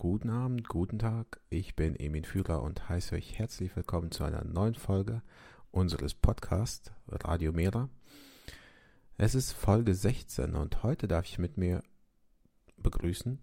Guten 0.00 0.30
Abend, 0.30 0.66
guten 0.66 0.98
Tag. 0.98 1.42
Ich 1.50 1.76
bin 1.76 1.94
Emin 1.94 2.24
Führer 2.24 2.62
und 2.62 2.88
heiße 2.88 3.14
euch 3.14 3.38
herzlich 3.38 3.76
willkommen 3.76 4.10
zu 4.10 4.24
einer 4.24 4.42
neuen 4.44 4.74
Folge 4.74 5.20
unseres 5.72 6.14
Podcasts 6.14 6.90
Radio 7.06 7.52
Mera. 7.52 7.90
Es 9.18 9.34
ist 9.34 9.52
Folge 9.52 9.94
16 9.94 10.54
und 10.54 10.82
heute 10.82 11.06
darf 11.06 11.26
ich 11.26 11.38
mit 11.38 11.58
mir 11.58 11.82
begrüßen. 12.78 13.38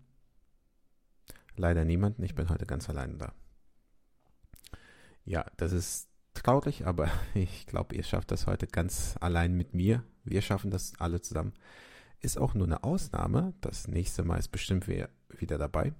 Leider 1.55 1.85
niemanden, 1.85 2.23
ich 2.23 2.33
bin 2.33 2.49
heute 2.49 2.65
ganz 2.65 2.89
allein 2.89 3.19
da. 3.19 3.33
Ja, 5.25 5.45
das 5.57 5.73
ist 5.73 6.09
traurig, 6.33 6.87
aber 6.87 7.07
ich 7.35 7.67
glaube, 7.67 7.93
ihr 7.93 8.03
schafft 8.03 8.31
das 8.31 8.47
heute 8.47 8.65
ganz 8.65 9.15
allein 9.19 9.53
mit 9.53 9.75
mir. 9.75 10.03
Wir 10.23 10.41
schaffen 10.41 10.71
das 10.71 10.93
alle 10.97 11.21
zusammen. 11.21 11.53
Ist 12.19 12.39
auch 12.39 12.55
nur 12.55 12.65
eine 12.65 12.83
Ausnahme. 12.83 13.53
Das 13.61 13.87
nächste 13.87 14.23
Mal 14.23 14.39
ist 14.39 14.47
bestimmt 14.47 14.87
wieder 14.87 15.59
dabei. 15.59 15.93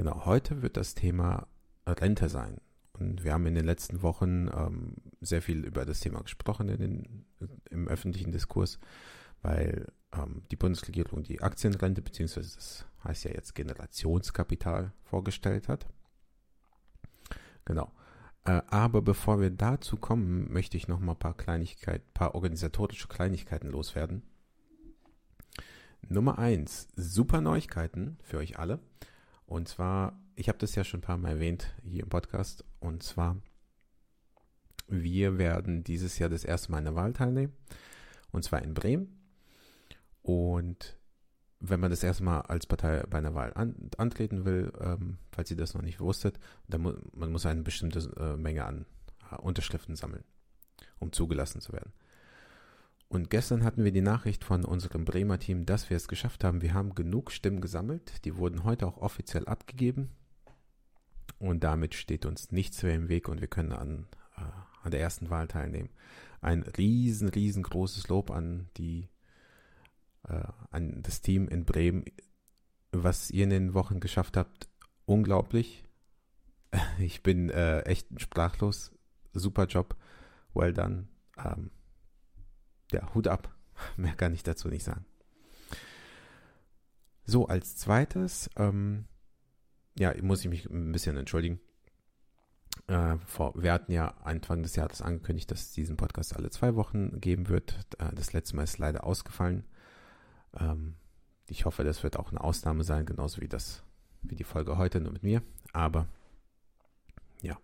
Genau, 0.00 0.24
heute 0.24 0.62
wird 0.62 0.78
das 0.78 0.94
Thema 0.94 1.46
Rente 1.86 2.30
sein. 2.30 2.58
Und 2.94 3.22
wir 3.22 3.34
haben 3.34 3.44
in 3.44 3.54
den 3.54 3.66
letzten 3.66 4.00
Wochen 4.00 4.48
ähm, 4.48 4.94
sehr 5.20 5.42
viel 5.42 5.66
über 5.66 5.84
das 5.84 6.00
Thema 6.00 6.22
gesprochen 6.22 6.68
den, 6.68 7.26
im 7.68 7.86
öffentlichen 7.86 8.32
Diskurs, 8.32 8.78
weil 9.42 9.92
ähm, 10.14 10.42
die 10.50 10.56
Bundesregierung 10.56 11.22
die 11.22 11.42
Aktienrente, 11.42 12.00
beziehungsweise 12.00 12.54
das 12.54 12.86
heißt 13.04 13.24
ja 13.24 13.32
jetzt 13.32 13.54
Generationskapital, 13.54 14.94
vorgestellt 15.02 15.68
hat. 15.68 15.86
Genau. 17.66 17.92
Äh, 18.46 18.62
aber 18.68 19.02
bevor 19.02 19.38
wir 19.38 19.50
dazu 19.50 19.98
kommen, 19.98 20.50
möchte 20.50 20.78
ich 20.78 20.88
noch 20.88 21.00
mal 21.00 21.12
ein 21.12 21.18
paar 21.18 21.36
Kleinigkeiten, 21.36 22.10
paar 22.14 22.34
organisatorische 22.34 23.08
Kleinigkeiten 23.08 23.68
loswerden. 23.68 24.22
Nummer 26.08 26.38
eins, 26.38 26.88
super 26.96 27.42
Neuigkeiten 27.42 28.16
für 28.22 28.38
euch 28.38 28.58
alle. 28.58 28.80
Und 29.50 29.66
zwar, 29.66 30.16
ich 30.36 30.48
habe 30.48 30.58
das 30.58 30.76
ja 30.76 30.84
schon 30.84 31.00
ein 31.00 31.02
paar 31.02 31.18
Mal 31.18 31.30
erwähnt 31.30 31.74
hier 31.82 32.04
im 32.04 32.08
Podcast. 32.08 32.64
Und 32.78 33.02
zwar, 33.02 33.36
wir 34.86 35.38
werden 35.38 35.82
dieses 35.82 36.20
Jahr 36.20 36.30
das 36.30 36.44
erste 36.44 36.70
Mal 36.70 36.78
in 36.78 36.84
der 36.84 36.94
Wahl 36.94 37.12
teilnehmen. 37.12 37.52
Und 38.30 38.44
zwar 38.44 38.62
in 38.62 38.74
Bremen. 38.74 39.18
Und 40.22 40.96
wenn 41.58 41.80
man 41.80 41.90
das 41.90 42.04
erste 42.04 42.22
Mal 42.22 42.42
als 42.42 42.66
Partei 42.66 43.02
bei 43.10 43.18
einer 43.18 43.34
Wahl 43.34 43.52
an, 43.54 43.74
antreten 43.96 44.44
will, 44.44 44.72
ähm, 44.80 45.18
falls 45.32 45.50
ihr 45.50 45.56
das 45.56 45.74
noch 45.74 45.82
nicht 45.82 45.98
wusstet, 45.98 46.38
dann 46.68 46.82
mu 46.82 46.92
man 47.12 47.32
muss 47.32 47.44
eine 47.44 47.62
bestimmte 47.62 47.98
äh, 48.20 48.36
Menge 48.36 48.64
an 48.64 48.86
äh, 49.32 49.34
Unterschriften 49.34 49.96
sammeln, 49.96 50.22
um 51.00 51.10
zugelassen 51.10 51.60
zu 51.60 51.72
werden. 51.72 51.92
Und 53.10 53.28
gestern 53.28 53.64
hatten 53.64 53.82
wir 53.82 53.90
die 53.90 54.02
Nachricht 54.02 54.44
von 54.44 54.64
unserem 54.64 55.04
Bremer 55.04 55.40
Team, 55.40 55.66
dass 55.66 55.90
wir 55.90 55.96
es 55.96 56.06
geschafft 56.06 56.44
haben. 56.44 56.62
Wir 56.62 56.74
haben 56.74 56.94
genug 56.94 57.32
Stimmen 57.32 57.60
gesammelt. 57.60 58.24
Die 58.24 58.36
wurden 58.36 58.62
heute 58.62 58.86
auch 58.86 58.98
offiziell 58.98 59.46
abgegeben. 59.46 60.10
Und 61.40 61.64
damit 61.64 61.96
steht 61.96 62.24
uns 62.24 62.52
nichts 62.52 62.84
mehr 62.84 62.94
im 62.94 63.08
Weg 63.08 63.28
und 63.28 63.40
wir 63.40 63.48
können 63.48 63.72
an, 63.72 64.06
äh, 64.36 64.42
an 64.84 64.92
der 64.92 65.00
ersten 65.00 65.28
Wahl 65.28 65.48
teilnehmen. 65.48 65.90
Ein 66.40 66.62
riesen, 66.62 67.28
riesengroßes 67.28 68.06
Lob 68.06 68.30
an 68.30 68.68
die, 68.76 69.08
äh, 70.28 70.44
an 70.70 71.02
das 71.02 71.20
Team 71.20 71.48
in 71.48 71.64
Bremen, 71.64 72.04
was 72.92 73.32
ihr 73.32 73.42
in 73.42 73.50
den 73.50 73.74
Wochen 73.74 73.98
geschafft 73.98 74.36
habt. 74.36 74.68
Unglaublich. 75.04 75.84
Ich 77.00 77.24
bin 77.24 77.50
äh, 77.50 77.80
echt 77.80 78.06
sprachlos. 78.20 78.92
Super 79.32 79.66
Job. 79.66 79.96
Well 80.54 80.72
done. 80.72 81.08
Ähm, 81.36 81.72
ja, 82.92 83.12
Hut 83.14 83.28
ab. 83.28 83.54
Mehr 83.96 84.14
kann 84.14 84.34
ich 84.34 84.42
dazu 84.42 84.68
nicht 84.68 84.84
sagen. 84.84 85.04
So, 87.24 87.46
als 87.46 87.76
zweites, 87.76 88.50
ähm, 88.56 89.04
ja, 89.98 90.12
muss 90.22 90.40
ich 90.40 90.48
mich 90.48 90.68
ein 90.68 90.92
bisschen 90.92 91.16
entschuldigen. 91.16 91.60
Äh, 92.86 93.18
vor, 93.26 93.54
wir 93.54 93.72
hatten 93.72 93.92
ja 93.92 94.08
Anfang 94.24 94.62
des 94.62 94.74
Jahres 94.74 95.00
angekündigt, 95.02 95.50
dass 95.50 95.60
es 95.60 95.72
diesen 95.72 95.96
Podcast 95.96 96.34
alle 96.34 96.50
zwei 96.50 96.74
Wochen 96.74 97.20
geben 97.20 97.48
wird. 97.48 97.78
Äh, 97.98 98.14
das 98.14 98.32
letzte 98.32 98.56
Mal 98.56 98.64
ist 98.64 98.78
leider 98.78 99.04
ausgefallen. 99.04 99.64
Ähm, 100.58 100.96
ich 101.46 101.64
hoffe, 101.64 101.84
das 101.84 102.02
wird 102.02 102.16
auch 102.16 102.30
eine 102.30 102.40
Ausnahme 102.40 102.84
sein, 102.84 103.06
genauso 103.06 103.40
wie 103.40 103.48
das, 103.48 103.82
wie 104.22 104.36
die 104.36 104.44
Folge 104.44 104.76
heute, 104.76 105.00
nur 105.00 105.12
mit 105.12 105.22
mir. 105.22 105.42
Aber 105.72 106.06
ja. 107.42 107.58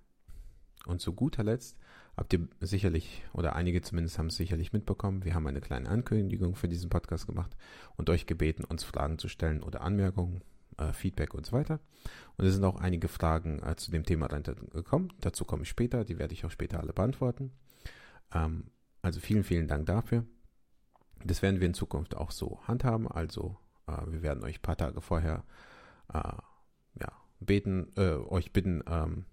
Und 0.87 1.00
zu 1.00 1.12
guter 1.12 1.43
Letzt 1.43 1.77
habt 2.16 2.32
ihr 2.32 2.49
sicherlich, 2.60 3.22
oder 3.32 3.54
einige 3.54 3.82
zumindest 3.82 4.19
haben 4.19 4.28
es 4.28 4.37
sicherlich 4.37 4.72
mitbekommen, 4.72 5.25
wir 5.25 5.34
haben 5.34 5.47
eine 5.47 5.60
kleine 5.60 5.88
Ankündigung 5.88 6.54
für 6.54 6.69
diesen 6.69 6.91
Podcast 6.91 7.27
gemacht 7.27 7.56
und 7.97 8.10
euch 8.10 8.27
gebeten, 8.27 8.65
uns 8.65 8.84
Fragen 8.84 9.19
zu 9.19 9.28
stellen 9.28 9.62
oder 9.62 9.82
Anmerkungen, 9.82 10.43
äh, 10.78 10.93
Feedback 10.93 11.34
und 11.34 11.47
so 11.47 11.53
weiter. 11.53 11.81
Und 12.37 12.47
es 12.47 12.55
sind 12.55 12.65
auch 12.65 12.76
einige 12.76 13.09
Fragen 13.09 13.62
äh, 13.62 13.76
zu 13.76 13.91
dem 13.91 14.05
Thema 14.05 14.26
Rente 14.26 14.55
gekommen. 14.55 15.12
Dazu 15.21 15.44
komme 15.44 15.62
ich 15.62 15.69
später, 15.69 16.05
die 16.05 16.19
werde 16.19 16.34
ich 16.34 16.44
auch 16.44 16.50
später 16.50 16.81
alle 16.81 16.93
beantworten. 16.93 17.53
Ähm, 18.32 18.71
also 19.03 19.21
vielen, 19.21 19.44
vielen 19.44 19.69
Dank 19.69 19.87
dafür. 19.87 20.25
Das 21.25 21.43
werden 21.43 21.60
wir 21.60 21.66
in 21.66 21.75
Zukunft 21.75 22.16
auch 22.16 22.31
so 22.31 22.60
handhaben. 22.66 23.09
Also 23.09 23.56
äh, 23.87 23.93
wir 24.06 24.22
werden 24.22 24.44
euch 24.44 24.59
ein 24.59 24.62
paar 24.62 24.76
Tage 24.76 25.00
vorher 25.00 25.44
äh, 26.12 26.32
ja, 27.00 27.12
beten, 27.41 27.93
äh, 27.97 28.15
euch 28.15 28.53
bitten, 28.53 28.82
ähm, 28.88 29.25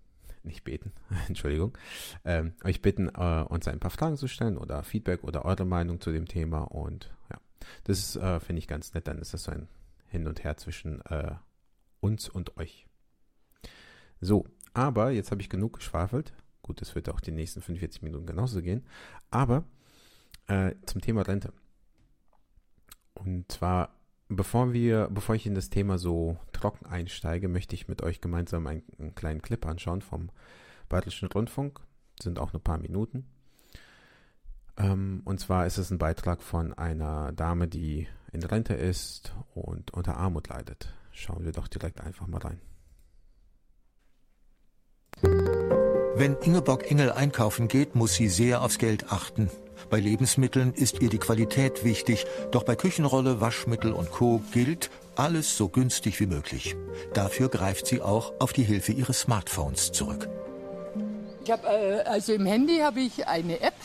nicht 0.44 0.64
beten, 0.64 0.92
Entschuldigung, 1.28 1.78
ähm, 2.26 2.54
euch 2.64 2.82
bitten, 2.82 3.10
äh, 3.10 3.46
uns 3.48 3.68
ein 3.68 3.80
paar 3.80 3.92
Fragen 3.92 4.18
zu 4.18 4.28
stellen 4.28 4.58
oder 4.58 4.84
Feedback 4.84 5.24
oder 5.24 5.46
eure 5.46 5.66
Meinung 5.66 6.02
zu 6.02 6.12
dem 6.12 6.28
Thema. 6.28 6.62
Und 6.64 7.12
ja, 7.32 7.40
das 7.86 8.16
äh, 8.16 8.40
finde 8.40 8.60
ich 8.60 8.68
ganz 8.68 8.94
nett. 8.94 9.08
Dann 9.08 9.20
ist 9.20 9.34
das 9.34 9.44
so 9.44 9.52
ein 9.52 9.68
Hin 10.08 10.28
und 10.28 10.44
Her 10.44 10.58
zwischen 10.58 11.02
äh, 11.06 11.36
uns 12.00 12.30
und 12.30 12.58
euch. 12.58 12.88
So, 14.20 14.46
aber 14.74 15.12
jetzt 15.12 15.32
habe 15.32 15.42
ich 15.42 15.50
genug 15.50 15.74
geschwafelt. 15.74 16.34
Gut, 16.62 16.82
das 16.82 16.96
wird 16.96 17.10
auch 17.10 17.20
die 17.20 17.32
nächsten 17.32 17.62
45 17.62 18.02
Minuten 18.04 18.26
genauso 18.26 18.62
gehen. 18.62 18.86
Aber 19.32 19.66
äh, 20.48 20.76
zum 20.86 21.02
Thema 21.02 21.24
Rente. 21.24 21.54
Und 23.14 23.52
zwar 23.52 23.96
Bevor 24.36 24.74
wir, 24.74 25.10
bevor 25.12 25.36
ich 25.36 25.46
in 25.46 25.56
das 25.56 25.70
Thema 25.70 25.98
so 25.98 26.38
trocken 26.52 26.86
einsteige, 26.86 27.48
möchte 27.48 27.76
ich 27.76 27.88
mit 27.88 28.02
euch 28.02 28.20
gemeinsam 28.22 28.66
einen, 28.68 28.84
einen 28.98 29.16
kleinen 29.16 29.42
Clip 29.42 29.64
anschauen 29.66 30.02
vom 30.02 30.30
Bayerischen 30.90 31.30
Rundfunk. 31.30 31.80
Sind 32.22 32.40
auch 32.40 32.54
nur 32.54 32.60
ein 32.60 32.64
paar 32.64 32.80
Minuten. 32.80 33.26
Ähm, 34.78 35.22
und 35.26 35.40
zwar 35.40 35.68
ist 35.68 35.78
es 35.78 35.92
ein 35.92 36.00
Beitrag 36.00 36.42
von 36.42 36.74
einer 36.74 37.32
Dame, 37.32 37.68
die 37.68 38.08
in 38.32 38.44
Rente 38.44 38.74
ist 38.74 39.36
und 39.54 39.92
unter 39.92 40.18
Armut 40.18 40.50
leidet. 40.50 40.94
Schauen 41.12 41.46
wir 41.46 41.52
doch 41.52 41.68
direkt 41.68 42.02
einfach 42.02 42.28
mal 42.28 42.42
rein. 42.42 42.60
Wenn 46.16 46.36
Ingeborg 46.38 46.90
Engel 46.90 47.12
einkaufen 47.12 47.68
geht, 47.68 47.96
muss 47.96 48.16
sie 48.16 48.30
sehr 48.30 48.64
aufs 48.64 48.80
Geld 48.80 49.12
achten. 49.12 49.50
Bei 49.94 50.00
Lebensmitteln 50.00 50.74
ist 50.74 51.04
ihr 51.04 51.10
die 51.10 51.20
Qualität 51.20 51.84
wichtig, 51.84 52.26
doch 52.50 52.64
bei 52.64 52.76
Küchenrolle, 52.76 53.42
Waschmittel 53.42 53.92
und 53.92 54.10
Co. 54.10 54.42
gilt 54.52 54.90
alles 55.16 55.56
so 55.56 55.70
günstig 55.70 56.20
wie 56.20 56.26
möglich. 56.26 56.76
Dafür 57.14 57.48
greift 57.48 57.86
sie 57.86 58.02
auch 58.02 58.34
auf 58.40 58.54
die 58.54 58.64
Hilfe 58.64 58.92
ihres 58.92 59.20
Smartphones 59.20 59.92
zurück. 59.92 60.28
Ich 61.44 61.52
hab, 61.52 61.64
äh, 61.66 62.02
also 62.08 62.34
im 62.34 62.48
Handy 62.48 62.80
habe 62.80 63.02
ich 63.02 63.28
eine 63.28 63.62
App 63.62 63.76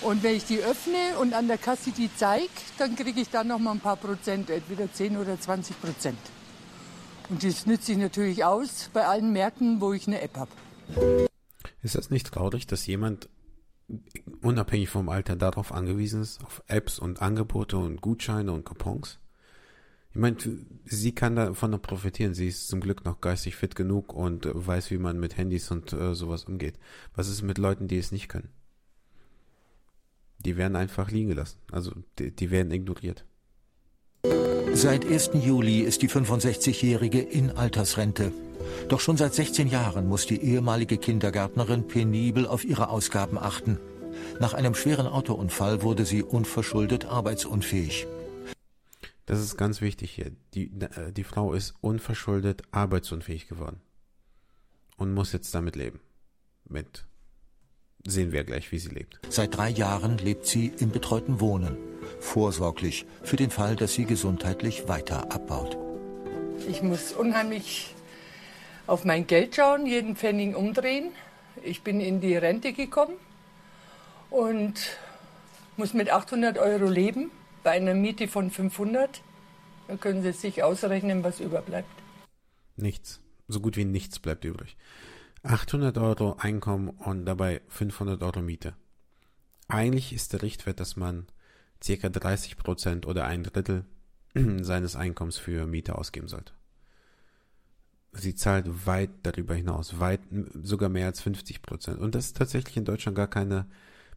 und 0.00 0.22
wenn 0.22 0.36
ich 0.36 0.46
die 0.46 0.60
öffne 0.60 1.18
und 1.20 1.34
an 1.34 1.48
der 1.48 1.58
Kasse 1.58 1.90
die 1.90 2.08
zeige, 2.16 2.48
dann 2.78 2.96
kriege 2.96 3.20
ich 3.20 3.28
da 3.28 3.44
noch 3.44 3.58
mal 3.58 3.72
ein 3.72 3.80
paar 3.80 3.96
Prozent, 3.96 4.48
entweder 4.48 4.90
10 4.90 5.18
oder 5.18 5.38
20 5.38 5.78
Prozent. 5.82 6.18
Und 7.28 7.44
das 7.44 7.66
nütze 7.66 7.92
ich 7.92 7.98
natürlich 7.98 8.42
aus 8.42 8.88
bei 8.94 9.04
allen 9.06 9.34
Märkten, 9.34 9.82
wo 9.82 9.92
ich 9.92 10.06
eine 10.06 10.22
App 10.22 10.34
habe. 10.34 11.28
Ist 11.82 11.94
das 11.94 12.08
nicht 12.08 12.32
traurig, 12.32 12.66
dass 12.66 12.86
jemand 12.86 13.28
unabhängig 14.40 14.88
vom 14.88 15.08
Alter 15.08 15.36
darauf 15.36 15.72
angewiesen 15.72 16.22
ist, 16.22 16.42
auf 16.44 16.62
Apps 16.66 16.98
und 16.98 17.22
Angebote 17.22 17.76
und 17.76 18.00
Gutscheine 18.00 18.52
und 18.52 18.64
Coupons. 18.64 19.18
Ich 20.10 20.20
meine, 20.20 20.36
sie 20.84 21.14
kann 21.14 21.36
davon 21.36 21.70
noch 21.70 21.80
profitieren. 21.80 22.34
Sie 22.34 22.48
ist 22.48 22.68
zum 22.68 22.80
Glück 22.80 23.04
noch 23.04 23.22
geistig 23.22 23.56
fit 23.56 23.74
genug 23.74 24.12
und 24.12 24.46
weiß, 24.52 24.90
wie 24.90 24.98
man 24.98 25.18
mit 25.18 25.38
Handys 25.38 25.70
und 25.70 25.92
äh, 25.94 26.14
sowas 26.14 26.44
umgeht. 26.44 26.78
Was 27.14 27.28
ist 27.28 27.40
mit 27.40 27.56
Leuten, 27.56 27.88
die 27.88 27.96
es 27.96 28.12
nicht 28.12 28.28
können? 28.28 28.50
Die 30.38 30.56
werden 30.56 30.76
einfach 30.76 31.10
liegen 31.10 31.28
gelassen. 31.28 31.58
Also 31.70 31.92
die, 32.18 32.30
die 32.30 32.50
werden 32.50 32.72
ignoriert. 32.72 33.24
Seit 34.74 35.06
1. 35.06 35.30
Juli 35.34 35.80
ist 35.80 36.02
die 36.02 36.08
65-Jährige 36.08 37.20
in 37.20 37.50
Altersrente. 37.50 38.32
Doch 38.88 39.00
schon 39.00 39.16
seit 39.16 39.34
16 39.34 39.68
Jahren 39.68 40.08
muss 40.08 40.26
die 40.26 40.42
ehemalige 40.42 40.98
Kindergärtnerin 40.98 41.86
penibel 41.86 42.46
auf 42.46 42.64
ihre 42.64 42.88
Ausgaben 42.88 43.38
achten. 43.38 43.78
Nach 44.40 44.54
einem 44.54 44.74
schweren 44.74 45.06
Autounfall 45.06 45.82
wurde 45.82 46.04
sie 46.04 46.22
unverschuldet 46.22 47.06
arbeitsunfähig. 47.06 48.06
Das 49.26 49.40
ist 49.40 49.56
ganz 49.56 49.80
wichtig 49.80 50.10
hier. 50.10 50.32
Die, 50.54 50.72
äh, 50.80 51.12
die 51.12 51.24
Frau 51.24 51.54
ist 51.54 51.74
unverschuldet 51.80 52.62
arbeitsunfähig 52.70 53.48
geworden. 53.48 53.80
Und 54.96 55.14
muss 55.14 55.32
jetzt 55.32 55.54
damit 55.54 55.76
leben. 55.76 56.00
Mit. 56.68 57.04
Sehen 58.04 58.32
wir 58.32 58.44
gleich, 58.44 58.72
wie 58.72 58.78
sie 58.78 58.88
lebt. 58.88 59.20
Seit 59.28 59.56
drei 59.56 59.70
Jahren 59.70 60.18
lebt 60.18 60.46
sie 60.46 60.72
im 60.78 60.90
betreuten 60.90 61.40
Wohnen. 61.40 61.76
Vorsorglich. 62.18 63.06
Für 63.22 63.36
den 63.36 63.50
Fall, 63.50 63.76
dass 63.76 63.94
sie 63.94 64.04
gesundheitlich 64.04 64.88
weiter 64.88 65.32
abbaut. 65.32 65.78
Ich 66.68 66.82
muss 66.82 67.12
unheimlich 67.12 67.94
auf 68.86 69.04
mein 69.04 69.26
Geld 69.26 69.56
schauen, 69.56 69.86
jeden 69.86 70.16
Pfennig 70.16 70.56
umdrehen. 70.56 71.12
Ich 71.62 71.82
bin 71.82 72.00
in 72.00 72.20
die 72.20 72.36
Rente 72.36 72.72
gekommen 72.72 73.16
und 74.30 74.74
muss 75.76 75.94
mit 75.94 76.10
800 76.10 76.58
Euro 76.58 76.86
leben 76.86 77.30
bei 77.62 77.72
einer 77.72 77.94
Miete 77.94 78.28
von 78.28 78.50
500. 78.50 79.22
Dann 79.88 80.00
können 80.00 80.22
Sie 80.22 80.32
sich 80.32 80.62
ausrechnen, 80.62 81.22
was 81.22 81.40
überbleibt. 81.40 81.88
Nichts. 82.76 83.20
So 83.48 83.60
gut 83.60 83.76
wie 83.76 83.84
nichts 83.84 84.18
bleibt 84.18 84.44
übrig. 84.44 84.76
800 85.42 85.98
Euro 85.98 86.36
Einkommen 86.38 86.88
und 86.88 87.26
dabei 87.26 87.60
500 87.68 88.22
Euro 88.22 88.40
Miete. 88.40 88.74
Eigentlich 89.68 90.12
ist 90.12 90.32
der 90.32 90.42
Richtwert, 90.42 90.80
dass 90.80 90.96
man 90.96 91.26
circa 91.82 92.08
30 92.08 92.56
Prozent 92.56 93.06
oder 93.06 93.24
ein 93.24 93.42
Drittel 93.42 93.84
seines 94.34 94.96
Einkommens 94.96 95.38
für 95.38 95.66
Miete 95.66 95.98
ausgeben 95.98 96.28
sollte. 96.28 96.52
Sie 98.12 98.34
zahlt 98.34 98.86
weit 98.86 99.10
darüber 99.22 99.54
hinaus, 99.54 99.98
weit 99.98 100.20
sogar 100.62 100.90
mehr 100.90 101.06
als 101.06 101.22
50 101.22 101.62
Prozent. 101.62 101.98
Und 101.98 102.14
das 102.14 102.26
ist 102.26 102.36
tatsächlich 102.36 102.76
in 102.76 102.84
Deutschland 102.84 103.16
gar 103.16 103.26
keine 103.26 103.66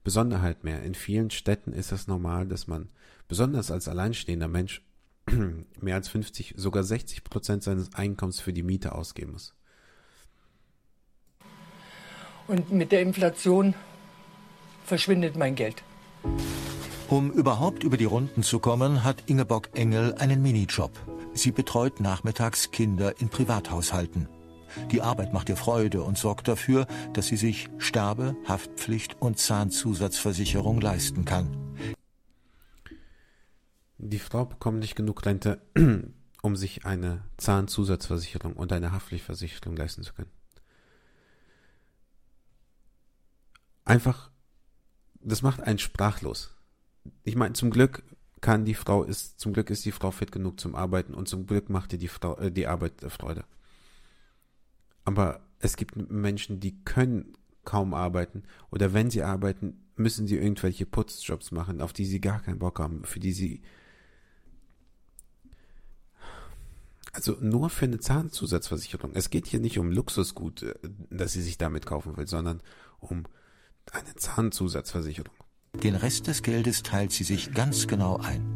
Besonderheit 0.03 0.63
mehr. 0.63 0.83
In 0.83 0.95
vielen 0.95 1.31
Städten 1.31 1.71
ist 1.71 1.91
es 1.91 2.07
normal, 2.07 2.45
dass 2.47 2.67
man 2.67 2.89
besonders 3.27 3.71
als 3.71 3.87
alleinstehender 3.87 4.49
Mensch 4.49 4.81
mehr 5.81 5.95
als 5.95 6.09
50, 6.09 6.55
sogar 6.57 6.83
60 6.83 7.23
Prozent 7.23 7.63
seines 7.63 7.93
Einkommens 7.95 8.41
für 8.41 8.53
die 8.53 8.63
Miete 8.63 8.93
ausgeben 8.93 9.31
muss. 9.31 9.53
Und 12.47 12.71
mit 12.71 12.91
der 12.91 13.01
Inflation 13.01 13.73
verschwindet 14.83 15.35
mein 15.35 15.55
Geld. 15.55 15.83
Um 17.07 17.31
überhaupt 17.31 17.83
über 17.83 17.97
die 17.97 18.05
Runden 18.05 18.43
zu 18.43 18.59
kommen, 18.59 19.03
hat 19.03 19.23
Ingeborg 19.27 19.69
Engel 19.73 20.13
einen 20.15 20.41
Minijob. 20.41 20.91
Sie 21.35 21.51
betreut 21.51 21.99
nachmittags 21.99 22.71
Kinder 22.71 23.19
in 23.19 23.27
Privathaushalten. 23.27 24.29
Die 24.91 25.01
Arbeit 25.01 25.33
macht 25.33 25.49
ihr 25.49 25.57
Freude 25.57 26.01
und 26.01 26.17
sorgt 26.17 26.47
dafür, 26.47 26.87
dass 27.11 27.27
sie 27.27 27.35
sich 27.35 27.67
Sterbe, 27.77 28.37
Haftpflicht 28.47 29.21
und 29.21 29.37
Zahnzusatzversicherung 29.37 30.79
leisten 30.79 31.25
kann. 31.25 31.75
Die 33.97 34.19
Frau 34.19 34.45
bekommt 34.45 34.79
nicht 34.79 34.95
genug 34.95 35.25
Rente, 35.25 35.61
um 36.41 36.55
sich 36.55 36.85
eine 36.85 37.21
Zahnzusatzversicherung 37.35 38.53
und 38.53 38.71
eine 38.71 38.93
Haftpflichtversicherung 38.93 39.75
leisten 39.75 40.03
zu 40.03 40.13
können. 40.13 40.31
Einfach, 43.83 44.31
das 45.19 45.41
macht 45.41 45.59
einen 45.59 45.79
sprachlos. 45.79 46.55
Ich 47.23 47.35
meine, 47.35 47.53
zum 47.53 47.71
Glück 47.71 48.03
kann 48.45 48.63
die 48.63 48.75
Frau 48.75 49.03
ist, 49.03 49.39
zum 49.39 49.53
Glück 49.53 49.71
ist 49.71 49.85
die 49.85 49.91
Frau 49.91 50.11
fit 50.11 50.31
genug 50.31 50.59
zum 50.59 50.75
Arbeiten 50.75 51.15
und 51.15 51.27
zum 51.27 51.47
Glück 51.47 51.67
macht 51.71 51.93
ihr 51.93 51.97
die 51.97 52.07
Frau, 52.07 52.37
äh, 52.37 52.51
die 52.51 52.67
Arbeit 52.67 53.01
äh, 53.01 53.09
Freude. 53.09 53.43
Aber 55.03 55.39
es 55.57 55.77
gibt 55.77 55.95
Menschen, 56.11 56.59
die 56.59 56.83
können 56.83 57.33
kaum 57.63 57.95
arbeiten 57.95 58.43
oder 58.69 58.93
wenn 58.93 59.09
sie 59.09 59.23
arbeiten, 59.23 59.83
müssen 59.95 60.27
sie 60.27 60.35
irgendwelche 60.37 60.85
Putzjobs 60.85 61.51
machen, 61.53 61.81
auf 61.81 61.91
die 61.91 62.05
sie 62.05 62.21
gar 62.21 62.39
keinen 62.39 62.59
Bock 62.59 62.77
haben, 62.77 63.03
für 63.03 63.19
die 63.19 63.33
sie 63.33 63.63
also 67.13 67.35
nur 67.41 67.71
für 67.71 67.85
eine 67.85 67.99
Zahnzusatzversicherung. 67.99 69.13
Es 69.15 69.31
geht 69.31 69.47
hier 69.47 69.59
nicht 69.59 69.79
um 69.79 69.91
Luxusgut, 69.91 70.61
äh, 70.61 70.75
das 71.09 71.31
sie 71.31 71.41
sich 71.41 71.57
damit 71.57 71.87
kaufen 71.87 72.15
will, 72.15 72.27
sondern 72.27 72.61
um 72.99 73.23
eine 73.91 74.13
Zahnzusatzversicherung. 74.13 75.33
Den 75.83 75.95
Rest 75.95 76.27
des 76.27 76.41
Geldes 76.41 76.83
teilt 76.83 77.11
sie 77.11 77.23
sich 77.23 77.53
ganz 77.53 77.87
genau 77.87 78.17
ein. 78.17 78.55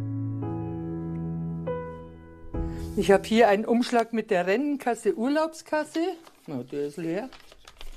Ich 2.98 3.12
habe 3.12 3.24
hier 3.28 3.48
einen 3.48 3.66
Umschlag 3.66 4.14
mit 4.14 4.32
der 4.32 4.48
Rennenkasse 4.48 5.16
Urlaubskasse. 5.16 6.00
Na, 6.48 6.64
der 6.64 6.88
ist 6.88 6.98
leer. 6.98 7.30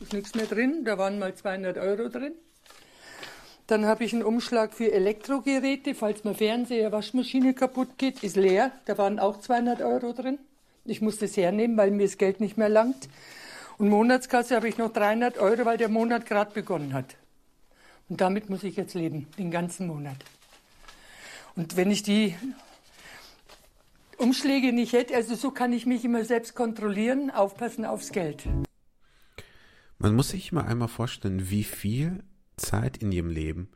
Ist 0.00 0.12
nichts 0.12 0.34
mehr 0.34 0.46
drin. 0.46 0.84
Da 0.84 0.98
waren 0.98 1.18
mal 1.18 1.34
200 1.34 1.78
Euro 1.78 2.08
drin. 2.08 2.34
Dann 3.66 3.86
habe 3.86 4.04
ich 4.04 4.12
einen 4.12 4.22
Umschlag 4.22 4.74
für 4.74 4.92
Elektrogeräte, 4.92 5.94
falls 5.94 6.24
mal 6.24 6.34
Fernseher, 6.34 6.92
Waschmaschine 6.92 7.54
kaputt 7.54 7.96
geht, 7.96 8.22
ist 8.22 8.36
leer. 8.36 8.72
Da 8.84 8.98
waren 8.98 9.18
auch 9.18 9.40
200 9.40 9.80
Euro 9.82 10.12
drin. 10.12 10.38
Ich 10.84 11.00
muss 11.00 11.18
das 11.18 11.36
hernehmen, 11.36 11.76
weil 11.76 11.90
mir 11.90 12.06
das 12.06 12.18
Geld 12.18 12.40
nicht 12.40 12.58
mehr 12.58 12.68
langt. 12.68 13.08
Und 13.78 13.88
Monatskasse 13.88 14.56
habe 14.56 14.68
ich 14.68 14.78
noch 14.78 14.92
300 14.92 15.38
Euro, 15.38 15.64
weil 15.64 15.78
der 15.78 15.88
Monat 15.88 16.26
gerade 16.26 16.52
begonnen 16.52 16.92
hat. 16.92 17.16
Und 18.12 18.20
damit 18.20 18.50
muss 18.50 18.62
ich 18.62 18.76
jetzt 18.76 18.92
leben, 18.92 19.26
den 19.38 19.50
ganzen 19.50 19.86
Monat. 19.86 20.18
Und 21.56 21.78
wenn 21.78 21.90
ich 21.90 22.02
die 22.02 22.36
Umschläge 24.18 24.70
nicht 24.70 24.92
hätte, 24.92 25.14
also 25.14 25.34
so 25.34 25.50
kann 25.50 25.72
ich 25.72 25.86
mich 25.86 26.04
immer 26.04 26.22
selbst 26.26 26.54
kontrollieren, 26.54 27.30
aufpassen 27.30 27.86
aufs 27.86 28.12
Geld. 28.12 28.46
Man 29.96 30.14
muss 30.14 30.28
sich 30.28 30.52
mal 30.52 30.66
einmal 30.66 30.88
vorstellen, 30.88 31.48
wie 31.48 31.64
viel 31.64 32.22
Zeit 32.58 32.98
in 32.98 33.12
ihrem 33.12 33.30
Leben 33.30 33.70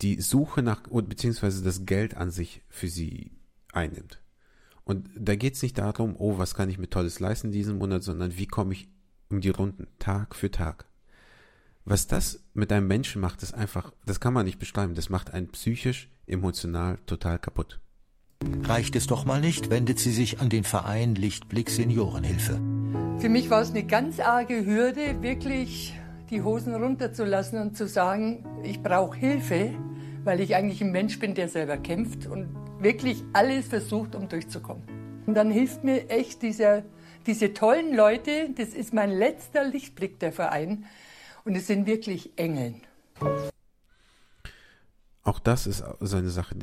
die 0.00 0.18
Suche 0.18 0.62
nach, 0.62 0.84
beziehungsweise 0.84 1.62
das 1.62 1.84
Geld 1.84 2.16
an 2.16 2.30
sich 2.30 2.62
für 2.70 2.88
sie 2.88 3.30
einnimmt. 3.74 4.22
Und 4.84 5.10
da 5.14 5.36
geht 5.36 5.56
es 5.56 5.62
nicht 5.62 5.76
darum, 5.76 6.16
oh, 6.16 6.38
was 6.38 6.54
kann 6.54 6.70
ich 6.70 6.78
mir 6.78 6.88
Tolles 6.88 7.20
leisten 7.20 7.52
diesen 7.52 7.76
Monat, 7.76 8.04
sondern 8.04 8.38
wie 8.38 8.46
komme 8.46 8.72
ich 8.72 8.88
um 9.28 9.42
die 9.42 9.50
Runden, 9.50 9.86
Tag 9.98 10.34
für 10.34 10.50
Tag. 10.50 10.86
Was 11.84 12.06
das 12.06 12.40
mit 12.54 12.72
einem 12.72 12.86
Menschen 12.86 13.20
macht, 13.20 13.42
ist 13.42 13.54
einfach, 13.54 13.92
das 14.06 14.20
kann 14.20 14.32
man 14.32 14.46
nicht 14.46 14.60
beschreiben, 14.60 14.94
das 14.94 15.10
macht 15.10 15.34
einen 15.34 15.48
psychisch, 15.48 16.08
emotional 16.26 16.98
total 17.06 17.38
kaputt. 17.40 17.80
Reicht 18.64 18.94
es 18.94 19.06
doch 19.06 19.24
mal 19.24 19.40
nicht, 19.40 19.70
wendet 19.70 19.98
sie 19.98 20.12
sich 20.12 20.40
an 20.40 20.48
den 20.48 20.64
Verein 20.64 21.14
Lichtblick 21.14 21.70
Seniorenhilfe. 21.70 22.60
Für 23.18 23.28
mich 23.28 23.50
war 23.50 23.62
es 23.62 23.70
eine 23.70 23.84
ganz 23.84 24.20
arge 24.20 24.64
Hürde, 24.64 25.22
wirklich 25.22 25.94
die 26.30 26.42
Hosen 26.42 26.74
runterzulassen 26.74 27.60
und 27.60 27.76
zu 27.76 27.86
sagen, 27.86 28.44
ich 28.62 28.80
brauche 28.82 29.16
Hilfe, 29.16 29.74
weil 30.24 30.40
ich 30.40 30.54
eigentlich 30.54 30.82
ein 30.82 30.92
Mensch 30.92 31.18
bin, 31.18 31.34
der 31.34 31.48
selber 31.48 31.76
kämpft 31.76 32.26
und 32.26 32.48
wirklich 32.80 33.22
alles 33.32 33.66
versucht, 33.66 34.14
um 34.14 34.28
durchzukommen. 34.28 34.82
Und 35.26 35.34
dann 35.34 35.50
hilft 35.50 35.84
mir 35.84 36.10
echt 36.10 36.42
dieser, 36.42 36.84
diese 37.26 37.54
tollen 37.54 37.94
Leute, 37.94 38.50
das 38.56 38.68
ist 38.68 38.94
mein 38.94 39.10
letzter 39.10 39.64
Lichtblick, 39.64 40.18
der 40.20 40.32
Verein. 40.32 40.84
Und 41.44 41.56
es 41.56 41.66
sind 41.66 41.86
wirklich 41.86 42.38
Engeln. 42.38 42.82
Auch 45.22 45.38
das 45.38 45.66
ist 45.66 45.84
so 46.00 46.16
eine 46.16 46.30
Sache. 46.30 46.56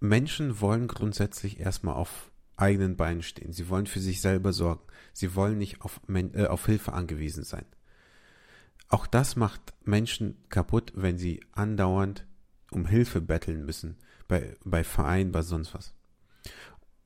Menschen 0.00 0.60
wollen 0.60 0.88
grundsätzlich 0.88 1.60
erstmal 1.60 1.94
auf 1.94 2.30
eigenen 2.56 2.96
Beinen 2.96 3.22
stehen. 3.22 3.52
Sie 3.52 3.68
wollen 3.68 3.86
für 3.86 4.00
sich 4.00 4.20
selber 4.20 4.52
sorgen. 4.52 4.82
Sie 5.12 5.34
wollen 5.34 5.58
nicht 5.58 5.80
auf, 5.82 6.00
äh, 6.08 6.46
auf 6.46 6.66
Hilfe 6.66 6.92
angewiesen 6.92 7.44
sein. 7.44 7.64
Auch 8.88 9.06
das 9.06 9.36
macht 9.36 9.72
Menschen 9.84 10.36
kaputt, 10.48 10.92
wenn 10.94 11.16
sie 11.16 11.40
andauernd 11.52 12.26
um 12.70 12.86
Hilfe 12.86 13.20
betteln 13.20 13.64
müssen 13.64 13.96
bei, 14.28 14.56
bei 14.64 14.84
Vereinen, 14.84 15.32
bei 15.32 15.42
sonst 15.42 15.74
was. 15.74 15.94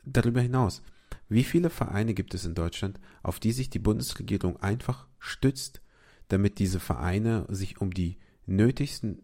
Darüber 0.05 0.41
hinaus, 0.41 0.83
wie 1.29 1.45
viele 1.45 1.71
Vereine 1.71 2.15
gibt 2.15 2.35
es 2.35 2.45
in 2.45 2.55
Deutschland, 2.55 3.01
auf 3.23 3.39
die 3.41 3.53
sich 3.53 3.71
die 3.71 3.79
Bundesregierung 3.79 4.61
einfach 4.61 5.07
stützt, 5.19 5.81
damit 6.29 6.59
diese 6.59 6.81
Vereine 6.81 7.47
sich 7.49 7.81
um 7.81 7.93
die 7.93 8.19
nötigsten, 8.47 9.23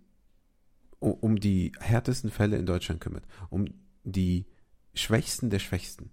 um 0.98 1.40
die 1.40 1.72
härtesten 1.80 2.30
Fälle 2.30 2.56
in 2.56 2.66
Deutschland 2.66 3.00
kümmert, 3.00 3.24
um 3.48 3.66
die 4.04 4.46
Schwächsten 4.94 5.50
der 5.50 5.58
Schwächsten. 5.58 6.10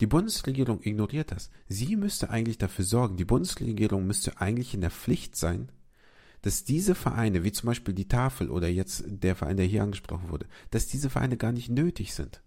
Die 0.00 0.06
Bundesregierung 0.06 0.80
ignoriert 0.82 1.30
das. 1.30 1.50
Sie 1.68 1.96
müsste 1.96 2.30
eigentlich 2.30 2.58
dafür 2.58 2.84
sorgen, 2.84 3.16
die 3.16 3.24
Bundesregierung 3.24 4.06
müsste 4.06 4.40
eigentlich 4.40 4.74
in 4.74 4.80
der 4.80 4.90
Pflicht 4.90 5.36
sein, 5.36 5.70
dass 6.42 6.64
diese 6.64 6.94
Vereine, 6.94 7.42
wie 7.42 7.52
zum 7.52 7.68
Beispiel 7.68 7.94
die 7.94 8.06
Tafel 8.06 8.50
oder 8.50 8.68
jetzt 8.68 9.04
der 9.06 9.34
Verein, 9.34 9.56
der 9.56 9.64
hier 9.64 9.82
angesprochen 9.82 10.28
wurde, 10.28 10.46
dass 10.70 10.86
diese 10.86 11.08
Vereine 11.08 11.38
gar 11.38 11.52
nicht 11.52 11.70
nötig 11.70 12.12
sind. 12.12 12.42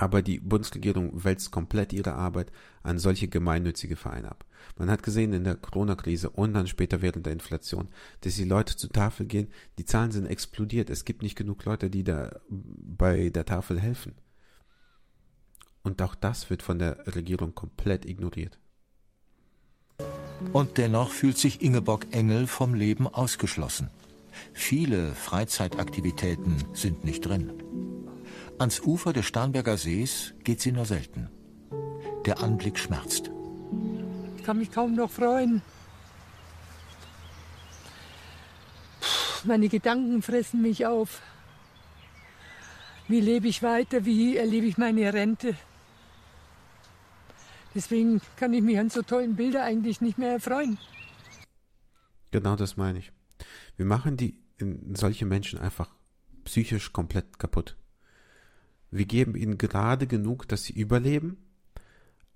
Aber 0.00 0.22
die 0.22 0.40
Bundesregierung 0.40 1.24
wälzt 1.24 1.50
komplett 1.50 1.92
ihre 1.92 2.14
Arbeit 2.14 2.50
an 2.82 2.98
solche 2.98 3.28
gemeinnützige 3.28 3.96
Vereine 3.96 4.30
ab. 4.30 4.46
Man 4.78 4.90
hat 4.90 5.02
gesehen 5.02 5.34
in 5.34 5.44
der 5.44 5.56
Corona-Krise 5.56 6.30
und 6.30 6.54
dann 6.54 6.66
später 6.68 7.02
während 7.02 7.26
der 7.26 7.34
Inflation, 7.34 7.88
dass 8.22 8.34
die 8.34 8.44
Leute 8.44 8.76
zur 8.76 8.88
Tafel 8.88 9.26
gehen, 9.26 9.48
die 9.78 9.84
Zahlen 9.84 10.10
sind 10.10 10.24
explodiert. 10.24 10.88
Es 10.88 11.04
gibt 11.04 11.20
nicht 11.20 11.36
genug 11.36 11.66
Leute, 11.66 11.90
die 11.90 12.02
da 12.02 12.40
bei 12.48 13.28
der 13.28 13.44
Tafel 13.44 13.78
helfen. 13.78 14.14
Und 15.82 16.00
auch 16.00 16.14
das 16.14 16.48
wird 16.48 16.62
von 16.62 16.78
der 16.78 17.06
Regierung 17.14 17.54
komplett 17.54 18.06
ignoriert. 18.06 18.58
Und 20.54 20.78
dennoch 20.78 21.10
fühlt 21.10 21.36
sich 21.36 21.60
Ingeborg 21.60 22.06
Engel 22.12 22.46
vom 22.46 22.72
Leben 22.72 23.06
ausgeschlossen. 23.06 23.90
Viele 24.54 25.14
Freizeitaktivitäten 25.14 26.56
sind 26.72 27.04
nicht 27.04 27.26
drin. 27.26 27.89
Ans 28.60 28.78
Ufer 28.80 29.14
des 29.14 29.24
Starnberger 29.24 29.78
Sees 29.78 30.34
geht 30.44 30.60
sie 30.60 30.70
nur 30.70 30.84
selten. 30.84 31.30
Der 32.26 32.42
Anblick 32.42 32.78
schmerzt. 32.78 33.30
Ich 34.36 34.44
kann 34.44 34.58
mich 34.58 34.70
kaum 34.70 34.94
noch 34.94 35.10
freuen. 35.10 35.62
Meine 39.44 39.70
Gedanken 39.70 40.20
fressen 40.20 40.60
mich 40.60 40.84
auf. 40.84 41.22
wie 43.08 43.22
lebe 43.22 43.48
ich 43.48 43.62
weiter, 43.62 44.04
wie 44.04 44.36
erlebe 44.36 44.66
ich 44.66 44.76
meine 44.76 45.10
Rente. 45.10 45.56
Deswegen 47.74 48.20
kann 48.36 48.52
ich 48.52 48.60
mich 48.60 48.78
an 48.78 48.90
so 48.90 49.00
tollen 49.00 49.36
Bilder 49.36 49.64
eigentlich 49.64 50.02
nicht 50.02 50.18
mehr 50.18 50.32
erfreuen. 50.32 50.76
Genau 52.30 52.56
das 52.56 52.76
meine 52.76 52.98
ich. 52.98 53.10
Wir 53.78 53.86
machen 53.86 54.18
die 54.18 54.38
solche 54.92 55.24
Menschen 55.24 55.58
einfach 55.58 55.94
psychisch 56.44 56.92
komplett 56.92 57.38
kaputt. 57.38 57.79
Wir 58.90 59.06
geben 59.06 59.36
ihnen 59.36 59.58
gerade 59.58 60.06
genug, 60.06 60.48
dass 60.48 60.64
sie 60.64 60.72
überleben, 60.72 61.36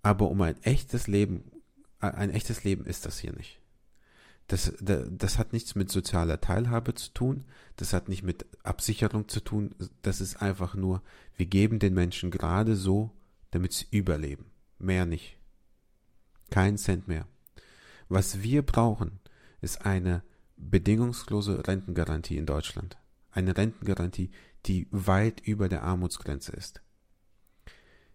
aber 0.03 0.31
um 0.31 0.41
ein 0.43 0.63
echtes 0.63 1.07
Leben, 1.07 1.51
ein 1.99 2.31
echtes 2.31 2.65
Leben 2.65 2.87
ist 2.87 3.07
das 3.07 3.19
hier 3.19 3.33
nicht. 3.33 3.61
Das, 4.47 4.75
das, 4.81 5.07
das 5.11 5.39
hat 5.39 5.53
nichts 5.53 5.75
mit 5.75 5.91
sozialer 5.91 6.41
Teilhabe 6.41 6.95
zu 6.95 7.13
tun, 7.13 7.45
das 7.77 7.93
hat 7.95 8.09
nicht 8.09 8.23
mit 8.23 8.45
Absicherung 8.63 9.29
zu 9.29 9.41
tun, 9.41 9.75
das 10.03 10.21
ist 10.21 10.43
einfach 10.43 10.75
nur, 10.75 11.03
wir 11.37 11.47
geben 11.47 11.79
den 11.79 11.95
Menschen 11.95 12.31
gerade 12.31 12.77
so, 12.77 13.11
damit 13.51 13.73
sie 13.73 13.87
überleben. 13.91 14.51
Mehr 14.79 15.07
nicht. 15.07 15.39
Kein 16.51 16.77
Cent 16.77 17.09
mehr. 17.09 17.27
Was 18.09 18.43
wir 18.43 18.63
brauchen, 18.63 19.19
ist 19.63 19.87
eine 19.87 20.23
bedingungslose 20.57 21.67
Rentengarantie 21.67 22.37
in 22.37 22.47
Deutschland. 22.47 22.99
Eine 23.31 23.57
Rentengarantie, 23.57 24.31
die 24.67 24.89
weit 24.91 25.41
über 25.41 25.69
der 25.69 25.83
Armutsgrenze 25.83 26.53
ist. 26.53 26.83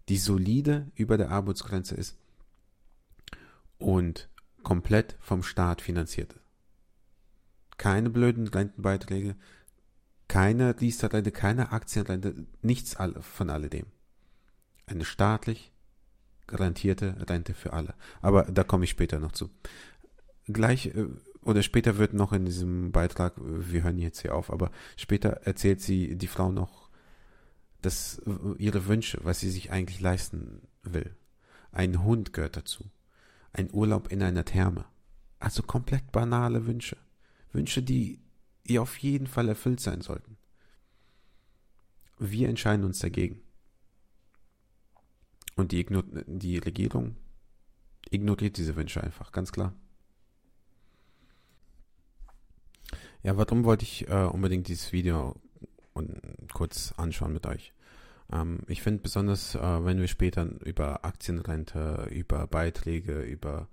Die 0.08 0.18
solide 0.18 0.92
über 0.96 1.18
der 1.18 1.30
Armutsgrenze 1.30 1.96
ist 1.96 2.18
und 3.78 4.30
komplett 4.64 5.18
vom 5.20 5.44
Staat 5.44 5.82
finanziert. 5.82 6.40
Keine 7.78 8.10
blöden 8.10 8.48
Rentenbeiträge, 8.48 9.36
keine 10.28 10.80
Riester-Rente, 10.80 11.32
keine 11.32 11.72
Aktienrente, 11.72 12.46
nichts 12.62 12.98
von 13.22 13.50
alledem. 13.50 13.86
Eine 14.86 15.06
staatlich 15.06 15.72
garantierte 16.48 17.16
Rente 17.30 17.54
für 17.54 17.74
alle. 17.74 17.94
Aber 18.22 18.44
da 18.44 18.64
komme 18.64 18.84
ich 18.84 18.90
später 18.90 19.20
noch 19.20 19.32
zu. 19.32 19.50
Gleich 20.46 20.88
äh, 20.88 21.08
oder 21.50 21.64
später 21.64 21.98
wird 21.98 22.14
noch 22.14 22.32
in 22.32 22.46
diesem 22.46 22.92
Beitrag, 22.92 23.34
wir 23.38 23.84
hören 23.84 23.98
jetzt 23.98 24.22
hier 24.22 24.36
auf, 24.36 24.52
aber 24.52 24.72
später 24.96 25.30
erzählt 25.44 25.82
sie 25.82 26.16
die 26.16 26.28
Frau 26.28 26.52
noch, 26.52 26.90
dass 27.82 28.20
äh, 28.20 28.32
ihre 28.58 28.88
Wünsche, 28.88 29.20
was 29.24 29.40
sie 29.40 29.50
sich 29.50 29.72
eigentlich 29.72 30.00
leisten 30.00 30.62
will. 30.84 31.16
Ein 31.72 32.04
Hund 32.04 32.34
gehört 32.34 32.56
dazu. 32.56 32.86
Ein 33.52 33.70
Urlaub 33.74 34.12
in 34.12 34.22
einer 34.22 34.46
Therme. 34.46 34.86
Also 35.40 35.64
komplett 35.64 36.12
banale 36.12 36.68
Wünsche. 36.68 36.98
Wünsche, 37.52 37.82
die 37.82 38.20
ihr 38.64 38.82
auf 38.82 38.98
jeden 38.98 39.28
Fall 39.28 39.50
erfüllt 39.50 39.80
sein 39.80 40.02
sollten. 40.02 40.38
Wir 42.20 42.50
entscheiden 42.50 42.86
uns 42.86 43.00
dagegen. 43.00 43.42
Und 45.56 45.72
die, 45.72 45.86
die 46.28 46.58
Regierung 46.58 47.16
ignoriert 48.12 48.58
diese 48.58 48.76
Wünsche 48.76 49.04
einfach, 49.04 49.32
ganz 49.32 49.52
klar. 49.52 49.74
Ja, 53.22 53.36
warum 53.36 53.66
wollte 53.66 53.84
ich 53.84 54.08
äh, 54.08 54.24
unbedingt 54.26 54.70
dieses 54.70 54.94
Video 54.94 55.36
und 55.94 56.22
kurz 56.54 56.94
anschauen 56.96 57.34
mit 57.34 57.46
euch? 57.46 57.74
Ähm, 58.32 58.60
ich 58.68 58.82
finde 58.82 59.02
besonders, 59.02 59.56
äh, 59.56 59.86
wenn 59.86 60.00
wir 60.00 60.08
später 60.08 60.48
über 60.64 61.04
Aktienrente, 61.04 62.08
über 62.12 62.48
Beiträge, 62.48 63.22
über 63.22 63.68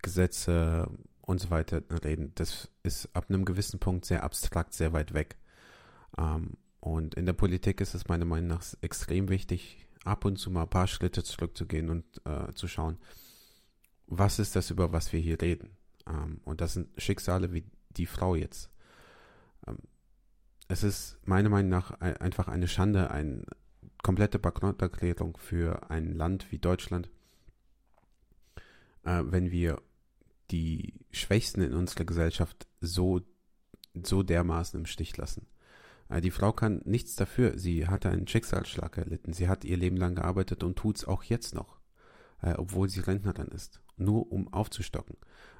Gesetze 0.00 0.88
und 1.22 1.40
so 1.40 1.50
weiter 1.50 1.82
reden, 2.04 2.32
das 2.36 2.70
ist 2.84 3.08
ab 3.14 3.26
einem 3.28 3.44
gewissen 3.44 3.80
Punkt 3.80 4.04
sehr 4.04 4.22
abstrakt, 4.22 4.74
sehr 4.74 4.92
weit 4.92 5.12
weg. 5.12 5.36
Ähm, 6.16 6.52
und 6.78 7.14
in 7.14 7.26
der 7.26 7.32
Politik 7.32 7.80
ist 7.80 7.94
es 7.94 8.06
meiner 8.06 8.26
Meinung 8.26 8.48
nach 8.48 8.64
extrem 8.80 9.28
wichtig, 9.28 9.86
ab 10.04 10.24
und 10.24 10.36
zu 10.36 10.50
mal 10.50 10.62
ein 10.62 10.68
paar 10.68 10.86
Schritte 10.86 11.24
zurückzugehen 11.24 11.90
und 11.90 12.04
äh, 12.26 12.52
zu 12.54 12.68
schauen, 12.68 12.98
was 14.06 14.38
ist 14.38 14.54
das, 14.54 14.70
über 14.70 14.92
was 14.92 15.12
wir 15.12 15.18
hier 15.18 15.40
reden. 15.40 15.70
Ähm, 16.06 16.40
und 16.44 16.60
das 16.60 16.74
sind 16.74 16.88
Schicksale 16.96 17.52
wie 17.52 17.64
die 17.96 18.06
Frau 18.06 18.36
jetzt. 18.36 18.70
Es 20.68 20.82
ist 20.82 21.18
meiner 21.24 21.50
Meinung 21.50 21.70
nach 21.70 22.00
einfach 22.00 22.48
eine 22.48 22.68
Schande, 22.68 23.10
eine 23.10 23.44
komplette 24.02 24.38
Bankrotterklärung 24.38 25.36
für 25.36 25.90
ein 25.90 26.14
Land 26.14 26.50
wie 26.52 26.58
Deutschland, 26.58 27.10
äh, 29.04 29.22
wenn 29.24 29.50
wir 29.50 29.80
die 30.50 30.94
Schwächsten 31.10 31.62
in 31.62 31.74
unserer 31.74 32.04
Gesellschaft 32.04 32.66
so, 32.80 33.20
so 34.02 34.22
dermaßen 34.22 34.80
im 34.80 34.86
Stich 34.86 35.16
lassen. 35.16 35.46
Äh, 36.08 36.20
die 36.20 36.30
Frau 36.30 36.52
kann 36.52 36.82
nichts 36.84 37.16
dafür. 37.16 37.58
Sie 37.58 37.88
hatte 37.88 38.10
einen 38.10 38.28
Schicksalsschlag 38.28 38.96
erlitten. 38.98 39.32
Sie 39.32 39.48
hat 39.48 39.64
ihr 39.64 39.76
Leben 39.76 39.96
lang 39.96 40.14
gearbeitet 40.14 40.62
und 40.62 40.76
tut 40.76 40.96
es 40.96 41.04
auch 41.04 41.24
jetzt 41.24 41.54
noch, 41.54 41.80
äh, 42.42 42.54
obwohl 42.54 42.88
sie 42.88 43.00
Rentnerin 43.00 43.48
ist. 43.48 43.80
Nur 43.96 44.30
um 44.32 44.52
aufzustocken. 44.52 45.16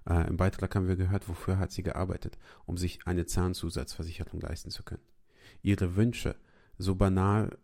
Äh, 0.09 0.29
Im 0.29 0.37
Beitrag 0.37 0.75
haben 0.75 0.89
wir 0.89 0.97
gehört, 0.97 1.29
wofür 1.29 1.59
hat 1.59 1.73
sie 1.73 1.83
gearbeitet, 1.83 2.39
um 2.67 2.77
sich 2.77 3.07
eine 3.07 3.27
Zahnzusatzversicherung 3.27 4.41
leisten 4.41 4.71
zu 4.71 4.83
können. 4.83 5.03
Ihre 5.63 5.97
Wünsche, 5.97 6.37
so 6.79 6.95
banal 6.95 7.57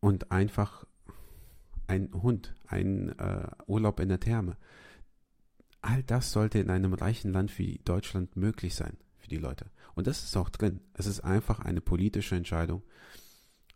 und 0.00 0.32
einfach 0.32 0.84
ein 1.86 2.10
Hund, 2.12 2.54
ein 2.66 3.16
äh, 3.18 3.48
Urlaub 3.66 4.00
in 4.00 4.08
der 4.08 4.20
Therme. 4.20 4.56
All 5.80 6.02
das 6.02 6.32
sollte 6.32 6.58
in 6.58 6.70
einem 6.70 6.94
reichen 6.94 7.32
Land 7.32 7.58
wie 7.58 7.80
Deutschland 7.84 8.36
möglich 8.36 8.74
sein 8.74 8.96
für 9.16 9.28
die 9.28 9.36
Leute. 9.36 9.70
Und 9.94 10.06
das 10.06 10.24
ist 10.24 10.36
auch 10.36 10.48
drin. 10.48 10.80
Es 10.94 11.06
ist 11.06 11.20
einfach 11.20 11.60
eine 11.60 11.80
politische 11.80 12.36
Entscheidung, 12.36 12.82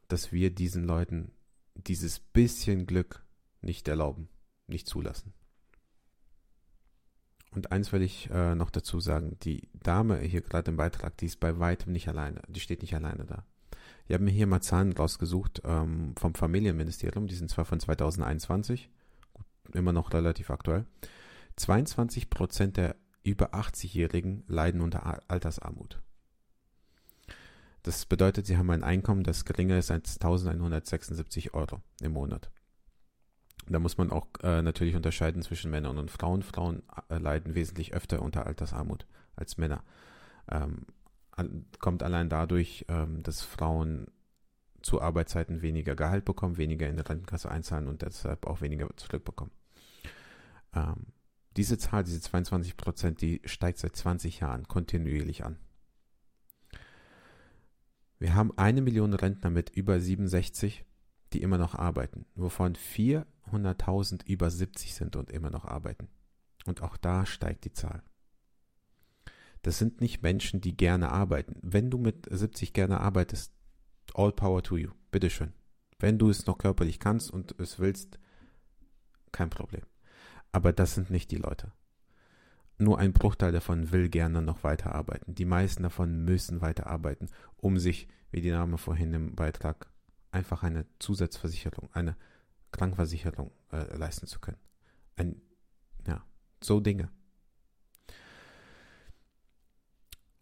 dass 0.08 0.32
wir 0.32 0.50
diesen 0.50 0.84
Leuten 0.84 1.32
dieses 1.74 2.20
bisschen 2.20 2.86
Glück 2.86 3.24
nicht 3.60 3.86
erlauben, 3.88 4.28
nicht 4.66 4.86
zulassen. 4.86 5.34
Und 7.56 7.72
eins 7.72 7.90
will 7.90 8.02
ich 8.02 8.28
äh, 8.30 8.54
noch 8.54 8.68
dazu 8.68 9.00
sagen, 9.00 9.38
die 9.42 9.70
Dame 9.72 10.18
hier 10.18 10.42
gerade 10.42 10.70
im 10.70 10.76
Beitrag, 10.76 11.16
die 11.16 11.24
ist 11.24 11.40
bei 11.40 11.58
weitem 11.58 11.90
nicht 11.90 12.06
alleine, 12.06 12.42
die 12.48 12.60
steht 12.60 12.82
nicht 12.82 12.94
alleine 12.94 13.24
da. 13.24 13.44
Ich 14.06 14.12
habe 14.12 14.24
mir 14.24 14.30
hier 14.30 14.46
mal 14.46 14.60
Zahlen 14.60 14.92
rausgesucht 14.92 15.62
ähm, 15.64 16.14
vom 16.18 16.34
Familienministerium, 16.34 17.26
die 17.26 17.34
sind 17.34 17.50
zwar 17.50 17.64
von 17.64 17.80
2021, 17.80 18.90
immer 19.72 19.94
noch 19.94 20.12
relativ 20.12 20.50
aktuell. 20.50 20.84
22 21.56 22.28
Prozent 22.28 22.76
der 22.76 22.94
über 23.22 23.54
80-Jährigen 23.54 24.44
leiden 24.48 24.82
unter 24.82 25.18
Altersarmut. 25.30 26.02
Das 27.84 28.04
bedeutet, 28.04 28.44
sie 28.44 28.58
haben 28.58 28.70
ein 28.70 28.84
Einkommen, 28.84 29.22
das 29.22 29.46
geringer 29.46 29.78
ist 29.78 29.90
als 29.90 30.20
1176 30.20 31.54
Euro 31.54 31.80
im 32.02 32.12
Monat. 32.12 32.50
Da 33.68 33.78
muss 33.78 33.98
man 33.98 34.10
auch 34.12 34.26
äh, 34.42 34.62
natürlich 34.62 34.94
unterscheiden 34.94 35.42
zwischen 35.42 35.70
Männern 35.70 35.98
und 35.98 36.10
Frauen. 36.10 36.42
Frauen 36.42 36.82
äh, 37.08 37.18
leiden 37.18 37.54
wesentlich 37.54 37.94
öfter 37.94 38.22
unter 38.22 38.46
Altersarmut 38.46 39.06
als 39.34 39.56
Männer. 39.56 39.82
Ähm, 40.50 40.86
kommt 41.78 42.02
allein 42.02 42.28
dadurch, 42.28 42.86
ähm, 42.88 43.22
dass 43.22 43.42
Frauen 43.42 44.06
zu 44.82 45.02
Arbeitszeiten 45.02 45.62
weniger 45.62 45.96
Gehalt 45.96 46.24
bekommen, 46.24 46.56
weniger 46.56 46.88
in 46.88 46.96
der 46.96 47.08
Rentenkasse 47.08 47.50
einzahlen 47.50 47.88
und 47.88 48.02
deshalb 48.02 48.46
auch 48.46 48.60
weniger 48.60 48.88
zurückbekommen. 48.96 49.52
Ähm, 50.72 51.06
diese 51.56 51.78
Zahl, 51.78 52.04
diese 52.04 52.20
22 52.20 52.76
Prozent, 52.76 53.20
die 53.20 53.40
steigt 53.44 53.78
seit 53.78 53.96
20 53.96 54.40
Jahren 54.40 54.68
kontinuierlich 54.68 55.44
an. 55.44 55.58
Wir 58.18 58.34
haben 58.34 58.56
eine 58.56 58.80
Million 58.80 59.12
Rentner 59.12 59.50
mit 59.50 59.70
über 59.70 60.00
67, 60.00 60.84
die 61.32 61.42
immer 61.42 61.58
noch 61.58 61.74
arbeiten, 61.74 62.26
wovon 62.34 62.74
400.000 63.50 64.26
über 64.26 64.50
70 64.50 64.94
sind 64.94 65.16
und 65.16 65.30
immer 65.30 65.50
noch 65.50 65.64
arbeiten. 65.64 66.08
Und 66.66 66.82
auch 66.82 66.96
da 66.96 67.26
steigt 67.26 67.64
die 67.64 67.72
Zahl. 67.72 68.02
Das 69.62 69.78
sind 69.78 70.00
nicht 70.00 70.22
Menschen, 70.22 70.60
die 70.60 70.76
gerne 70.76 71.10
arbeiten. 71.10 71.56
Wenn 71.62 71.90
du 71.90 71.98
mit 71.98 72.26
70 72.30 72.72
gerne 72.72 73.00
arbeitest, 73.00 73.52
all 74.14 74.32
power 74.32 74.62
to 74.62 74.76
you. 74.76 74.90
Bitteschön. 75.10 75.52
Wenn 75.98 76.18
du 76.18 76.28
es 76.28 76.46
noch 76.46 76.58
körperlich 76.58 77.00
kannst 77.00 77.30
und 77.30 77.58
es 77.58 77.78
willst, 77.78 78.18
kein 79.32 79.50
Problem. 79.50 79.82
Aber 80.52 80.72
das 80.72 80.94
sind 80.94 81.10
nicht 81.10 81.30
die 81.30 81.36
Leute. 81.36 81.72
Nur 82.78 82.98
ein 82.98 83.12
Bruchteil 83.12 83.52
davon 83.52 83.90
will 83.90 84.08
gerne 84.08 84.42
noch 84.42 84.62
weiterarbeiten. 84.62 85.34
Die 85.34 85.46
meisten 85.46 85.82
davon 85.82 86.24
müssen 86.24 86.60
weiterarbeiten, 86.60 87.28
um 87.56 87.78
sich, 87.78 88.08
wie 88.30 88.42
die 88.42 88.50
Name 88.50 88.76
vorhin 88.76 89.14
im 89.14 89.34
Beitrag, 89.34 89.90
einfach 90.30 90.62
eine 90.62 90.86
Zusatzversicherung, 90.98 91.88
eine 91.92 92.16
Krankenversicherung 92.76 93.50
äh, 93.72 93.96
leisten 93.96 94.26
zu 94.26 94.38
können. 94.40 94.58
Ein, 95.16 95.40
ja, 96.06 96.24
so 96.62 96.80
Dinge. 96.80 97.10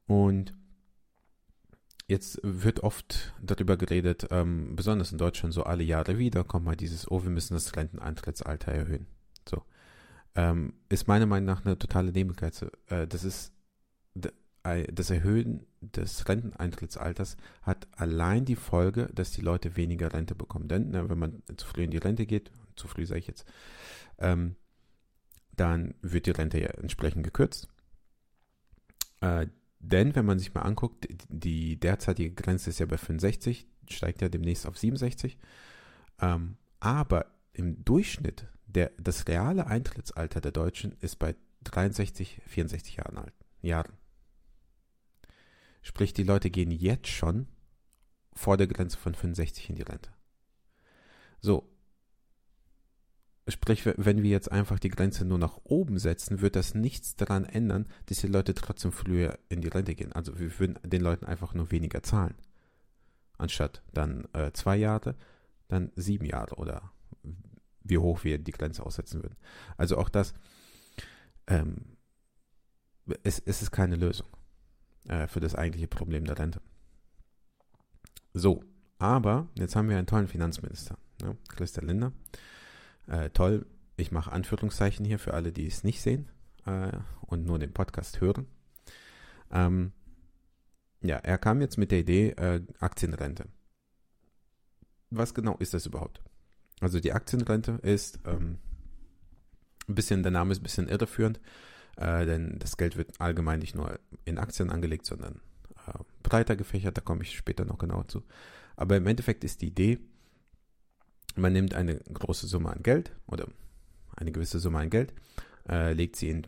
Und 0.07 0.55
jetzt 2.07 2.41
wird 2.43 2.81
oft 2.81 3.35
darüber 3.41 3.76
geredet, 3.76 4.29
ähm, 4.31 4.76
besonders 4.76 5.12
in 5.12 5.19
Deutschland 5.19 5.55
so 5.55 5.62
alle 5.62 5.83
Jahre 5.83 6.19
wieder, 6.19 6.45
kommt 6.45 6.67
mal 6.67 6.76
dieses, 6.76 7.11
oh, 7.11 7.23
wir 7.23 7.31
müssen 7.31 7.55
das 7.55 7.75
Renteneintrittsalter 7.76 8.73
erhöhen 8.73 9.07
ähm, 10.35 10.75
ist 10.88 11.07
meiner 11.07 11.26
Meinung 11.26 11.47
nach 11.47 11.64
eine 11.64 11.79
totale 11.79 12.12
Nebenkerze. 12.12 12.73
Äh, 12.88 13.07
das 13.07 13.25
ist 13.25 13.53
das 14.64 15.11
Erhöhen 15.11 15.66
des 15.83 16.26
Renteneintrittsalters 16.26 17.37
hat 17.62 17.87
allein 17.92 18.47
die 18.47 18.56
Folge, 18.56 19.11
dass 19.14 19.30
die 19.30 19.42
Leute 19.42 19.76
weniger 19.76 20.12
Rente 20.12 20.35
bekommen. 20.35 20.68
Denn 20.68 20.90
na, 20.90 21.09
wenn 21.09 21.18
man 21.18 21.42
zu 21.56 21.66
früh 21.66 21.85
in 21.85 21.90
die 21.90 21.99
Rente 21.99 22.25
geht, 22.25 22.50
zu 22.75 22.88
früh 22.88 23.04
sage 23.04 23.21
ich 23.21 23.26
jetzt, 23.26 23.44
ähm, 24.18 24.56
dann 25.54 25.94
wird 26.00 26.26
die 26.26 26.30
Rente 26.30 26.59
ja 26.61 26.68
entsprechend 26.68 27.25
gekürzt. 27.25 27.68
Äh, 29.21 29.49
denn 29.80 30.14
wenn 30.16 30.25
man 30.25 30.38
sich 30.38 30.54
mal 30.54 30.62
anguckt, 30.62 31.06
die 31.28 31.78
derzeitige 31.78 32.33
Grenze 32.35 32.71
ist 32.71 32.78
ja 32.78 32.87
bei 32.87 32.97
65, 32.97 33.68
steigt 33.90 34.23
ja 34.23 34.30
demnächst 34.30 34.66
auf 34.66 34.78
67. 34.78 35.37
Ähm, 36.21 36.56
aber 36.80 37.26
im 37.52 37.85
Durchschnitt, 37.85 38.47
der, 38.66 38.92
das 38.99 39.28
reale 39.28 39.66
Eintrittsalter 39.66 40.40
der 40.40 40.52
Deutschen 40.52 40.97
ist 41.00 41.16
bei 41.16 41.35
63, 41.64 42.40
64 42.47 42.97
Jahren 42.97 43.18
alt. 43.18 43.35
Jahren. 43.61 43.92
Sprich, 45.85 46.14
die 46.14 46.23
Leute 46.23 46.49
gehen 46.50 46.71
jetzt 46.71 47.09
schon 47.09 47.47
vor 48.33 48.57
der 48.57 48.67
Grenze 48.67 48.97
von 48.97 49.14
65 49.14 49.69
in 49.69 49.76
die 49.76 49.83
Rente. 49.83 50.11
So. 51.41 51.71
Sprich, 53.47 53.85
wenn 53.85 54.23
wir 54.23 54.31
jetzt 54.31 54.50
einfach 54.50 54.79
die 54.79 54.88
Grenze 54.88 55.26
nur 55.26 55.38
nach 55.38 55.59
oben 55.64 55.99
setzen, 55.99 56.41
wird 56.41 56.57
das 56.57 56.75
nichts 56.75 57.17
daran 57.17 57.45
ändern, 57.45 57.87
dass 58.07 58.21
die 58.21 58.29
Leute 58.29 58.55
trotzdem 58.55 58.93
früher 58.93 59.38
in 59.50 59.61
die 59.61 59.69
Rente 59.69 59.95
gehen. 59.95 60.14
Also 60.14 60.38
wir 60.38 60.59
würden 60.59 60.79
den 60.83 61.03
Leuten 61.03 61.26
einfach 61.26 61.53
nur 61.53 61.71
weniger 61.71 62.03
zahlen. 62.03 62.35
Anstatt 63.37 63.83
dann 63.93 64.26
äh, 64.33 64.53
zwei 64.53 64.76
Jahre, 64.76 65.14
dann 65.69 65.93
sieben 65.97 66.25
Jahre 66.25 66.55
oder 66.55 66.93
wie 67.83 67.99
hoch 67.99 68.25
wir 68.25 68.38
die 68.38 68.53
Grenze 68.53 68.87
aussetzen 68.87 69.23
würden. 69.23 69.37
Also 69.76 69.99
auch 69.99 70.09
das, 70.09 70.33
ähm, 71.47 71.99
es, 73.23 73.38
es 73.41 73.61
ist 73.61 73.71
keine 73.71 73.97
Lösung 73.97 74.29
äh, 75.09 75.27
für 75.27 75.41
das 75.41 75.55
eigentliche 75.55 75.89
Problem 75.89 76.25
der 76.25 76.39
Rente. 76.39 76.61
So, 78.33 78.65
aber 78.99 79.49
jetzt 79.55 79.77
haben 79.77 79.89
wir 79.89 79.97
einen 79.97 80.07
tollen 80.07 80.29
Finanzminister, 80.29 80.99
ne? 81.23 81.37
Christian 81.49 81.87
Lindner. 81.87 82.13
Äh, 83.07 83.31
toll, 83.31 83.67
ich 83.97 84.13
mache 84.13 84.33
Anführungszeichen 84.33 85.05
hier 85.05 85.19
für 85.19 85.35
alle, 85.35 85.53
die 85.53 85.67
es 85.67 85.85
nicht 85.85 86.01
sehen 86.01 86.29
äh, 86.67 86.93
und 87.21 87.45
nur 87.45 87.59
den 87.59 87.73
Podcast 87.73 88.21
hören. 88.21 88.47
Ähm, 89.51 89.93
ja, 91.03 91.17
er 91.19 91.39
kam 91.39 91.61
jetzt 91.61 91.77
mit 91.77 91.91
der 91.91 92.01
Idee 92.01 92.31
äh, 92.31 92.63
Aktienrente. 92.81 93.47
Was 95.11 95.35
genau 95.35 95.57
ist 95.59 95.75
das 95.75 95.87
überhaupt? 95.87 96.23
Also 96.81 96.99
die 96.99 97.13
Aktienrente 97.13 97.79
ist 97.83 98.19
ähm, 98.25 98.59
ein 99.87 99.95
bisschen, 99.95 100.23
der 100.23 100.33
Name 100.33 100.53
ist 100.53 100.61
ein 100.61 100.65
bisschen 100.65 100.89
irreführend, 100.89 101.41
äh, 101.97 102.27
denn 102.27 102.59
das 102.59 102.77
Geld 102.77 102.97
wird 102.97 103.21
allgemein 103.21 103.61
nicht 103.61 103.75
nur 103.75 103.99
in 104.25 104.39
Aktien 104.39 104.71
angelegt, 104.71 105.07
sondern 105.07 105.41
äh, 105.87 105.99
breiter 106.23 106.57
gefächert, 106.57 106.97
da 106.97 107.01
komme 107.01 107.23
ich 107.23 107.37
später 107.37 107.65
noch 107.65 107.79
genauer 107.79 108.09
zu. 108.09 108.23
Aber 108.77 108.97
im 108.97 109.07
Endeffekt 109.07 109.45
ist 109.45 109.63
die 109.63 109.69
Idee, 109.69 109.99
man 111.37 111.53
nimmt 111.53 111.75
eine 111.75 111.97
große 111.97 112.47
Summe 112.47 112.71
an 112.71 112.83
Geld 112.83 113.13
oder 113.27 113.47
eine 114.17 114.33
gewisse 114.33 114.59
Summe 114.59 114.79
an 114.79 114.91
Geld, 114.91 115.13
äh, 115.69 115.93
legt, 115.93 116.17
sie 116.17 116.31
in, 116.31 116.47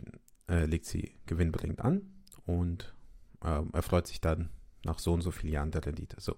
äh, 0.48 0.66
legt 0.66 0.86
sie 0.86 1.12
gewinnbringend 1.26 1.80
an 1.80 2.02
und 2.44 2.94
äh, 3.44 3.62
erfreut 3.72 4.06
sich 4.06 4.20
dann 4.20 4.50
nach 4.84 4.98
so 4.98 5.12
und 5.12 5.22
so 5.22 5.30
vielen 5.30 5.52
Jahren 5.52 5.70
der 5.70 5.84
Rendite. 5.84 6.20
So. 6.20 6.36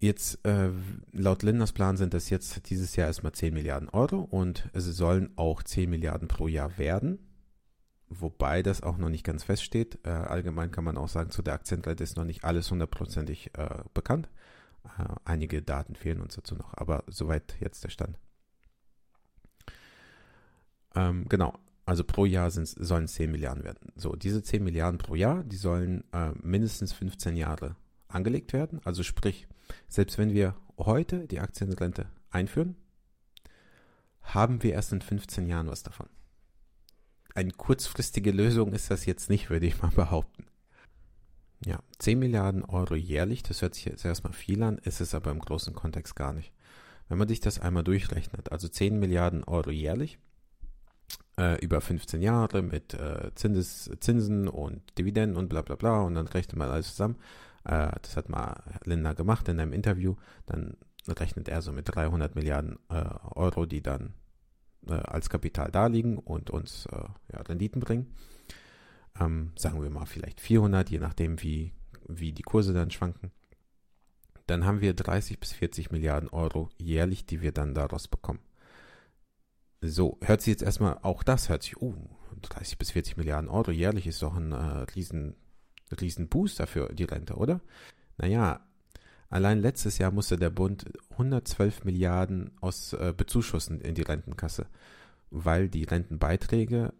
Jetzt, 0.00 0.44
äh, 0.46 0.70
laut 1.12 1.42
Lindners 1.42 1.72
Plan 1.72 1.96
sind 1.96 2.14
das 2.14 2.30
jetzt 2.30 2.70
dieses 2.70 2.94
Jahr 2.94 3.08
erstmal 3.08 3.32
10 3.32 3.52
Milliarden 3.52 3.88
Euro 3.88 4.20
und 4.20 4.68
es 4.72 4.84
sollen 4.84 5.30
auch 5.36 5.62
10 5.62 5.90
Milliarden 5.90 6.28
pro 6.28 6.46
Jahr 6.46 6.78
werden, 6.78 7.18
wobei 8.08 8.62
das 8.62 8.82
auch 8.82 8.96
noch 8.96 9.08
nicht 9.08 9.24
ganz 9.24 9.42
feststeht. 9.42 9.98
Äh, 10.04 10.10
allgemein 10.10 10.70
kann 10.70 10.84
man 10.84 10.96
auch 10.96 11.08
sagen, 11.08 11.30
zu 11.30 11.42
der 11.42 11.54
Aktienrente 11.54 12.04
ist 12.04 12.16
noch 12.16 12.24
nicht 12.24 12.44
alles 12.44 12.70
hundertprozentig 12.70 13.50
äh, 13.58 13.82
bekannt. 13.92 14.28
Äh, 14.84 15.08
einige 15.24 15.62
Daten 15.62 15.96
fehlen 15.96 16.20
uns 16.20 16.36
dazu 16.36 16.54
noch, 16.54 16.74
aber 16.74 17.02
soweit 17.08 17.56
jetzt 17.58 17.82
der 17.82 17.90
Stand. 17.90 18.16
Ähm, 20.94 21.28
genau, 21.28 21.58
also 21.86 22.04
pro 22.04 22.24
Jahr 22.24 22.52
sollen 22.52 23.04
es 23.04 23.14
10 23.14 23.32
Milliarden 23.32 23.64
werden. 23.64 23.92
So, 23.96 24.14
diese 24.14 24.44
10 24.44 24.62
Milliarden 24.62 24.98
pro 24.98 25.16
Jahr, 25.16 25.42
die 25.42 25.56
sollen 25.56 26.04
äh, 26.12 26.30
mindestens 26.40 26.92
15 26.92 27.36
Jahre 27.36 27.74
angelegt 28.06 28.52
werden. 28.52 28.80
Also 28.84 29.02
sprich, 29.02 29.48
selbst 29.88 30.18
wenn 30.18 30.32
wir 30.32 30.54
heute 30.78 31.26
die 31.26 31.40
Aktienrente 31.40 32.06
einführen, 32.30 32.76
haben 34.22 34.62
wir 34.62 34.72
erst 34.72 34.92
in 34.92 35.00
15 35.00 35.46
Jahren 35.46 35.68
was 35.68 35.82
davon. 35.82 36.08
Eine 37.34 37.52
kurzfristige 37.52 38.30
Lösung 38.30 38.72
ist 38.72 38.90
das 38.90 39.06
jetzt 39.06 39.30
nicht, 39.30 39.50
würde 39.50 39.66
ich 39.66 39.80
mal 39.80 39.90
behaupten. 39.90 40.46
Ja, 41.64 41.80
10 41.98 42.18
Milliarden 42.18 42.64
Euro 42.64 42.94
jährlich, 42.94 43.42
das 43.42 43.62
hört 43.62 43.74
sich 43.74 43.86
jetzt 43.86 44.04
erstmal 44.04 44.32
viel 44.32 44.62
an, 44.62 44.78
ist 44.78 45.00
es 45.00 45.14
aber 45.14 45.30
im 45.30 45.40
großen 45.40 45.74
Kontext 45.74 46.14
gar 46.14 46.32
nicht. 46.32 46.52
Wenn 47.08 47.18
man 47.18 47.28
sich 47.28 47.40
das 47.40 47.58
einmal 47.58 47.84
durchrechnet, 47.84 48.52
also 48.52 48.68
10 48.68 48.98
Milliarden 48.98 49.44
Euro 49.44 49.70
jährlich, 49.70 50.18
äh, 51.38 51.58
über 51.64 51.80
15 51.80 52.20
Jahre 52.20 52.62
mit 52.62 52.94
äh, 52.94 53.30
Zinses, 53.34 53.90
Zinsen 54.00 54.48
und 54.48 54.82
Dividenden 54.98 55.36
und 55.36 55.48
bla 55.48 55.62
bla 55.62 55.76
bla 55.76 56.02
und 56.02 56.14
dann 56.14 56.26
rechnet 56.26 56.56
man 56.56 56.70
alles 56.70 56.90
zusammen. 56.90 57.16
Äh, 57.68 57.92
das 58.02 58.16
hat 58.16 58.28
mal 58.28 58.62
Linda 58.84 59.12
gemacht 59.12 59.48
in 59.48 59.60
einem 59.60 59.72
Interview. 59.72 60.16
Dann 60.46 60.76
rechnet 61.06 61.48
er 61.48 61.62
so 61.62 61.72
mit 61.72 61.94
300 61.94 62.34
Milliarden 62.34 62.78
äh, 62.88 63.04
Euro, 63.34 63.66
die 63.66 63.82
dann 63.82 64.14
äh, 64.86 64.94
als 64.94 65.30
Kapital 65.30 65.70
da 65.70 65.86
liegen 65.86 66.18
und 66.18 66.50
uns 66.50 66.86
äh, 66.86 67.04
ja, 67.32 67.40
Renditen 67.42 67.80
bringen. 67.80 68.14
Ähm, 69.20 69.52
sagen 69.56 69.82
wir 69.82 69.90
mal 69.90 70.06
vielleicht 70.06 70.40
400, 70.40 70.90
je 70.90 70.98
nachdem 70.98 71.42
wie, 71.42 71.72
wie 72.06 72.32
die 72.32 72.42
Kurse 72.42 72.72
dann 72.72 72.90
schwanken. 72.90 73.32
Dann 74.46 74.64
haben 74.64 74.80
wir 74.80 74.94
30 74.94 75.38
bis 75.40 75.52
40 75.52 75.90
Milliarden 75.90 76.30
Euro 76.30 76.70
jährlich, 76.78 77.26
die 77.26 77.42
wir 77.42 77.52
dann 77.52 77.74
daraus 77.74 78.08
bekommen. 78.08 78.40
So, 79.80 80.18
hört 80.22 80.40
sich 80.40 80.52
jetzt 80.52 80.62
erstmal, 80.62 80.98
auch 81.02 81.22
das 81.22 81.48
hört 81.48 81.62
sich, 81.62 81.80
oh, 81.80 81.94
30 82.42 82.78
bis 82.78 82.92
40 82.92 83.16
Milliarden 83.18 83.50
Euro 83.50 83.70
jährlich 83.70 84.06
ist 84.06 84.22
doch 84.22 84.34
ein 84.34 84.52
äh, 84.52 84.56
riesen, 84.94 85.36
riesen 86.00 86.28
Booster 86.28 86.66
für 86.66 86.92
die 86.92 87.04
Rente, 87.04 87.34
oder? 87.34 87.60
Naja, 88.16 88.60
allein 89.30 89.60
letztes 89.60 89.98
Jahr 89.98 90.10
musste 90.10 90.36
der 90.36 90.50
Bund 90.50 90.84
112 91.10 91.84
Milliarden 91.84 92.50
aus 92.60 92.92
äh, 92.92 93.14
bezuschussen 93.16 93.80
in 93.80 93.94
die 93.94 94.02
Rentenkasse, 94.02 94.66
weil 95.30 95.68
die 95.68 95.84
Rentenbeiträge 95.84 96.92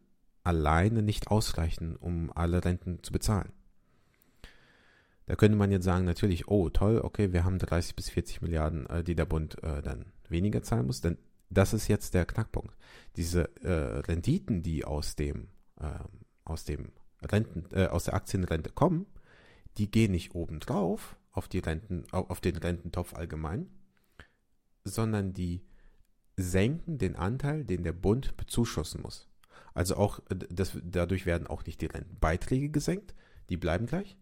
alleine 0.44 1.02
nicht 1.02 1.28
ausreichen, 1.28 1.96
um 1.96 2.32
alle 2.34 2.64
Renten 2.64 3.02
zu 3.02 3.12
bezahlen. 3.12 3.52
Da 5.26 5.36
könnte 5.36 5.58
man 5.58 5.70
jetzt 5.70 5.84
sagen, 5.84 6.06
natürlich, 6.06 6.48
oh 6.48 6.70
toll, 6.70 7.00
okay, 7.04 7.34
wir 7.34 7.44
haben 7.44 7.58
30 7.58 7.94
bis 7.94 8.08
40 8.08 8.40
Milliarden, 8.40 8.86
äh, 8.86 9.04
die 9.04 9.14
der 9.14 9.26
Bund 9.26 9.62
äh, 9.62 9.82
dann 9.82 10.06
weniger 10.28 10.62
zahlen 10.62 10.86
muss, 10.86 11.02
denn 11.02 11.18
das 11.50 11.72
ist 11.72 11.88
jetzt 11.88 12.14
der 12.14 12.26
Knackpunkt. 12.26 12.74
Diese 13.16 13.54
äh, 13.62 14.00
Renditen, 14.00 14.62
die 14.62 14.84
aus 14.84 15.16
dem, 15.16 15.48
äh, 15.80 15.86
aus 16.44 16.64
dem 16.64 16.92
Renten, 17.22 17.64
äh, 17.72 17.86
aus 17.86 18.04
der 18.04 18.14
Aktienrente 18.14 18.70
kommen, 18.70 19.06
die 19.76 19.90
gehen 19.90 20.12
nicht 20.12 20.34
obendrauf 20.34 21.16
auf 21.32 21.48
die 21.48 21.60
Renten, 21.60 22.04
auf 22.10 22.40
den 22.40 22.56
Rententopf 22.56 23.14
allgemein, 23.14 23.68
sondern 24.84 25.34
die 25.34 25.64
senken 26.36 26.98
den 26.98 27.16
Anteil, 27.16 27.64
den 27.64 27.84
der 27.84 27.92
Bund 27.92 28.36
bezuschussen 28.36 29.02
muss. 29.02 29.28
Also 29.74 29.96
auch 29.96 30.20
das, 30.28 30.76
dadurch 30.82 31.26
werden 31.26 31.46
auch 31.46 31.64
nicht 31.64 31.80
die 31.80 31.86
Rentenbeiträge 31.86 32.70
gesenkt, 32.70 33.14
die 33.48 33.56
bleiben 33.56 33.86
gleich. 33.86 34.16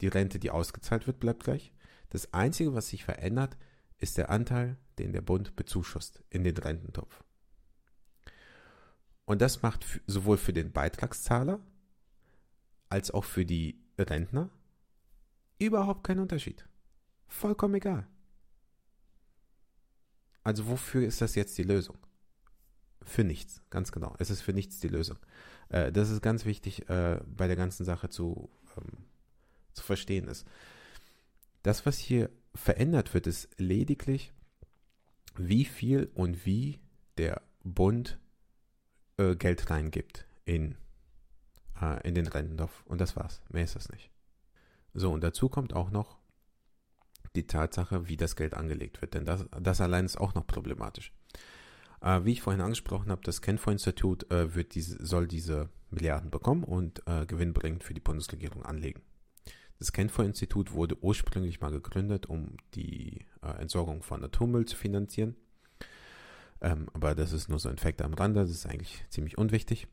Die 0.00 0.08
Rente, 0.08 0.38
die 0.38 0.50
ausgezahlt 0.50 1.06
wird, 1.06 1.20
bleibt 1.20 1.44
gleich. 1.44 1.72
Das 2.10 2.34
Einzige, 2.34 2.74
was 2.74 2.88
sich 2.88 3.04
verändert, 3.04 3.56
ist 3.98 4.18
der 4.18 4.30
Anteil, 4.30 4.76
den 4.98 5.12
der 5.12 5.22
Bund 5.22 5.56
bezuschusst 5.56 6.22
in 6.28 6.44
den 6.44 6.56
Rententopf. 6.56 7.22
Und 9.24 9.40
das 9.40 9.62
macht 9.62 9.86
sowohl 10.06 10.36
für 10.36 10.52
den 10.52 10.72
Beitragszahler 10.72 11.60
als 12.92 13.10
auch 13.10 13.24
für 13.24 13.46
die 13.46 13.80
Rentner 13.98 14.50
überhaupt 15.58 16.04
keinen 16.04 16.20
Unterschied. 16.20 16.68
Vollkommen 17.26 17.74
egal. 17.74 18.06
Also 20.44 20.68
wofür 20.68 21.06
ist 21.06 21.22
das 21.22 21.34
jetzt 21.34 21.56
die 21.56 21.62
Lösung? 21.62 21.96
Für 23.02 23.24
nichts, 23.24 23.62
ganz 23.70 23.92
genau. 23.92 24.14
Es 24.18 24.28
ist 24.28 24.42
für 24.42 24.52
nichts 24.52 24.78
die 24.78 24.88
Lösung. 24.88 25.16
Äh, 25.70 25.90
das 25.90 26.10
ist 26.10 26.20
ganz 26.20 26.44
wichtig 26.44 26.88
äh, 26.90 27.20
bei 27.26 27.46
der 27.46 27.56
ganzen 27.56 27.84
Sache 27.84 28.10
zu, 28.10 28.50
ähm, 28.76 29.06
zu 29.72 29.82
verstehen 29.82 30.28
ist. 30.28 30.46
Das, 31.62 31.86
was 31.86 31.96
hier 31.96 32.28
verändert 32.54 33.14
wird, 33.14 33.26
ist 33.26 33.48
lediglich, 33.56 34.34
wie 35.36 35.64
viel 35.64 36.10
und 36.12 36.44
wie 36.44 36.78
der 37.16 37.40
Bund 37.64 38.18
äh, 39.16 39.34
Geld 39.34 39.70
reingibt 39.70 40.26
in, 40.44 40.76
äh, 41.82 42.06
in 42.06 42.14
den 42.14 42.28
Rententopf. 42.28 42.82
Und 42.86 43.00
das 43.00 43.16
war's. 43.16 43.42
Mehr 43.50 43.64
ist 43.64 43.76
das 43.76 43.90
nicht. 43.90 44.10
So, 44.94 45.12
und 45.12 45.22
dazu 45.24 45.48
kommt 45.48 45.74
auch 45.74 45.90
noch 45.90 46.18
die 47.34 47.46
Tatsache, 47.46 48.08
wie 48.08 48.16
das 48.16 48.36
Geld 48.36 48.54
angelegt 48.54 49.00
wird. 49.00 49.14
Denn 49.14 49.24
das, 49.24 49.46
das 49.60 49.80
allein 49.80 50.04
ist 50.04 50.18
auch 50.18 50.34
noch 50.34 50.46
problematisch. 50.46 51.12
Äh, 52.00 52.24
wie 52.24 52.32
ich 52.32 52.42
vorhin 52.42 52.60
angesprochen 52.60 53.10
habe, 53.10 53.22
das 53.24 53.42
Kenfor-Institut 53.42 54.30
äh, 54.30 54.48
diese, 54.64 55.04
soll 55.04 55.26
diese 55.26 55.70
Milliarden 55.90 56.30
bekommen 56.30 56.64
und 56.64 57.02
äh, 57.06 57.26
gewinnbringend 57.26 57.84
für 57.84 57.94
die 57.94 58.00
Bundesregierung 58.00 58.64
anlegen. 58.64 59.02
Das 59.78 59.92
Kenfor-Institut 59.92 60.72
wurde 60.72 61.02
ursprünglich 61.02 61.60
mal 61.60 61.72
gegründet, 61.72 62.26
um 62.26 62.56
die 62.74 63.26
äh, 63.42 63.60
Entsorgung 63.60 64.02
von 64.02 64.22
Atommüll 64.22 64.66
zu 64.66 64.76
finanzieren. 64.76 65.36
Ähm, 66.60 66.88
aber 66.92 67.14
das 67.14 67.32
ist 67.32 67.48
nur 67.48 67.58
so 67.58 67.68
ein 67.68 67.78
Fakt 67.78 68.02
am 68.02 68.14
Rande, 68.14 68.40
das 68.40 68.50
ist 68.50 68.66
eigentlich 68.66 69.04
ziemlich 69.08 69.38
unwichtig. 69.38 69.88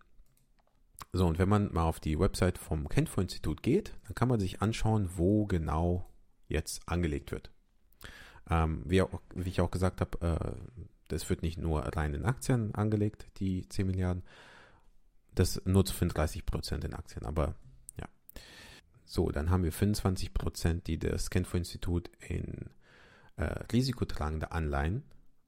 So, 1.11 1.25
und 1.27 1.39
wenn 1.39 1.49
man 1.49 1.73
mal 1.73 1.83
auf 1.83 1.99
die 1.99 2.19
Website 2.19 2.57
vom 2.57 2.87
Kenfor-Institut 2.87 3.63
geht, 3.63 3.93
dann 4.03 4.15
kann 4.15 4.29
man 4.29 4.39
sich 4.39 4.61
anschauen, 4.61 5.09
wo 5.15 5.45
genau 5.45 6.07
jetzt 6.47 6.81
angelegt 6.87 7.31
wird. 7.31 7.51
Ähm, 8.49 8.83
wie, 8.85 9.01
auch, 9.01 9.21
wie, 9.33 9.49
ich 9.49 9.61
auch 9.61 9.71
gesagt 9.71 10.01
habe, 10.01 10.21
äh, 10.21 10.51
das 11.07 11.29
wird 11.29 11.41
nicht 11.41 11.57
nur 11.57 11.81
rein 11.81 12.13
in 12.13 12.25
Aktien 12.25 12.73
angelegt, 12.75 13.27
die 13.37 13.67
10 13.67 13.87
Milliarden, 13.87 14.23
das 15.33 15.61
nur 15.65 15.85
zu 15.85 15.93
35 15.93 16.45
Prozent 16.45 16.83
in 16.83 16.93
Aktien, 16.93 17.25
aber 17.25 17.55
ja. 17.99 18.07
So, 19.05 19.31
dann 19.31 19.49
haben 19.49 19.63
wir 19.63 19.71
25 19.71 20.33
Prozent, 20.33 20.87
die 20.87 20.99
das 20.99 21.29
Kenfor-Institut 21.29 22.09
in 22.27 22.69
äh, 23.37 23.43
risikotragende 23.71 24.51
Anleihen 24.51 25.03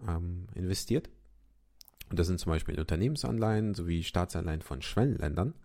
ähm, 0.07 0.47
investiert. 0.55 1.09
Und 2.11 2.19
das 2.19 2.27
sind 2.27 2.41
zum 2.41 2.51
Beispiel 2.51 2.77
Unternehmensanleihen 2.77 3.73
sowie 3.73 4.03
Staatsanleihen 4.03 4.61
von 4.61 4.81
Schwellenländern. 4.81 5.55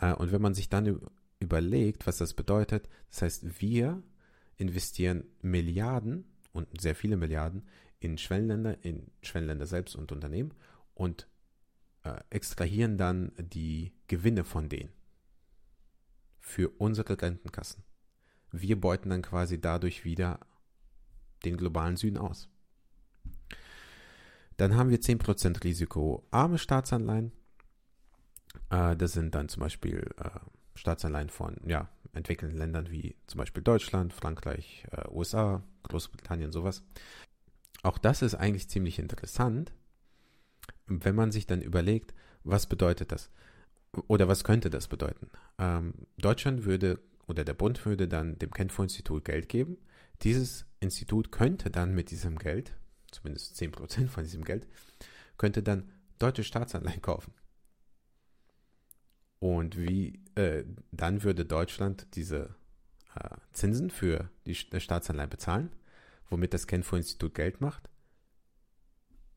Äh, 0.00 0.14
und 0.14 0.32
wenn 0.32 0.40
man 0.40 0.54
sich 0.54 0.70
dann 0.70 0.98
überlegt, 1.40 2.06
was 2.06 2.16
das 2.16 2.32
bedeutet, 2.32 2.88
das 3.10 3.20
heißt, 3.20 3.60
wir 3.60 4.02
investieren 4.56 5.24
Milliarden 5.42 6.24
und 6.52 6.80
sehr 6.80 6.94
viele 6.94 7.18
Milliarden 7.18 7.68
in 8.00 8.16
Schwellenländer, 8.16 8.82
in 8.82 9.10
Schwellenländer 9.22 9.66
selbst 9.66 9.94
und 9.94 10.10
Unternehmen 10.10 10.54
und 10.94 11.28
äh, 12.02 12.14
extrahieren 12.30 12.96
dann 12.96 13.32
die 13.36 13.92
Gewinne 14.08 14.44
von 14.44 14.70
denen 14.70 14.92
für 16.40 16.70
unsere 16.78 17.20
Rentenkassen. 17.20 17.84
Wir 18.52 18.80
beuten 18.80 19.10
dann 19.10 19.20
quasi 19.20 19.60
dadurch 19.60 20.06
wieder 20.06 20.40
den 21.44 21.58
globalen 21.58 21.98
Süden 21.98 22.16
aus. 22.16 22.48
Dann 24.56 24.76
haben 24.76 24.90
wir 24.90 25.00
10% 25.00 25.64
risikoarme 25.64 26.58
Staatsanleihen. 26.58 27.32
Äh, 28.70 28.96
das 28.96 29.12
sind 29.12 29.34
dann 29.34 29.48
zum 29.48 29.60
Beispiel 29.60 30.10
äh, 30.18 30.30
Staatsanleihen 30.74 31.30
von 31.30 31.56
ja, 31.66 31.88
entwickelten 32.12 32.56
Ländern 32.56 32.90
wie 32.90 33.16
zum 33.26 33.38
Beispiel 33.38 33.62
Deutschland, 33.62 34.12
Frankreich, 34.12 34.86
äh, 34.92 35.08
USA, 35.10 35.62
Großbritannien, 35.84 36.52
sowas. 36.52 36.82
Auch 37.82 37.98
das 37.98 38.22
ist 38.22 38.34
eigentlich 38.34 38.68
ziemlich 38.68 38.98
interessant, 38.98 39.72
wenn 40.86 41.14
man 41.14 41.32
sich 41.32 41.46
dann 41.46 41.60
überlegt, 41.60 42.14
was 42.42 42.66
bedeutet 42.66 43.12
das? 43.12 43.30
Oder 44.08 44.28
was 44.28 44.44
könnte 44.44 44.70
das 44.70 44.88
bedeuten? 44.88 45.30
Ähm, 45.58 45.94
Deutschland 46.18 46.64
würde 46.64 47.00
oder 47.26 47.44
der 47.44 47.54
Bund 47.54 47.84
würde 47.86 48.08
dann 48.08 48.38
dem 48.38 48.50
Kenfor-Institut 48.50 49.24
Geld 49.24 49.48
geben. 49.48 49.78
Dieses 50.22 50.66
Institut 50.80 51.32
könnte 51.32 51.70
dann 51.70 51.94
mit 51.94 52.10
diesem 52.10 52.38
Geld, 52.38 52.76
zumindest 53.14 53.56
10% 53.56 54.08
von 54.08 54.24
diesem 54.24 54.44
Geld, 54.44 54.66
könnte 55.38 55.62
dann 55.62 55.90
deutsche 56.18 56.44
Staatsanleihen 56.44 57.02
kaufen. 57.02 57.32
Und 59.38 59.76
wie 59.76 60.22
äh, 60.36 60.64
dann 60.90 61.22
würde 61.22 61.44
Deutschland 61.44 62.06
diese 62.14 62.54
äh, 63.14 63.36
Zinsen 63.52 63.90
für 63.90 64.30
die 64.46 64.54
Staatsanleihen 64.54 65.30
bezahlen, 65.30 65.70
womit 66.30 66.54
das 66.54 66.66
Kenfor-Institut 66.66 67.34
Geld 67.34 67.60
macht, 67.60 67.90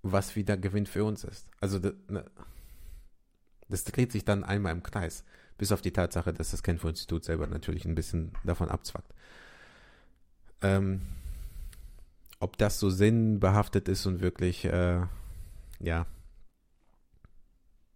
was 0.02 0.36
wieder 0.36 0.58
Gewinn 0.58 0.86
für 0.86 1.04
uns 1.04 1.24
ist. 1.24 1.50
Also 1.60 1.80
das, 1.80 1.94
ne, 2.08 2.26
das 3.70 3.84
dreht 3.84 4.12
sich 4.12 4.24
dann 4.24 4.44
einmal 4.44 4.72
im 4.72 4.84
Kreis, 4.84 5.24
bis 5.58 5.72
auf 5.72 5.82
die 5.82 5.92
Tatsache, 5.92 6.34
dass 6.34 6.52
das 6.52 6.64
Kenfor-Institut 6.64 7.26
selber 7.26 7.48
natürlich 7.48 7.86
ein 7.86 7.96
bisschen 7.96 8.32
davon 8.44 8.70
abzwackt. 8.70 9.14
Ähm, 10.62 11.02
ob 12.40 12.58
das 12.58 12.80
so 12.80 12.90
sinnbehaftet 12.90 13.88
ist 13.90 14.06
und 14.06 14.22
wirklich, 14.22 14.66
äh, 14.66 15.02
ja, 15.80 16.06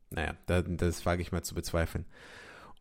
naja, 0.10 0.36
da, 0.46 0.62
das 0.62 1.06
wage 1.06 1.22
ich 1.22 1.32
mal 1.32 1.44
zu 1.44 1.56
bezweifeln. 1.56 2.06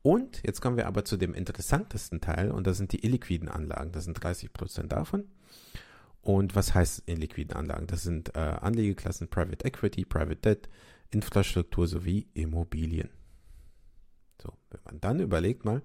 Und 0.02 0.42
jetzt 0.44 0.60
kommen 0.60 0.76
wir 0.76 0.86
aber 0.86 1.04
zu 1.04 1.16
dem 1.16 1.34
interessantesten 1.34 2.20
Teil 2.20 2.50
und 2.50 2.66
das 2.66 2.78
sind 2.78 2.92
die 2.92 3.04
illiquiden 3.04 3.48
Anlagen. 3.48 3.92
Das 3.92 4.04
sind 4.04 4.14
30 4.14 4.52
Prozent 4.52 4.92
davon. 4.92 5.28
Und 6.22 6.54
was 6.54 6.74
heißt 6.74 7.04
illiquiden 7.06 7.54
Anlagen? 7.54 7.86
Das 7.86 8.02
sind 8.02 8.34
äh, 8.34 8.38
Anlegeklassen 8.40 9.28
Private 9.28 9.64
Equity, 9.64 10.04
Private 10.04 10.36
Debt, 10.36 10.68
Infrastruktur 11.10 11.86
sowie 11.86 12.28
Immobilien. 12.34 13.10
So, 14.42 14.52
wenn 14.70 14.80
man 14.84 15.00
dann 15.00 15.20
überlegt 15.20 15.64
mal, 15.64 15.82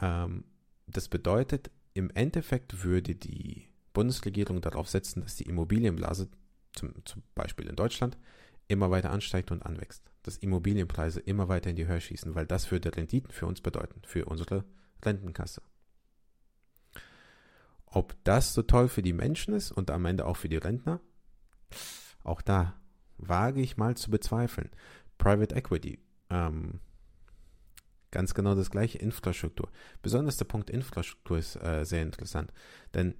ähm, 0.00 0.44
das 0.86 1.08
bedeutet, 1.08 1.70
im 1.94 2.10
Endeffekt 2.10 2.84
würde 2.84 3.14
die 3.14 3.67
Bundesregierung 3.98 4.60
darauf 4.60 4.88
setzen, 4.88 5.22
dass 5.22 5.34
die 5.34 5.48
Immobilienblase, 5.48 6.28
zum, 6.72 7.04
zum 7.04 7.24
Beispiel 7.34 7.66
in 7.66 7.74
Deutschland, 7.74 8.16
immer 8.68 8.92
weiter 8.92 9.10
ansteigt 9.10 9.50
und 9.50 9.66
anwächst. 9.66 10.04
Dass 10.22 10.36
Immobilienpreise 10.36 11.18
immer 11.18 11.48
weiter 11.48 11.70
in 11.70 11.74
die 11.74 11.88
Höhe 11.88 12.00
schießen, 12.00 12.36
weil 12.36 12.46
das 12.46 12.70
würde 12.70 12.96
Renditen 12.96 13.32
für 13.32 13.46
uns 13.46 13.60
bedeuten, 13.60 14.00
für 14.04 14.26
unsere 14.26 14.64
Rentenkasse. 15.04 15.62
Ob 17.86 18.14
das 18.22 18.54
so 18.54 18.62
toll 18.62 18.88
für 18.88 19.02
die 19.02 19.12
Menschen 19.12 19.52
ist 19.52 19.72
und 19.72 19.90
am 19.90 20.04
Ende 20.04 20.26
auch 20.26 20.36
für 20.36 20.48
die 20.48 20.58
Rentner, 20.58 21.00
auch 22.22 22.40
da 22.40 22.80
wage 23.16 23.60
ich 23.60 23.78
mal 23.78 23.96
zu 23.96 24.12
bezweifeln. 24.12 24.70
Private 25.16 25.56
Equity, 25.56 25.98
ähm, 26.30 26.78
ganz 28.12 28.32
genau 28.32 28.54
das 28.54 28.70
gleiche 28.70 28.98
Infrastruktur. 28.98 29.68
Besonders 30.02 30.36
der 30.36 30.44
Punkt 30.44 30.70
Infrastruktur 30.70 31.38
ist 31.38 31.56
äh, 31.56 31.84
sehr 31.84 32.02
interessant, 32.02 32.52
denn 32.94 33.16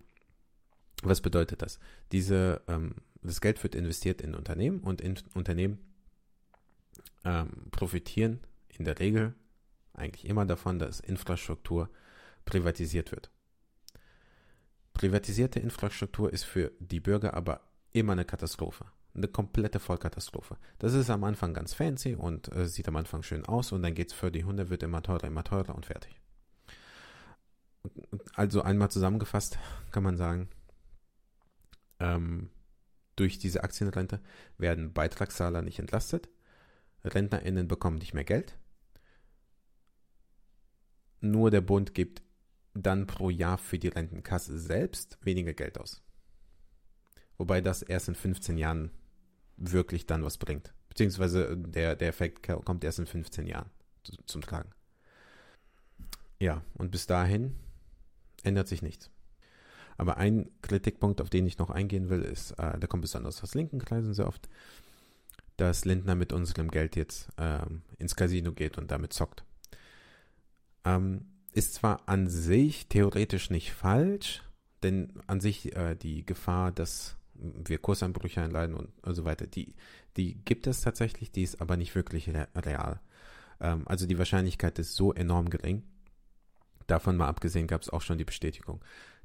was 1.02 1.20
bedeutet 1.20 1.62
das? 1.62 1.78
Diese 2.12 2.60
ähm, 2.66 2.94
das 3.22 3.40
Geld 3.40 3.62
wird 3.62 3.74
investiert 3.74 4.20
in 4.20 4.34
Unternehmen 4.34 4.80
und 4.80 5.00
in 5.00 5.18
Unternehmen 5.34 5.78
ähm, 7.24 7.50
profitieren 7.70 8.40
in 8.68 8.84
der 8.84 8.98
Regel 8.98 9.34
eigentlich 9.94 10.26
immer 10.26 10.46
davon, 10.46 10.78
dass 10.78 11.00
Infrastruktur 11.00 11.90
privatisiert 12.44 13.10
wird. 13.10 13.30
Privatisierte 14.94 15.60
Infrastruktur 15.60 16.32
ist 16.32 16.44
für 16.44 16.72
die 16.78 17.00
Bürger 17.00 17.34
aber 17.34 17.60
immer 17.92 18.12
eine 18.12 18.24
Katastrophe. 18.24 18.84
Eine 19.14 19.28
komplette 19.28 19.80
Vollkatastrophe. 19.80 20.56
Das 20.78 20.94
ist 20.94 21.10
am 21.10 21.24
Anfang 21.24 21.54
ganz 21.54 21.74
fancy 21.74 22.14
und 22.14 22.52
äh, 22.54 22.68
sieht 22.68 22.86
am 22.86 22.96
Anfang 22.96 23.22
schön 23.22 23.44
aus 23.46 23.72
und 23.72 23.82
dann 23.82 23.94
geht 23.94 24.08
es 24.08 24.14
für 24.14 24.30
die 24.30 24.44
Hunde, 24.44 24.70
wird 24.70 24.84
immer 24.84 25.02
teurer, 25.02 25.24
immer 25.24 25.42
teurer 25.42 25.74
und 25.74 25.86
fertig. 25.86 26.20
Also 28.34 28.62
einmal 28.62 28.90
zusammengefasst 28.90 29.58
kann 29.90 30.04
man 30.04 30.16
sagen, 30.16 30.48
ähm, 32.00 32.50
durch 33.16 33.38
diese 33.38 33.64
Aktienrente 33.64 34.20
werden 34.58 34.92
Beitragszahler 34.92 35.62
nicht 35.62 35.78
entlastet, 35.78 36.28
RentnerInnen 37.04 37.68
bekommen 37.68 37.98
nicht 37.98 38.14
mehr 38.14 38.24
Geld. 38.24 38.56
Nur 41.20 41.50
der 41.50 41.60
Bund 41.60 41.94
gibt 41.94 42.22
dann 42.74 43.06
pro 43.06 43.30
Jahr 43.30 43.58
für 43.58 43.78
die 43.78 43.88
Rentenkasse 43.88 44.58
selbst 44.58 45.18
weniger 45.22 45.52
Geld 45.52 45.78
aus. 45.78 46.02
Wobei 47.36 47.60
das 47.60 47.82
erst 47.82 48.08
in 48.08 48.14
15 48.14 48.56
Jahren 48.56 48.90
wirklich 49.56 50.06
dann 50.06 50.24
was 50.24 50.38
bringt. 50.38 50.72
Beziehungsweise 50.88 51.56
der, 51.56 51.96
der 51.96 52.08
Effekt 52.08 52.46
kommt 52.64 52.84
erst 52.84 53.00
in 53.00 53.06
15 53.06 53.46
Jahren 53.46 53.70
zum 54.26 54.42
Tragen. 54.42 54.70
Ja, 56.40 56.62
und 56.74 56.90
bis 56.90 57.06
dahin 57.06 57.56
ändert 58.44 58.68
sich 58.68 58.82
nichts. 58.82 59.10
Aber 59.98 60.16
ein 60.16 60.48
Kritikpunkt, 60.62 61.20
auf 61.20 61.28
den 61.28 61.46
ich 61.46 61.58
noch 61.58 61.70
eingehen 61.70 62.08
will, 62.08 62.22
ist, 62.22 62.52
äh, 62.52 62.78
der 62.78 62.88
kommt 62.88 63.02
besonders 63.02 63.42
aus 63.42 63.54
linken 63.54 63.80
Kreisen 63.80 64.14
sehr 64.14 64.28
oft, 64.28 64.48
dass 65.56 65.84
Lindner 65.84 66.14
mit 66.14 66.32
unserem 66.32 66.70
Geld 66.70 66.96
jetzt 66.96 67.28
ähm, 67.36 67.82
ins 67.98 68.14
Casino 68.14 68.52
geht 68.52 68.78
und 68.78 68.90
damit 68.90 69.12
zockt. 69.12 69.44
Ähm, 70.84 71.26
ist 71.52 71.74
zwar 71.74 72.08
an 72.08 72.28
sich 72.28 72.86
theoretisch 72.86 73.50
nicht 73.50 73.72
falsch, 73.72 74.44
denn 74.84 75.12
an 75.26 75.40
sich 75.40 75.74
äh, 75.76 75.96
die 75.96 76.24
Gefahr, 76.24 76.70
dass 76.70 77.16
wir 77.34 77.78
Kursanbrüche 77.78 78.40
einleiten 78.40 78.74
und, 78.74 78.90
und 79.02 79.14
so 79.14 79.24
weiter, 79.24 79.48
die, 79.48 79.74
die 80.16 80.34
gibt 80.44 80.68
es 80.68 80.80
tatsächlich, 80.80 81.32
die 81.32 81.42
ist 81.42 81.60
aber 81.60 81.76
nicht 81.76 81.96
wirklich 81.96 82.30
real. 82.56 83.00
Ähm, 83.60 83.82
also 83.86 84.06
die 84.06 84.18
Wahrscheinlichkeit 84.18 84.78
ist 84.78 84.94
so 84.94 85.12
enorm 85.12 85.50
gering. 85.50 85.82
Davon 86.86 87.16
mal 87.16 87.28
abgesehen 87.28 87.66
gab 87.66 87.82
es 87.82 87.90
auch 87.90 88.02
schon 88.02 88.18
die 88.18 88.24
Bestätigung, 88.24 88.80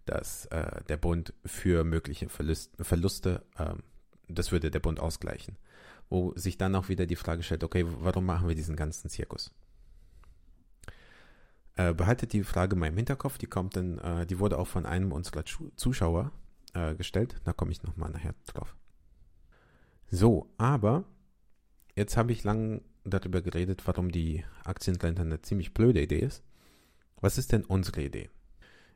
dass 0.05 0.45
äh, 0.47 0.83
der 0.89 0.97
Bund 0.97 1.33
für 1.45 1.83
mögliche 1.83 2.29
Verlust, 2.29 2.71
Verluste, 2.79 3.43
äh, 3.57 3.73
das 4.27 4.51
würde 4.51 4.71
der 4.71 4.79
Bund 4.79 4.99
ausgleichen. 4.99 5.57
Wo 6.09 6.33
sich 6.35 6.57
dann 6.57 6.75
auch 6.75 6.89
wieder 6.89 7.05
die 7.05 7.15
Frage 7.15 7.43
stellt, 7.43 7.63
okay, 7.63 7.85
warum 7.87 8.25
machen 8.25 8.47
wir 8.47 8.55
diesen 8.55 8.75
ganzen 8.75 9.09
Zirkus? 9.09 9.51
Äh, 11.75 11.93
behaltet 11.93 12.33
die 12.33 12.43
Frage 12.43 12.75
mal 12.75 12.87
im 12.87 12.97
Hinterkopf, 12.97 13.37
die 13.37 13.47
kommt 13.47 13.75
dann, 13.75 13.97
äh, 13.99 14.25
die 14.25 14.39
wurde 14.39 14.59
auch 14.59 14.67
von 14.67 14.85
einem 14.85 15.11
unserer 15.11 15.43
Zuschauer 15.75 16.31
äh, 16.73 16.93
gestellt, 16.95 17.41
da 17.45 17.53
komme 17.53 17.71
ich 17.71 17.81
nochmal 17.83 18.11
nachher 18.11 18.35
drauf. 18.45 18.75
So, 20.11 20.53
aber 20.57 21.05
jetzt 21.95 22.15
habe 22.15 22.31
ich 22.31 22.43
lang 22.43 22.81
darüber 23.03 23.41
geredet, 23.41 23.87
warum 23.87 24.11
die 24.11 24.45
Aktienrente 24.63 25.23
eine 25.23 25.41
ziemlich 25.41 25.73
blöde 25.73 26.01
Idee 26.01 26.19
ist. 26.19 26.43
Was 27.19 27.37
ist 27.37 27.51
denn 27.51 27.65
unsere 27.65 28.03
Idee? 28.03 28.29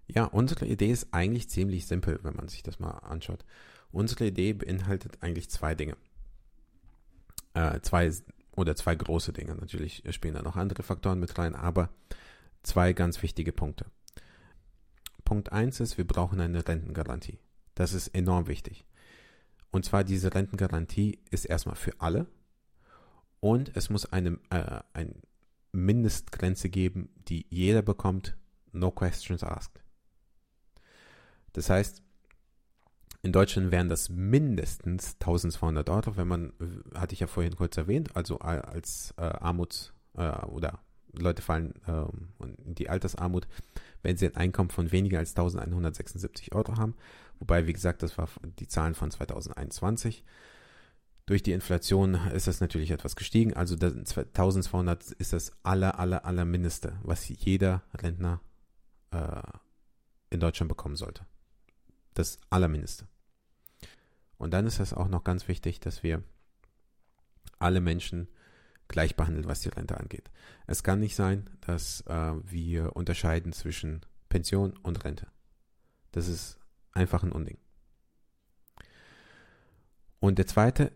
Ja, 0.07 0.25
unsere 0.25 0.65
Idee 0.65 0.91
ist 0.91 1.07
eigentlich 1.11 1.49
ziemlich 1.49 1.85
simpel, 1.85 2.19
wenn 2.23 2.35
man 2.35 2.47
sich 2.47 2.63
das 2.63 2.79
mal 2.79 2.91
anschaut. 2.91 3.43
Unsere 3.91 4.27
Idee 4.27 4.53
beinhaltet 4.53 5.17
eigentlich 5.21 5.49
zwei 5.49 5.75
Dinge. 5.75 5.97
Äh, 7.53 7.81
zwei 7.81 8.11
oder 8.55 8.75
zwei 8.75 8.95
große 8.95 9.33
Dinge. 9.33 9.55
Natürlich 9.55 10.03
spielen 10.11 10.33
da 10.33 10.41
noch 10.41 10.55
andere 10.55 10.83
Faktoren 10.83 11.19
mit 11.19 11.37
rein, 11.37 11.55
aber 11.55 11.89
zwei 12.63 12.93
ganz 12.93 13.21
wichtige 13.21 13.51
Punkte. 13.51 13.85
Punkt 15.25 15.51
eins 15.51 15.79
ist, 15.79 15.97
wir 15.97 16.07
brauchen 16.07 16.39
eine 16.39 16.65
Rentengarantie. 16.67 17.39
Das 17.75 17.93
ist 17.93 18.07
enorm 18.09 18.47
wichtig. 18.47 18.85
Und 19.71 19.83
zwar 19.83 20.03
diese 20.03 20.33
Rentengarantie 20.33 21.19
ist 21.29 21.45
erstmal 21.45 21.75
für 21.75 21.99
alle 21.99 22.27
und 23.39 23.75
es 23.75 23.89
muss 23.89 24.05
eine, 24.05 24.39
äh, 24.49 24.79
eine 24.93 25.15
Mindestgrenze 25.73 26.69
geben, 26.69 27.09
die 27.27 27.45
jeder 27.49 27.81
bekommt, 27.81 28.37
no 28.71 28.89
questions 28.89 29.43
asked. 29.43 29.83
Das 31.57 31.71
heißt, 31.71 32.03
in 33.23 33.31
Deutschland 33.31 33.71
wären 33.71 33.89
das 33.89 34.09
mindestens 34.09 35.15
1200 35.15 35.89
Euro, 35.89 36.15
wenn 36.15 36.27
man, 36.27 36.53
hatte 36.93 37.15
ich 37.15 37.19
ja 37.19 37.25
vorhin 37.25 37.55
kurz 37.55 37.75
erwähnt, 37.77 38.15
also 38.15 38.37
als 38.37 39.15
äh, 39.17 39.23
Armuts- 39.23 39.91
äh, 40.15 40.45
oder 40.45 40.83
Leute 41.13 41.41
fallen 41.41 41.73
ähm, 41.87 42.29
in 42.63 42.75
die 42.75 42.91
Altersarmut, 42.91 43.47
wenn 44.03 44.17
sie 44.17 44.27
ein 44.27 44.35
Einkommen 44.35 44.69
von 44.69 44.91
weniger 44.91 45.17
als 45.17 45.31
1176 45.31 46.53
Euro 46.53 46.77
haben. 46.77 46.93
Wobei, 47.39 47.65
wie 47.65 47.73
gesagt, 47.73 48.03
das 48.03 48.19
war 48.19 48.29
die 48.59 48.67
Zahlen 48.67 48.93
von 48.93 49.09
2021. 49.09 50.23
Durch 51.25 51.41
die 51.41 51.53
Inflation 51.53 52.13
ist 52.35 52.45
das 52.45 52.61
natürlich 52.61 52.91
etwas 52.91 53.15
gestiegen. 53.15 53.55
Also 53.55 53.73
1200 53.73 55.11
ist 55.13 55.33
das 55.33 55.53
aller, 55.63 55.97
aller, 55.97 56.23
aller 56.23 56.45
Mindeste, 56.45 56.99
was 57.01 57.27
jeder 57.27 57.81
Rentner 57.95 58.41
äh, 59.09 59.41
in 60.29 60.39
Deutschland 60.39 60.69
bekommen 60.69 60.95
sollte 60.95 61.25
das 62.17 62.39
Allermindeste. 62.49 63.07
Und 64.37 64.51
dann 64.51 64.67
ist 64.67 64.79
es 64.79 64.93
auch 64.93 65.07
noch 65.07 65.23
ganz 65.23 65.47
wichtig, 65.47 65.79
dass 65.79 66.03
wir 66.03 66.23
alle 67.59 67.81
Menschen 67.81 68.27
gleich 68.87 69.15
behandeln, 69.15 69.47
was 69.47 69.61
die 69.61 69.69
Rente 69.69 69.97
angeht. 69.97 70.29
Es 70.65 70.83
kann 70.83 70.99
nicht 70.99 71.15
sein, 71.15 71.49
dass 71.61 72.01
äh, 72.01 72.33
wir 72.43 72.95
unterscheiden 72.95 73.51
zwischen 73.51 74.01
Pension 74.29 74.77
und 74.77 75.03
Rente. 75.03 75.27
Das 76.11 76.27
ist 76.27 76.59
einfach 76.91 77.23
ein 77.23 77.31
Unding. 77.31 77.57
Und 80.19 80.37
der 80.37 80.47
zweite 80.47 80.91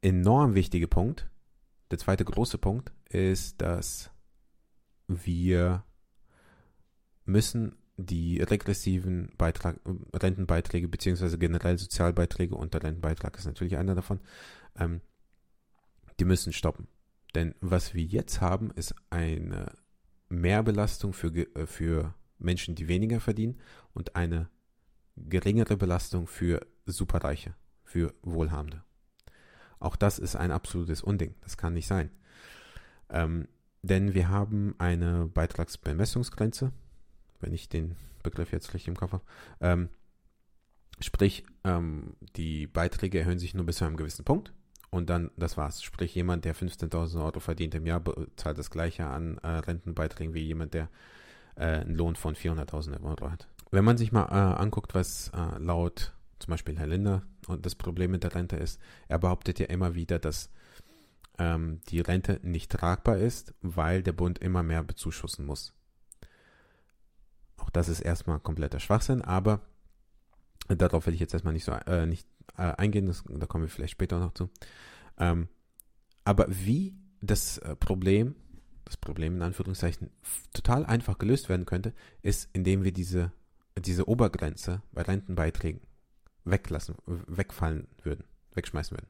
enorm 0.00 0.54
wichtige 0.54 0.88
Punkt, 0.88 1.28
der 1.90 1.98
zweite 1.98 2.24
große 2.24 2.58
Punkt 2.58 2.92
ist, 3.08 3.60
dass 3.60 4.10
wir 5.06 5.84
müssen 7.24 7.76
die 7.96 8.40
regressiven 8.40 9.32
Beitrag, 9.36 9.78
Rentenbeiträge 10.12 10.88
beziehungsweise 10.88 11.38
generell 11.38 11.78
Sozialbeiträge 11.78 12.54
und 12.54 12.74
der 12.74 12.82
Rentenbeitrag 12.82 13.36
ist 13.36 13.46
natürlich 13.46 13.76
einer 13.76 13.94
davon, 13.94 14.20
ähm, 14.78 15.00
die 16.18 16.24
müssen 16.24 16.52
stoppen. 16.52 16.88
Denn 17.34 17.54
was 17.60 17.94
wir 17.94 18.02
jetzt 18.02 18.40
haben, 18.40 18.70
ist 18.72 18.94
eine 19.10 19.72
Mehrbelastung 20.28 21.12
für, 21.12 21.34
äh, 21.34 21.66
für 21.66 22.14
Menschen, 22.38 22.74
die 22.74 22.88
weniger 22.88 23.20
verdienen 23.20 23.60
und 23.92 24.16
eine 24.16 24.48
geringere 25.16 25.76
Belastung 25.76 26.26
für 26.26 26.66
Superreiche, 26.86 27.54
für 27.84 28.12
Wohlhabende. 28.22 28.82
Auch 29.78 29.96
das 29.96 30.18
ist 30.18 30.34
ein 30.36 30.50
absolutes 30.50 31.02
Unding. 31.02 31.34
Das 31.42 31.56
kann 31.56 31.74
nicht 31.74 31.86
sein. 31.86 32.10
Ähm, 33.10 33.48
denn 33.82 34.14
wir 34.14 34.28
haben 34.28 34.74
eine 34.78 35.26
Beitragsbemessungsgrenze, 35.26 36.72
wenn 37.44 37.52
ich 37.52 37.68
den 37.68 37.96
Begriff 38.22 38.52
jetzt 38.52 38.72
richtig 38.74 38.88
im 38.88 38.96
Kopf 38.96 39.12
habe. 39.12 39.24
Ähm, 39.60 39.88
sprich, 40.98 41.44
ähm, 41.64 42.16
die 42.36 42.66
Beiträge 42.66 43.18
erhöhen 43.18 43.38
sich 43.38 43.54
nur 43.54 43.66
bis 43.66 43.76
zu 43.76 43.84
einem 43.84 43.96
gewissen 43.96 44.24
Punkt 44.24 44.52
und 44.90 45.10
dann, 45.10 45.30
das 45.36 45.56
war's. 45.56 45.82
Sprich, 45.82 46.14
jemand, 46.14 46.44
der 46.44 46.54
15.000 46.54 47.22
Euro 47.22 47.40
verdient 47.40 47.74
im 47.74 47.86
Jahr, 47.86 48.02
zahlt 48.36 48.58
das 48.58 48.70
gleiche 48.70 49.06
an 49.06 49.38
äh, 49.38 49.48
Rentenbeiträgen 49.48 50.34
wie 50.34 50.42
jemand, 50.42 50.74
der 50.74 50.88
äh, 51.56 51.80
einen 51.80 51.94
Lohn 51.94 52.16
von 52.16 52.34
400.000 52.34 53.02
Euro 53.02 53.30
hat. 53.30 53.48
Wenn 53.70 53.84
man 53.84 53.98
sich 53.98 54.12
mal 54.12 54.26
äh, 54.26 54.60
anguckt, 54.60 54.94
was 54.94 55.30
äh, 55.34 55.58
laut 55.58 56.12
zum 56.38 56.50
Beispiel 56.50 56.78
Herr 56.78 56.86
Linder 56.86 57.22
und 57.46 57.64
das 57.64 57.74
Problem 57.74 58.10
mit 58.10 58.22
der 58.22 58.34
Rente 58.34 58.56
ist, 58.56 58.80
er 59.08 59.18
behauptet 59.18 59.58
ja 59.58 59.66
immer 59.66 59.94
wieder, 59.94 60.18
dass 60.18 60.50
ähm, 61.38 61.80
die 61.88 62.00
Rente 62.00 62.40
nicht 62.42 62.70
tragbar 62.70 63.18
ist, 63.18 63.54
weil 63.62 64.02
der 64.02 64.12
Bund 64.12 64.38
immer 64.38 64.62
mehr 64.62 64.82
bezuschussen 64.82 65.46
muss. 65.46 65.74
Auch 67.64 67.70
das 67.70 67.88
ist 67.88 68.00
erstmal 68.00 68.40
kompletter 68.40 68.78
Schwachsinn, 68.78 69.22
aber 69.22 69.60
darauf 70.68 71.06
will 71.06 71.14
ich 71.14 71.20
jetzt 71.20 71.32
erstmal 71.32 71.54
nicht 71.54 71.64
so 71.64 71.72
äh, 71.72 72.06
nicht 72.06 72.28
äh, 72.58 72.74
eingehen, 72.76 73.06
das, 73.06 73.24
da 73.26 73.46
kommen 73.46 73.64
wir 73.64 73.70
vielleicht 73.70 73.92
später 73.92 74.18
noch 74.18 74.34
zu. 74.34 74.50
Ähm, 75.18 75.48
aber 76.24 76.46
wie 76.48 76.94
das 77.22 77.58
äh, 77.58 77.74
Problem, 77.74 78.34
das 78.84 78.98
Problem 78.98 79.36
in 79.36 79.42
Anführungszeichen, 79.42 80.10
total 80.52 80.84
einfach 80.84 81.16
gelöst 81.16 81.48
werden 81.48 81.64
könnte, 81.64 81.94
ist, 82.20 82.50
indem 82.52 82.84
wir 82.84 82.92
diese, 82.92 83.32
diese 83.78 84.08
Obergrenze 84.08 84.82
bei 84.92 85.02
Rentenbeiträgen 85.02 85.80
weglassen, 86.44 86.96
wegfallen 87.06 87.88
würden, 88.02 88.24
wegschmeißen 88.52 88.94
würden. 88.94 89.08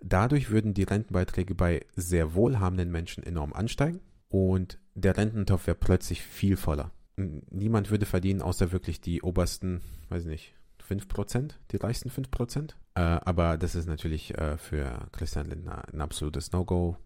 Dadurch 0.00 0.48
würden 0.48 0.72
die 0.72 0.84
Rentenbeiträge 0.84 1.54
bei 1.54 1.84
sehr 1.94 2.34
wohlhabenden 2.34 2.90
Menschen 2.90 3.22
enorm 3.24 3.52
ansteigen 3.52 4.00
und 4.28 4.78
der 4.96 5.16
Rententopf 5.16 5.66
wäre 5.66 5.76
plötzlich 5.76 6.22
viel 6.22 6.56
voller. 6.56 6.90
Niemand 7.16 7.90
würde 7.90 8.06
verdienen, 8.06 8.42
außer 8.42 8.72
wirklich 8.72 9.00
die 9.00 9.22
obersten, 9.22 9.82
weiß 10.08 10.22
ich 10.22 10.28
nicht, 10.28 10.54
5%, 10.88 11.52
die 11.70 11.76
reichsten 11.76 12.10
5%. 12.10 12.70
Äh, 12.94 13.00
aber 13.00 13.58
das 13.58 13.74
ist 13.74 13.86
natürlich 13.86 14.36
äh, 14.36 14.56
für 14.56 15.08
Christian 15.12 15.48
Lindner 15.48 15.82
ein 15.92 16.00
absolutes 16.00 16.52
No-Go. 16.52 16.96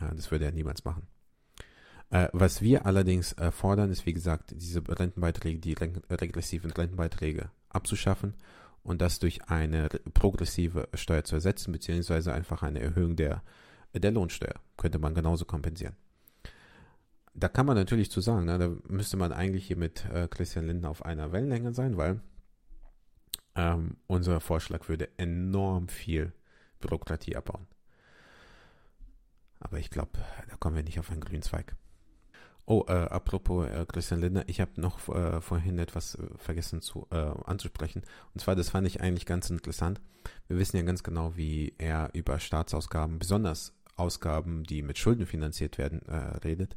Äh, 0.00 0.14
das 0.14 0.30
würde 0.30 0.46
er 0.46 0.52
niemals 0.52 0.84
machen. 0.84 1.06
Äh, 2.10 2.28
was 2.32 2.62
wir 2.62 2.86
allerdings 2.86 3.32
äh, 3.34 3.50
fordern, 3.50 3.90
ist 3.90 4.06
wie 4.06 4.12
gesagt, 4.12 4.54
diese 4.56 4.82
Rentenbeiträge, 4.86 5.58
die 5.58 5.74
regressiven 5.74 6.70
Rentenbeiträge 6.70 7.50
abzuschaffen 7.68 8.34
und 8.82 9.00
das 9.00 9.18
durch 9.18 9.48
eine 9.48 9.88
progressive 10.14 10.88
Steuer 10.94 11.24
zu 11.24 11.36
ersetzen, 11.36 11.72
beziehungsweise 11.72 12.32
einfach 12.32 12.62
eine 12.62 12.80
Erhöhung 12.80 13.16
der, 13.16 13.42
der 13.92 14.10
Lohnsteuer. 14.10 14.54
Könnte 14.76 14.98
man 14.98 15.14
genauso 15.14 15.44
kompensieren 15.44 15.96
da 17.34 17.48
kann 17.48 17.66
man 17.66 17.76
natürlich 17.76 18.10
zu 18.10 18.20
sagen, 18.20 18.46
ne, 18.46 18.58
da 18.58 18.70
müsste 18.88 19.16
man 19.16 19.32
eigentlich 19.32 19.66
hier 19.66 19.76
mit 19.76 20.04
äh, 20.06 20.28
Christian 20.28 20.66
Lindner 20.66 20.90
auf 20.90 21.04
einer 21.04 21.32
Wellenlänge 21.32 21.72
sein, 21.72 21.96
weil 21.96 22.20
ähm, 23.54 23.96
unser 24.06 24.40
Vorschlag 24.40 24.88
würde 24.88 25.08
enorm 25.16 25.88
viel 25.88 26.32
Bürokratie 26.80 27.36
abbauen. 27.36 27.66
Aber 29.60 29.78
ich 29.78 29.90
glaube, 29.90 30.12
da 30.48 30.56
kommen 30.56 30.76
wir 30.76 30.82
nicht 30.82 30.98
auf 30.98 31.10
einen 31.10 31.20
grünen 31.20 31.42
Zweig. 31.42 31.76
Oh, 32.66 32.84
äh, 32.88 32.92
apropos 32.92 33.68
äh, 33.68 33.84
Christian 33.86 34.20
Lindner, 34.20 34.44
ich 34.46 34.60
habe 34.60 34.80
noch 34.80 35.08
äh, 35.08 35.40
vorhin 35.40 35.78
etwas 35.78 36.14
äh, 36.14 36.26
vergessen 36.36 36.80
zu, 36.80 37.06
äh, 37.10 37.16
anzusprechen. 37.16 38.02
Und 38.32 38.40
zwar, 38.40 38.54
das 38.54 38.70
fand 38.70 38.86
ich 38.86 39.00
eigentlich 39.00 39.26
ganz 39.26 39.50
interessant. 39.50 40.00
Wir 40.46 40.56
wissen 40.56 40.76
ja 40.76 40.82
ganz 40.82 41.02
genau, 41.02 41.36
wie 41.36 41.74
er 41.78 42.10
über 42.12 42.38
Staatsausgaben, 42.38 43.18
besonders 43.18 43.74
Ausgaben, 43.96 44.62
die 44.64 44.82
mit 44.82 44.98
Schulden 44.98 45.26
finanziert 45.26 45.78
werden, 45.78 46.02
äh, 46.06 46.38
redet 46.44 46.76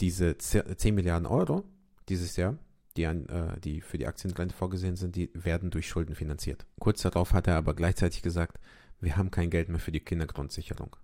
diese 0.00 0.36
10 0.38 0.94
Milliarden 0.94 1.26
Euro 1.26 1.64
dieses 2.08 2.36
Jahr, 2.36 2.58
die, 2.96 3.06
an, 3.06 3.26
äh, 3.26 3.60
die 3.60 3.80
für 3.80 3.98
die 3.98 4.06
Aktienrente 4.06 4.54
vorgesehen 4.54 4.96
sind, 4.96 5.16
die 5.16 5.30
werden 5.34 5.70
durch 5.70 5.88
Schulden 5.88 6.14
finanziert. 6.14 6.66
Kurz 6.80 7.02
darauf 7.02 7.32
hat 7.32 7.46
er 7.46 7.56
aber 7.56 7.74
gleichzeitig 7.74 8.22
gesagt, 8.22 8.58
wir 9.00 9.16
haben 9.16 9.30
kein 9.30 9.50
Geld 9.50 9.68
mehr 9.68 9.78
für 9.78 9.92
die 9.92 10.00
Kindergrundsicherung. 10.00 10.96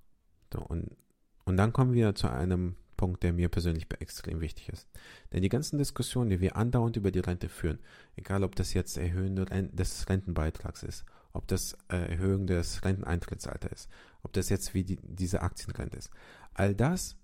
So, 0.53 0.61
und, 0.61 0.97
und 1.45 1.57
dann 1.57 1.73
kommen 1.73 1.93
wir 1.93 2.15
zu 2.15 2.29
einem 2.29 2.77
Punkt, 2.97 3.23
der 3.23 3.33
mir 3.33 3.49
persönlich 3.49 3.87
extrem 3.99 4.41
wichtig 4.41 4.69
ist. 4.71 4.89
Denn 5.33 5.43
die 5.43 5.49
ganzen 5.49 5.79
Diskussionen, 5.79 6.31
die 6.31 6.41
wir 6.41 6.57
andauernd 6.57 6.97
über 6.97 7.11
die 7.11 7.21
Rente 7.21 7.49
führen, 7.49 7.79
egal 8.17 8.43
ob 8.43 8.57
das 8.57 8.75
jetzt 8.75 8.97
Erhöhung 8.97 9.37
des 9.37 10.09
Rentenbeitrags 10.09 10.83
ist, 10.83 11.05
ob 11.33 11.47
das 11.47 11.77
äh, 11.89 12.13
Erhöhung 12.13 12.47
des 12.47 12.85
Renteneintrittsalters 12.85 13.73
ist, 13.73 13.91
ob 14.23 14.33
das 14.33 14.49
jetzt 14.49 14.73
wie 14.75 14.85
die, 14.85 14.97
diese 15.03 15.43
Aktienrente 15.43 15.99
ist, 15.99 16.11
all 16.55 16.75
das 16.75 17.17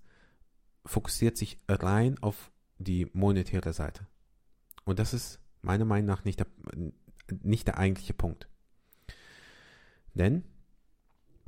fokussiert 0.85 1.37
sich 1.37 1.59
rein 1.67 2.17
auf 2.21 2.51
die 2.77 3.09
monetäre 3.13 3.73
Seite. 3.73 4.07
Und 4.85 4.99
das 4.99 5.13
ist 5.13 5.39
meiner 5.61 5.85
Meinung 5.85 6.07
nach 6.07 6.25
nicht 6.25 6.39
der, 6.39 6.47
nicht 7.41 7.67
der 7.67 7.77
eigentliche 7.77 8.13
Punkt. 8.13 8.47
Denn 10.13 10.43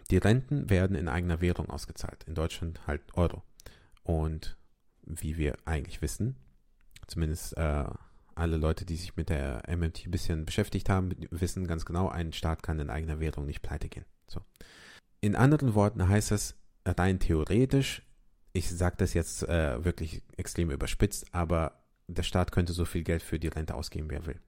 die 0.09 0.17
Renten 0.17 0.69
werden 0.69 0.95
in 0.95 1.07
eigener 1.07 1.41
Währung 1.41 1.69
ausgezahlt. 1.69 2.23
In 2.25 2.35
Deutschland 2.35 2.85
halt 2.87 3.01
Euro. 3.15 3.43
Und 4.03 4.57
wie 5.03 5.37
wir 5.37 5.57
eigentlich 5.65 6.01
wissen, 6.01 6.35
zumindest 7.07 7.57
äh, 7.57 7.85
alle 8.35 8.57
Leute, 8.57 8.85
die 8.85 8.95
sich 8.95 9.15
mit 9.15 9.29
der 9.29 9.63
MMT 9.67 10.05
ein 10.05 10.11
bisschen 10.11 10.45
beschäftigt 10.45 10.89
haben, 10.89 11.11
wissen 11.31 11.67
ganz 11.67 11.85
genau, 11.85 12.09
ein 12.09 12.33
Staat 12.33 12.63
kann 12.63 12.79
in 12.79 12.89
eigener 12.89 13.19
Währung 13.19 13.45
nicht 13.45 13.61
pleite 13.61 13.89
gehen. 13.89 14.05
So. 14.27 14.41
In 15.21 15.35
anderen 15.35 15.73
Worten 15.73 16.07
heißt 16.07 16.31
es 16.31 16.55
rein 16.85 17.19
theoretisch, 17.19 18.03
ich 18.55 18.69
sage 18.69 18.95
das 18.97 19.13
jetzt 19.13 19.43
äh, 19.43 19.83
wirklich 19.83 20.23
extrem 20.37 20.71
überspitzt, 20.71 21.25
aber 21.33 21.83
der 22.07 22.23
Staat 22.23 22.53
könnte 22.53 22.71
so 22.71 22.85
viel 22.85 23.03
Geld 23.03 23.21
für 23.21 23.37
die 23.37 23.49
Rente 23.49 23.75
ausgeben, 23.75 24.09
wie 24.09 24.15
er 24.15 24.25
will. 24.25 24.39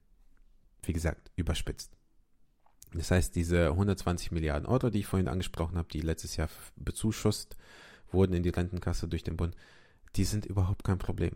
Wie 0.83 0.93
gesagt, 0.93 1.29
überspitzt. 1.35 1.91
Das 2.93 3.11
heißt, 3.11 3.35
diese 3.35 3.67
120 3.67 4.31
Milliarden 4.31 4.65
Euro, 4.65 4.89
die 4.89 4.99
ich 4.99 5.07
vorhin 5.07 5.27
angesprochen 5.27 5.77
habe, 5.77 5.89
die 5.91 5.99
letztes 5.99 6.37
Jahr 6.37 6.47
bezuschusst 6.77 7.57
wurden 8.09 8.33
in 8.33 8.43
die 8.43 8.49
Rentenkasse 8.49 9.09
durch 9.09 9.25
den 9.25 9.35
Bund, 9.35 9.57
die 10.15 10.23
sind 10.23 10.45
überhaupt 10.45 10.85
kein 10.85 10.99
Problem. 10.99 11.35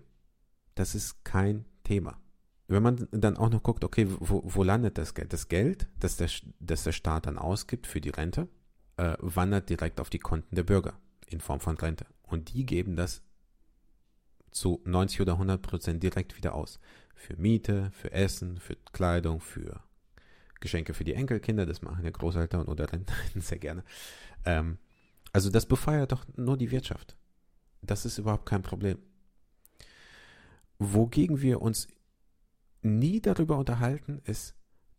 Das 0.75 0.95
ist 0.95 1.25
kein 1.25 1.65
Thema. 1.83 2.21
Wenn 2.69 2.83
man 2.83 3.05
dann 3.11 3.35
auch 3.35 3.49
noch 3.49 3.63
guckt, 3.63 3.83
okay, 3.83 4.07
wo, 4.07 4.43
wo 4.45 4.63
landet 4.63 4.97
das 4.97 5.13
Geld? 5.13 5.33
Das 5.33 5.49
Geld, 5.49 5.89
das 5.99 6.15
der, 6.15 6.29
das 6.61 6.83
der 6.83 6.93
Staat 6.93 7.25
dann 7.25 7.37
ausgibt 7.37 7.85
für 7.85 7.99
die 7.99 8.11
Rente, 8.11 8.47
äh, 8.95 9.17
wandert 9.19 9.69
direkt 9.69 9.99
auf 9.99 10.09
die 10.09 10.19
Konten 10.19 10.55
der 10.55 10.63
Bürger 10.63 10.93
in 11.27 11.41
Form 11.41 11.59
von 11.59 11.77
Rente. 11.77 12.05
Und 12.31 12.53
die 12.53 12.65
geben 12.65 12.95
das 12.95 13.21
zu 14.51 14.81
90 14.85 15.21
oder 15.21 15.33
100 15.33 15.61
Prozent 15.61 16.01
direkt 16.01 16.37
wieder 16.37 16.55
aus. 16.55 16.79
Für 17.13 17.35
Miete, 17.35 17.91
für 17.91 18.11
Essen, 18.11 18.57
für 18.57 18.75
Kleidung, 18.91 19.41
für 19.41 19.83
Geschenke 20.61 20.93
für 20.93 21.03
die 21.03 21.15
Enkelkinder, 21.15 21.65
das 21.65 21.81
machen 21.81 22.05
ja 22.05 22.11
Großeltern 22.11 22.67
oder 22.67 22.91
Rentner 22.91 23.15
sehr 23.41 23.59
gerne. 23.59 23.83
Ähm, 24.45 24.77
also 25.33 25.49
das 25.49 25.65
befeuert 25.65 26.13
doch 26.13 26.25
nur 26.37 26.55
die 26.55 26.71
Wirtschaft. 26.71 27.17
Das 27.81 28.05
ist 28.05 28.17
überhaupt 28.17 28.45
kein 28.45 28.61
Problem. 28.61 28.99
Wogegen 30.77 31.41
wir 31.41 31.61
uns 31.61 31.87
nie 32.81 33.21
darüber 33.21 33.57
unterhalten, 33.57 34.21
ist 34.23 34.55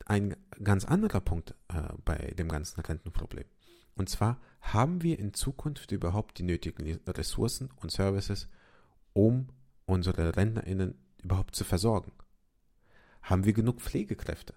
ein 0.07 0.37
ganz 0.63 0.85
anderer 0.85 1.21
Punkt 1.21 1.55
äh, 1.69 1.83
bei 2.05 2.17
dem 2.39 2.49
ganzen 2.49 2.81
Rentenproblem. 2.81 3.45
Und 3.95 4.09
zwar 4.09 4.41
haben 4.61 5.03
wir 5.03 5.19
in 5.19 5.35
Zukunft 5.35 5.93
überhaupt 5.93 6.39
die 6.39 6.45
nötigen 6.45 7.01
Ressourcen 7.07 7.71
und 7.77 7.91
Services, 7.91 8.49
um 9.13 9.49
unsere 9.87 10.37
RentnerInnen 10.37 10.95
überhaupt 11.23 11.55
zu 11.55 11.65
versorgen? 11.65 12.13
Haben 13.23 13.45
wir 13.45 13.53
genug 13.53 13.81
Pflegekräfte? 13.81 14.55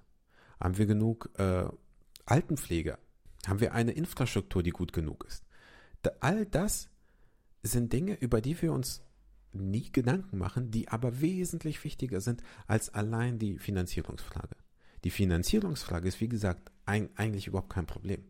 Haben 0.59 0.77
wir 0.77 0.85
genug 0.85 1.29
äh, 1.37 1.65
Altenpfleger? 2.25 2.97
Haben 3.47 3.59
wir 3.59 3.73
eine 3.73 3.91
Infrastruktur, 3.91 4.63
die 4.63 4.71
gut 4.71 4.93
genug 4.93 5.25
ist? 5.25 5.43
Da, 6.01 6.11
all 6.19 6.45
das 6.45 6.89
sind 7.61 7.93
Dinge, 7.93 8.15
über 8.15 8.41
die 8.41 8.59
wir 8.61 8.71
uns 8.71 9.03
nie 9.53 9.91
Gedanken 9.91 10.37
machen, 10.37 10.71
die 10.71 10.89
aber 10.89 11.21
wesentlich 11.21 11.83
wichtiger 11.83 12.21
sind 12.21 12.41
als 12.67 12.93
allein 12.93 13.39
die 13.39 13.57
Finanzierungsfrage. 13.57 14.55
Die 15.03 15.09
Finanzierungsfrage 15.11 16.07
ist, 16.07 16.19
wie 16.19 16.27
gesagt, 16.27 16.71
ein, 16.85 17.09
eigentlich 17.15 17.47
überhaupt 17.47 17.69
kein 17.69 17.85
Problem. 17.85 18.23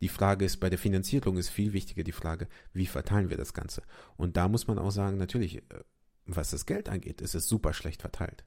Die 0.00 0.08
Frage 0.08 0.44
ist, 0.44 0.58
bei 0.58 0.70
der 0.70 0.78
Finanzierung 0.78 1.36
ist 1.36 1.48
viel 1.48 1.72
wichtiger 1.72 2.04
die 2.04 2.12
Frage, 2.12 2.48
wie 2.72 2.86
verteilen 2.86 3.30
wir 3.30 3.36
das 3.36 3.52
Ganze? 3.52 3.82
Und 4.16 4.36
da 4.36 4.48
muss 4.48 4.66
man 4.66 4.78
auch 4.78 4.90
sagen, 4.90 5.16
natürlich, 5.16 5.56
äh, 5.56 5.84
was 6.26 6.50
das 6.50 6.66
Geld 6.66 6.88
angeht, 6.88 7.20
ist 7.20 7.34
es 7.34 7.48
super 7.48 7.72
schlecht 7.72 8.02
verteilt. 8.02 8.44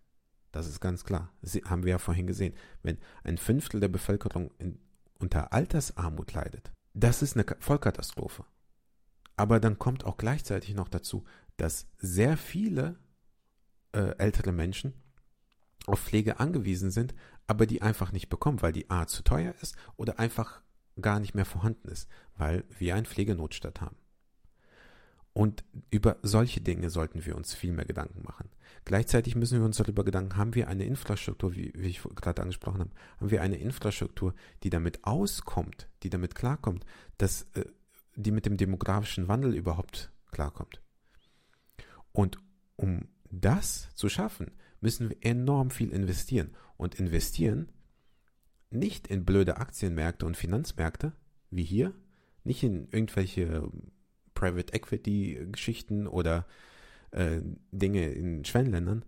Das 0.51 0.67
ist 0.67 0.79
ganz 0.79 1.03
klar. 1.03 1.31
Das 1.41 1.55
haben 1.65 1.83
wir 1.83 1.91
ja 1.91 1.97
vorhin 1.97 2.27
gesehen. 2.27 2.53
Wenn 2.83 2.97
ein 3.23 3.37
Fünftel 3.37 3.79
der 3.79 3.87
Bevölkerung 3.87 4.51
in, 4.59 4.79
unter 5.19 5.53
Altersarmut 5.53 6.33
leidet, 6.33 6.71
das 6.93 7.21
ist 7.21 7.37
eine 7.37 7.45
Vollkatastrophe. 7.59 8.45
Aber 9.37 9.59
dann 9.59 9.79
kommt 9.79 10.05
auch 10.05 10.17
gleichzeitig 10.17 10.75
noch 10.75 10.89
dazu, 10.89 11.23
dass 11.57 11.87
sehr 11.97 12.37
viele 12.37 12.99
äh, 13.93 14.15
ältere 14.17 14.51
Menschen 14.51 14.93
auf 15.87 15.99
Pflege 15.99 16.39
angewiesen 16.39 16.91
sind, 16.91 17.15
aber 17.47 17.65
die 17.65 17.81
einfach 17.81 18.11
nicht 18.11 18.29
bekommen, 18.29 18.61
weil 18.61 18.73
die 18.73 18.89
A 18.89 19.07
zu 19.07 19.23
teuer 19.23 19.55
ist 19.61 19.75
oder 19.95 20.19
einfach 20.19 20.61
gar 20.99 21.19
nicht 21.19 21.35
mehr 21.35 21.45
vorhanden 21.45 21.87
ist, 21.89 22.09
weil 22.35 22.63
wir 22.77 22.95
einen 22.95 23.05
Pflegenotstand 23.05 23.81
haben. 23.81 23.95
Und 25.33 25.63
über 25.89 26.17
solche 26.23 26.59
Dinge 26.59 26.89
sollten 26.89 27.25
wir 27.25 27.37
uns 27.37 27.53
viel 27.53 27.71
mehr 27.71 27.85
Gedanken 27.85 28.23
machen. 28.23 28.49
Gleichzeitig 28.83 29.35
müssen 29.35 29.59
wir 29.59 29.65
uns 29.65 29.77
darüber 29.77 30.03
Gedanken, 30.03 30.35
haben 30.35 30.55
wir 30.55 30.67
eine 30.67 30.83
Infrastruktur, 30.83 31.55
wie, 31.55 31.71
wie 31.75 31.87
ich 31.87 32.01
gerade 32.15 32.41
angesprochen 32.41 32.81
habe, 32.81 32.91
haben 33.17 33.31
wir 33.31 33.41
eine 33.41 33.57
Infrastruktur, 33.57 34.33
die 34.63 34.69
damit 34.69 35.05
auskommt, 35.05 35.87
die 36.03 36.09
damit 36.09 36.35
klarkommt, 36.35 36.85
dass 37.17 37.43
äh, 37.53 37.65
die 38.15 38.31
mit 38.31 38.45
dem 38.45 38.57
demografischen 38.57 39.29
Wandel 39.29 39.55
überhaupt 39.55 40.11
klarkommt. 40.31 40.81
Und 42.11 42.37
um 42.75 43.07
das 43.29 43.89
zu 43.95 44.09
schaffen, 44.09 44.51
müssen 44.81 45.09
wir 45.09 45.17
enorm 45.21 45.71
viel 45.71 45.91
investieren. 45.91 46.55
Und 46.75 46.95
investieren 46.95 47.71
nicht 48.71 49.07
in 49.07 49.25
blöde 49.25 49.57
Aktienmärkte 49.57 50.25
und 50.25 50.37
Finanzmärkte, 50.37 51.13
wie 51.49 51.63
hier, 51.63 51.93
nicht 52.43 52.63
in 52.63 52.87
irgendwelche 52.91 53.69
Private 54.33 54.73
Equity 54.73 55.47
Geschichten 55.51 56.07
oder 56.07 56.47
äh, 57.11 57.41
Dinge 57.71 58.09
in 58.11 58.43
Schwellenländern. 58.45 59.05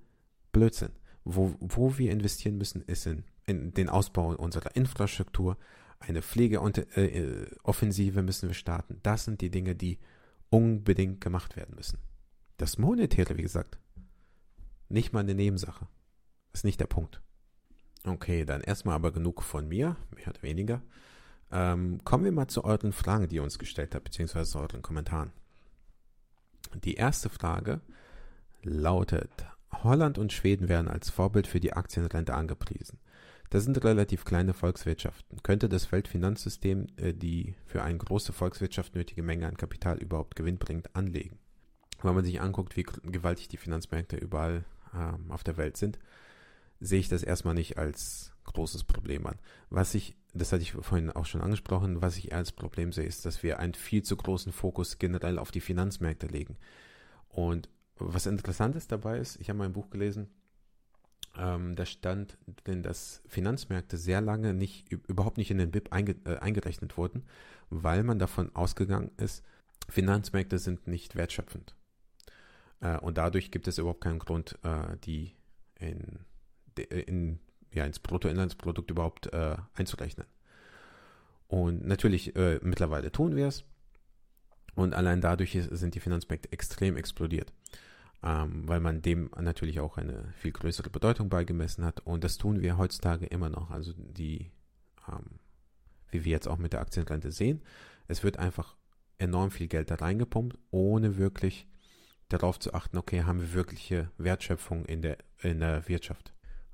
Blödsinn. 0.51 0.91
Wo, 1.23 1.55
wo 1.59 1.97
wir 1.97 2.11
investieren 2.11 2.57
müssen, 2.57 2.81
ist 2.83 3.07
in, 3.07 3.23
in 3.45 3.73
den 3.73 3.89
Ausbau 3.89 4.35
unserer 4.35 4.75
Infrastruktur, 4.75 5.57
eine 5.99 6.21
Pflegeoffensive 6.21 8.19
äh, 8.19 8.23
müssen 8.23 8.49
wir 8.49 8.53
starten. 8.53 8.99
Das 9.03 9.23
sind 9.23 9.39
die 9.41 9.49
Dinge, 9.49 9.73
die 9.73 9.99
unbedingt 10.49 11.21
gemacht 11.21 11.55
werden 11.55 11.75
müssen. 11.75 11.99
Das 12.57 12.77
Monetäre, 12.77 13.37
wie 13.37 13.41
gesagt, 13.41 13.79
nicht 14.89 15.13
mal 15.13 15.21
eine 15.21 15.33
Nebensache. 15.33 15.87
Ist 16.51 16.65
nicht 16.65 16.79
der 16.79 16.87
Punkt. 16.87 17.21
Okay, 18.05 18.45
dann 18.45 18.61
erstmal 18.61 18.95
aber 18.95 19.11
genug 19.11 19.43
von 19.43 19.67
mir, 19.67 19.95
mehr 20.15 20.27
oder 20.27 20.43
weniger. 20.43 20.81
Ähm, 21.51 22.01
kommen 22.03 22.25
wir 22.25 22.31
mal 22.31 22.47
zu 22.47 22.65
euren 22.65 22.91
Fragen, 22.91 23.29
die 23.29 23.37
ihr 23.37 23.43
uns 23.43 23.59
gestellt 23.59 23.95
habt, 23.95 24.05
beziehungsweise 24.05 24.51
zu 24.51 24.59
euren 24.59 24.81
Kommentaren. 24.81 25.31
Die 26.83 26.95
erste 26.95 27.29
Frage 27.29 27.81
lautet, 28.63 29.29
Holland 29.71 30.17
und 30.17 30.33
Schweden 30.33 30.69
werden 30.69 30.87
als 30.87 31.09
Vorbild 31.09 31.47
für 31.47 31.59
die 31.59 31.73
Aktienrente 31.73 32.33
angepriesen. 32.33 32.99
Das 33.49 33.65
sind 33.65 33.83
relativ 33.83 34.25
kleine 34.25 34.53
Volkswirtschaften. 34.53 35.43
Könnte 35.43 35.69
das 35.69 35.91
Weltfinanzsystem 35.91 36.87
äh, 36.97 37.13
die 37.13 37.55
für 37.67 37.83
eine 37.83 37.99
große 37.99 38.33
Volkswirtschaft 38.33 38.95
nötige 38.95 39.21
Menge 39.21 39.47
an 39.47 39.57
Kapital 39.57 39.97
überhaupt 39.99 40.35
gewinnbringend 40.35 40.95
anlegen? 40.95 41.37
Wenn 42.01 42.15
man 42.15 42.25
sich 42.25 42.41
anguckt, 42.41 42.75
wie 42.75 42.83
gewaltig 42.83 43.49
die 43.49 43.57
Finanzmärkte 43.57 44.17
überall 44.17 44.65
ähm, 44.95 45.29
auf 45.31 45.43
der 45.43 45.57
Welt 45.57 45.77
sind, 45.77 45.99
sehe 46.83 46.99
ich 46.99 47.09
das 47.09 47.23
erstmal 47.23 47.53
nicht 47.53 47.77
als 47.77 48.33
großes 48.43 48.83
Problem 48.83 49.25
an. 49.25 49.39
Was 49.69 49.95
ich, 49.95 50.15
das 50.33 50.51
hatte 50.51 50.63
ich 50.63 50.73
vorhin 50.73 51.09
auch 51.09 51.25
schon 51.25 51.41
angesprochen, 51.41 52.01
was 52.01 52.17
ich 52.17 52.33
als 52.33 52.51
Problem 52.51 52.91
sehe, 52.91 53.05
ist, 53.05 53.25
dass 53.25 53.41
wir 53.41 53.59
einen 53.59 53.73
viel 53.73 54.03
zu 54.03 54.17
großen 54.17 54.51
Fokus 54.51 54.99
generell 54.99 55.39
auf 55.39 55.51
die 55.51 55.61
Finanzmärkte 55.61 56.27
legen. 56.27 56.57
Und 57.29 57.69
was 57.97 58.25
interessant 58.25 58.75
ist 58.75 58.91
dabei 58.91 59.17
ist, 59.17 59.39
ich 59.39 59.49
habe 59.49 59.59
mein 59.59 59.73
Buch 59.73 59.89
gelesen, 59.89 60.29
ähm, 61.37 61.75
da 61.75 61.85
stand 61.85 62.37
denn, 62.67 62.83
dass 62.83 63.23
Finanzmärkte 63.27 63.97
sehr 63.97 64.21
lange 64.21 64.53
nicht, 64.53 64.91
überhaupt 64.91 65.37
nicht 65.37 65.51
in 65.51 65.57
den 65.57 65.71
BIP 65.71 65.91
einge, 65.91 66.15
äh, 66.25 66.37
eingerechnet 66.37 66.97
wurden, 66.97 67.23
weil 67.69 68.03
man 68.03 68.19
davon 68.19 68.53
ausgegangen 68.55 69.11
ist, 69.17 69.43
Finanzmärkte 69.89 70.59
sind 70.59 70.87
nicht 70.87 71.15
wertschöpfend. 71.15 71.75
Äh, 72.81 72.97
und 72.97 73.17
dadurch 73.17 73.51
gibt 73.51 73.67
es 73.67 73.77
überhaupt 73.77 74.01
keinen 74.01 74.19
Grund, 74.19 74.59
äh, 74.63 74.97
die 75.03 75.35
in, 75.79 76.19
in, 76.79 77.39
ja, 77.71 77.85
ins 77.85 77.99
Bruttoinlandsprodukt 77.99 78.91
überhaupt 78.91 79.33
äh, 79.33 79.55
einzurechnen. 79.73 80.27
Und 81.47 81.85
natürlich, 81.85 82.35
äh, 82.35 82.59
mittlerweile 82.61 83.11
tun 83.11 83.35
wir 83.35 83.47
es. 83.47 83.63
Und 84.75 84.95
allein 84.95 85.21
dadurch 85.21 85.57
sind 85.69 85.93
die 85.93 85.99
Finanzmärkte 85.99 86.51
extrem 86.51 86.97
explodiert 86.97 87.53
ähm, 88.23 88.67
weil 88.67 88.79
man 88.79 89.01
dem 89.01 89.29
natürlich 89.39 89.79
auch 89.79 89.97
eine 89.97 90.31
viel 90.37 90.53
größere 90.53 90.89
Bedeutung 90.89 91.29
beigemessen 91.29 91.83
hat. 91.83 91.99
Und 92.01 92.23
das 92.23 92.37
tun 92.37 92.61
wir 92.61 92.77
heutzutage 92.77 93.25
immer 93.25 93.49
noch. 93.49 93.69
Also 93.69 93.93
die, 93.97 94.51
ähm, 95.09 95.39
wie 96.09 96.23
wir 96.23 96.31
jetzt 96.31 96.47
auch 96.47 96.57
mit 96.57 96.73
der 96.73 96.79
Aktienrente 96.79 97.31
sehen, 97.31 97.61
es 98.07 98.23
wird 98.23 98.39
einfach 98.39 98.77
enorm 99.17 99.51
viel 99.51 99.67
Geld 99.67 99.91
da 99.91 99.95
reingepumpt, 99.95 100.57
ohne 100.71 101.17
wirklich 101.17 101.67
darauf 102.29 102.59
zu 102.59 102.73
achten, 102.73 102.97
okay, 102.97 103.23
haben 103.23 103.41
wir 103.41 103.53
wirkliche 103.53 104.09
Wertschöpfung 104.17 104.85
in 104.85 105.01
der, 105.01 105.17
in 105.41 105.59
der 105.59 105.87
Wirtschaft. 105.87 106.32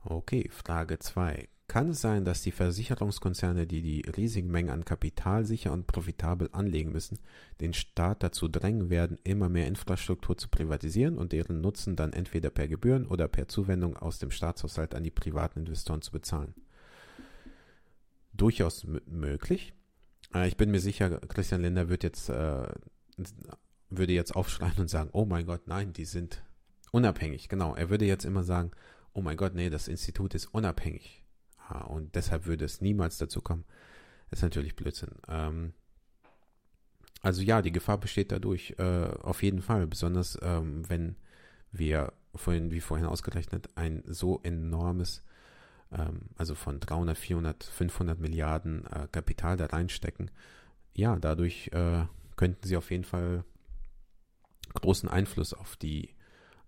Okay, 0.10 0.49
Frage 0.49 0.97
2. 0.97 1.47
Kann 1.68 1.89
es 1.89 2.01
sein, 2.01 2.26
dass 2.26 2.41
die 2.41 2.51
Versicherungskonzerne, 2.51 3.68
die 3.68 3.84
die 3.84 4.01
riesigen 4.10 4.49
Mengen 4.49 4.72
an 4.72 4.84
Kapital 4.84 5.45
sicher 5.45 5.72
und 5.72 5.86
profitabel 5.86 6.49
anlegen 6.51 6.91
müssen, 6.91 7.20
den 7.62 7.74
Staat 7.74 8.24
dazu 8.24 8.47
drängen 8.47 8.89
werden, 8.89 9.20
immer 9.24 9.49
mehr 9.49 9.68
Infrastruktur 9.68 10.36
zu 10.36 10.49
privatisieren 10.49 11.20
und 11.20 11.32
deren 11.32 11.62
Nutzen 11.62 11.95
dann 11.95 12.12
entweder 12.12 12.49
per 12.49 12.68
Gebühren 12.68 13.05
oder 13.05 13.28
per 13.28 13.47
Zuwendung 13.47 13.97
aus 13.97 14.18
dem 14.18 14.32
Staatshaushalt 14.32 14.95
an 14.95 15.03
die 15.03 15.12
privaten 15.12 15.60
Investoren 15.60 16.01
zu 16.01 16.12
bezahlen? 16.12 16.55
Durchaus 18.34 18.88
möglich. 19.05 19.74
Äh, 20.34 20.47
ich 20.47 20.57
bin 20.57 20.72
mir 20.72 20.80
sicher, 20.80 21.20
Christian 21.20 21.62
Lindner 21.62 21.88
wird 21.88 22.01
jetzt, 22.01 22.30
äh, 22.30 22.68
würde 23.91 24.14
jetzt 24.14 24.36
aufschreien 24.36 24.80
und 24.80 24.89
sagen, 24.89 25.12
oh 25.14 25.26
mein 25.26 25.45
Gott, 25.45 25.68
nein, 25.68 25.93
die 25.93 26.05
sind 26.05 26.43
unabhängig. 26.91 27.47
Genau, 27.47 27.76
er 27.76 27.91
würde 27.91 28.05
jetzt 28.05 28.26
immer 28.26 28.43
sagen, 28.43 28.72
oh 29.14 29.22
mein 29.22 29.38
Gott, 29.38 29.53
nee, 29.55 29.70
das 29.70 29.88
Institut 29.88 30.36
ist 30.36 30.47
unabhängig 30.47 31.24
und 31.88 32.16
deshalb 32.16 32.45
würde 32.45 32.66
es 32.66 32.82
niemals 32.82 33.18
dazu 33.18 33.41
kommen, 33.41 33.66
ist 34.32 34.41
natürlich 34.41 34.76
Blödsinn. 34.76 35.12
Ähm, 35.28 35.74
also 37.22 37.41
ja, 37.41 37.62
die 37.62 37.72
Gefahr 37.72 37.97
besteht 37.97 38.32
dadurch 38.32 38.76
äh, 38.78 39.10
auf 39.22 39.43
jeden 39.43 39.62
Fall, 39.62 39.88
besonders 39.88 40.38
ähm, 40.41 40.88
wenn 40.89 41.16
wir 41.72 42.14
vorhin, 42.34 42.72
wie 42.72 42.80
vorhin 42.80 43.07
ausgerechnet, 43.07 43.70
ein 43.76 44.03
so 44.05 44.39
enormes, 44.43 45.24
ähm, 45.91 46.30
also 46.38 46.55
von 46.55 46.80
300, 46.80 47.18
400, 47.18 47.64
500 47.64 48.20
Milliarden 48.20 48.86
äh, 48.88 49.07
Kapital 49.12 49.57
da 49.57 49.66
reinstecken. 49.66 50.32
Ja, 50.93 51.18
dadurch 51.18 51.70
äh, 51.74 52.05
könnten 52.36 52.68
sie 52.68 52.78
auf 52.78 52.89
jeden 52.91 53.03
Fall 53.03 53.43
großen 54.74 55.10
Einfluss 55.10 55.53
auf 55.53 55.76
die, 55.76 56.16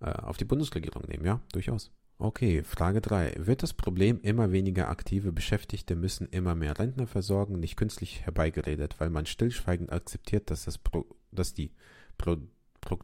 äh, 0.02 0.12
auf 0.12 0.38
die 0.38 0.46
Bundesregierung 0.46 1.04
nehmen, 1.08 1.26
ja, 1.26 1.42
durchaus. 1.54 1.92
Okay, 2.24 2.62
Frage 2.62 3.02
3. 3.02 3.34
Wird 3.48 3.64
das 3.64 3.74
Problem 3.74 4.20
immer 4.22 4.52
weniger 4.52 4.90
aktive 4.90 5.32
Beschäftigte 5.32 5.96
müssen 5.96 6.28
immer 6.28 6.54
mehr 6.54 6.78
Rentner 6.78 7.08
versorgen 7.08 7.60
nicht 7.60 7.78
künstlich 7.78 8.22
herbeigeredet, 8.22 9.00
weil 9.00 9.10
man 9.10 9.26
stillschweigend 9.26 9.92
akzeptiert, 9.92 10.52
dass, 10.52 10.66
das 10.66 10.78
Pro, 10.78 11.08
dass 11.32 11.56
die 11.56 11.72
Pro, 12.20 12.38
Pro, 12.80 13.00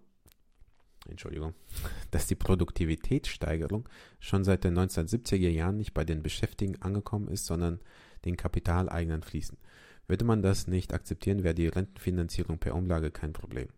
Entschuldigung, 1.10 1.56
dass 2.12 2.28
die 2.28 2.36
Produktivitätssteigerung 2.36 3.90
schon 4.20 4.44
seit 4.44 4.64
den 4.64 4.78
1970er 4.78 5.50
Jahren 5.50 5.78
nicht 5.78 5.96
bei 5.96 6.06
den 6.06 6.22
Beschäftigten 6.22 6.80
angekommen 6.84 7.28
ist, 7.28 7.48
sondern 7.48 7.80
den 8.24 8.38
Kapitaleignern 8.38 9.24
fließen. 9.24 9.58
Würde 10.06 10.26
man 10.26 10.44
das 10.44 10.68
nicht 10.68 10.94
akzeptieren, 10.94 11.42
wäre 11.42 11.56
die 11.56 11.70
Rentenfinanzierung 11.70 12.60
per 12.60 12.76
Umlage 12.76 13.10
kein 13.10 13.34
Problem. 13.34 13.70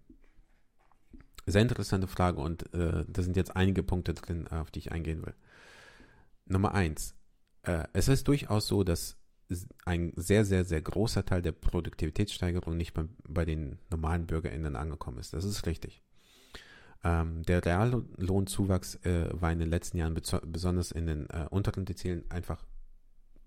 Sehr 1.49 1.63
interessante 1.63 2.07
Frage 2.07 2.39
und 2.39 2.71
äh, 2.73 3.05
da 3.07 3.21
sind 3.23 3.35
jetzt 3.35 3.55
einige 3.55 3.81
Punkte 3.81 4.13
drin, 4.13 4.47
auf 4.47 4.69
die 4.69 4.79
ich 4.79 4.91
eingehen 4.91 5.25
will. 5.25 5.33
Nummer 6.45 6.73
eins. 6.73 7.15
Äh, 7.63 7.85
es 7.93 8.07
ist 8.07 8.27
durchaus 8.27 8.67
so, 8.67 8.83
dass 8.83 9.17
ein 9.85 10.13
sehr, 10.15 10.45
sehr, 10.45 10.63
sehr 10.63 10.81
großer 10.81 11.25
Teil 11.25 11.41
der 11.41 11.51
Produktivitätssteigerung 11.53 12.77
nicht 12.77 12.93
bei, 12.93 13.05
bei 13.27 13.45
den 13.45 13.79
normalen 13.89 14.27
BürgerInnen 14.27 14.75
angekommen 14.75 15.17
ist. 15.17 15.33
Das 15.33 15.43
ist 15.43 15.65
richtig. 15.65 16.03
Ähm, 17.03 17.43
der 17.43 17.65
Reallohnzuwachs 17.65 18.95
äh, 19.05 19.29
war 19.31 19.51
in 19.51 19.59
den 19.59 19.69
letzten 19.69 19.97
Jahren 19.97 20.13
besonders 20.13 20.91
in 20.91 21.07
den 21.07 21.29
äh, 21.29 21.47
unteren 21.49 21.85
Dezilen 21.85 22.29
einfach 22.29 22.63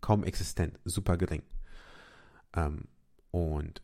kaum 0.00 0.24
existent, 0.24 0.80
super 0.84 1.16
gering. 1.16 1.42
Ähm, 2.54 2.88
und 3.30 3.80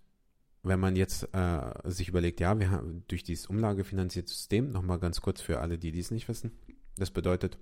wenn 0.69 0.81
man 0.81 0.97
jetzt 0.97 1.29
äh, 1.35 1.73
sich 1.85 2.09
überlegt, 2.09 2.41
ja, 2.41 2.59
wir 2.59 2.71
haben 2.71 3.05
durch 3.09 3.25
dieses 3.25 3.47
umlagefinanzierte 3.47 4.29
System, 4.29 4.71
nochmal 4.71 4.99
ganz 4.99 5.21
kurz 5.21 5.41
für 5.41 5.61
alle, 5.61 5.79
die 5.79 5.93
dies 5.93 6.11
nicht 6.11 6.29
wissen, 6.29 6.53
das 6.97 7.11
bedeutet, 7.11 7.59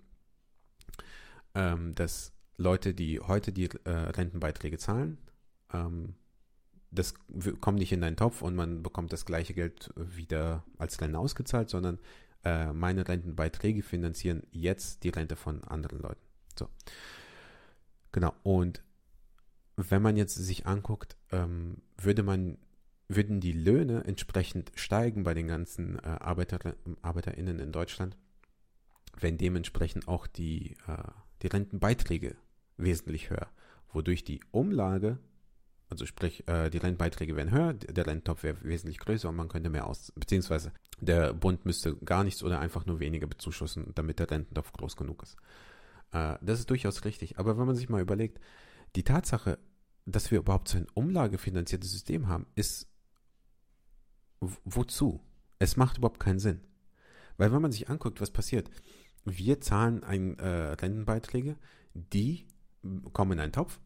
ähm, 1.54 1.94
dass 1.94 2.32
Leute, 2.56 2.94
die 2.94 3.20
heute 3.20 3.52
die 3.52 3.68
äh, 3.84 3.90
Rentenbeiträge 3.90 4.78
zahlen, 4.78 5.18
ähm, 5.72 6.14
das 6.90 7.14
kommt 7.60 7.78
nicht 7.78 7.92
in 7.92 8.00
deinen 8.00 8.16
Topf 8.16 8.42
und 8.42 8.54
man 8.54 8.82
bekommt 8.82 9.12
das 9.12 9.24
gleiche 9.24 9.54
Geld 9.54 9.92
wieder 9.96 10.64
als 10.78 11.00
Rente 11.00 11.18
ausgezahlt, 11.18 11.68
sondern 11.68 11.98
äh, 12.44 12.72
meine 12.72 13.06
Rentenbeiträge 13.06 13.82
finanzieren 13.82 14.42
jetzt 14.50 15.04
die 15.04 15.10
Rente 15.10 15.36
von 15.36 15.64
anderen 15.64 16.00
Leuten. 16.00 16.20
So. 16.58 16.68
Genau. 18.12 18.32
Und 18.44 18.82
wenn 19.76 20.00
man 20.00 20.16
jetzt 20.16 20.36
sich 20.36 20.66
anguckt, 20.66 21.16
ähm, 21.32 21.82
würde 21.98 22.22
man 22.22 22.56
würden 23.08 23.40
die 23.40 23.52
Löhne 23.52 24.04
entsprechend 24.04 24.72
steigen 24.74 25.22
bei 25.22 25.34
den 25.34 25.48
ganzen 25.48 25.98
äh, 25.98 26.02
Arbeiter, 26.02 26.74
ArbeiterInnen 27.02 27.58
in 27.58 27.72
Deutschland, 27.72 28.16
wenn 29.18 29.38
dementsprechend 29.38 30.08
auch 30.08 30.26
die, 30.26 30.76
äh, 30.86 31.02
die 31.42 31.46
Rentenbeiträge 31.46 32.36
wesentlich 32.76 33.30
höher, 33.30 33.48
wodurch 33.92 34.24
die 34.24 34.40
Umlage, 34.50 35.18
also 35.88 36.04
sprich, 36.04 36.46
äh, 36.48 36.68
die 36.68 36.78
Rentenbeiträge 36.78 37.36
wären 37.36 37.52
höher, 37.52 37.74
der 37.74 38.06
Rententopf 38.06 38.42
wäre 38.42 38.56
wesentlich 38.62 38.98
größer 38.98 39.28
und 39.28 39.36
man 39.36 39.48
könnte 39.48 39.70
mehr 39.70 39.86
aus, 39.86 40.12
beziehungsweise 40.16 40.72
der 41.00 41.32
Bund 41.32 41.64
müsste 41.64 41.96
gar 41.96 42.24
nichts 42.24 42.42
oder 42.42 42.58
einfach 42.58 42.86
nur 42.86 42.98
weniger 42.98 43.28
bezuschussen, 43.28 43.92
damit 43.94 44.18
der 44.18 44.30
Rententopf 44.30 44.72
groß 44.72 44.96
genug 44.96 45.22
ist. 45.22 45.36
Äh, 46.12 46.36
das 46.40 46.58
ist 46.58 46.70
durchaus 46.70 47.04
richtig, 47.04 47.38
aber 47.38 47.56
wenn 47.56 47.66
man 47.66 47.76
sich 47.76 47.88
mal 47.88 48.02
überlegt, 48.02 48.40
die 48.96 49.04
Tatsache, 49.04 49.58
dass 50.06 50.30
wir 50.30 50.38
überhaupt 50.38 50.68
so 50.68 50.78
ein 50.78 50.86
umlagefinanziertes 50.94 51.90
System 51.90 52.28
haben, 52.28 52.46
ist 52.56 52.88
wozu? 54.40 55.20
Es 55.58 55.76
macht 55.76 55.98
überhaupt 55.98 56.20
keinen 56.20 56.38
Sinn. 56.38 56.60
Weil 57.36 57.52
wenn 57.52 57.62
man 57.62 57.72
sich 57.72 57.88
anguckt, 57.88 58.20
was 58.20 58.30
passiert, 58.30 58.70
wir 59.24 59.60
zahlen 59.60 60.04
ein, 60.04 60.38
äh, 60.38 60.72
Rentenbeiträge, 60.74 61.56
die 61.92 62.46
kommen 63.12 63.32
in 63.32 63.40
einen 63.40 63.52
Topf 63.52 63.80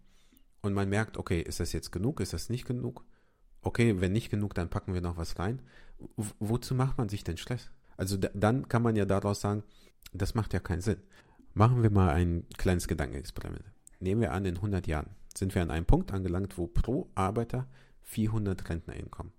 und 0.63 0.75
man 0.75 0.89
merkt, 0.89 1.17
okay, 1.17 1.41
ist 1.41 1.61
das 1.61 1.73
jetzt 1.73 1.91
genug, 1.91 2.21
ist 2.21 2.33
das 2.33 2.51
nicht 2.51 2.67
genug? 2.67 3.05
Okay, 3.63 4.01
wenn 4.01 4.13
nicht 4.13 4.31
genug, 4.31 4.55
dann 4.55 4.71
packen 4.71 4.95
wir 4.95 5.01
noch 5.01 5.17
was 5.17 5.39
rein. 5.39 5.63
W 6.17 6.31
wozu 6.39 6.75
macht 6.75 6.99
man 6.99 7.09
sich 7.09 7.25
denn 7.25 7.37
Stress? 7.37 7.71
Also 7.97 8.17
dann 8.17 8.69
kann 8.69 8.83
man 8.83 8.97
ja 8.97 9.05
daraus 9.05 9.41
sagen, 9.41 9.63
das 10.13 10.35
macht 10.35 10.53
ja 10.53 10.61
keinen 10.61 10.81
Sinn. 10.81 10.99
Machen 11.53 11.83
wir 11.83 11.91
mal 11.91 12.11
ein 12.11 12.47
kleines 12.57 12.89
Gedankenexperiment. 12.89 13.65
Nehmen 13.99 14.23
wir 14.23 14.33
an, 14.33 14.45
in 14.45 14.57
100 14.57 14.87
Jahren 14.87 15.11
sind 15.37 15.55
wir 15.55 15.63
an 15.63 15.71
einem 15.71 15.87
Punkt 15.87 16.13
angelangt, 16.13 16.59
wo 16.59 16.67
pro 16.67 17.11
Arbeiter 17.15 17.69
400 18.03 18.69
RentnerInnen 18.69 19.11
kommen. 19.11 19.33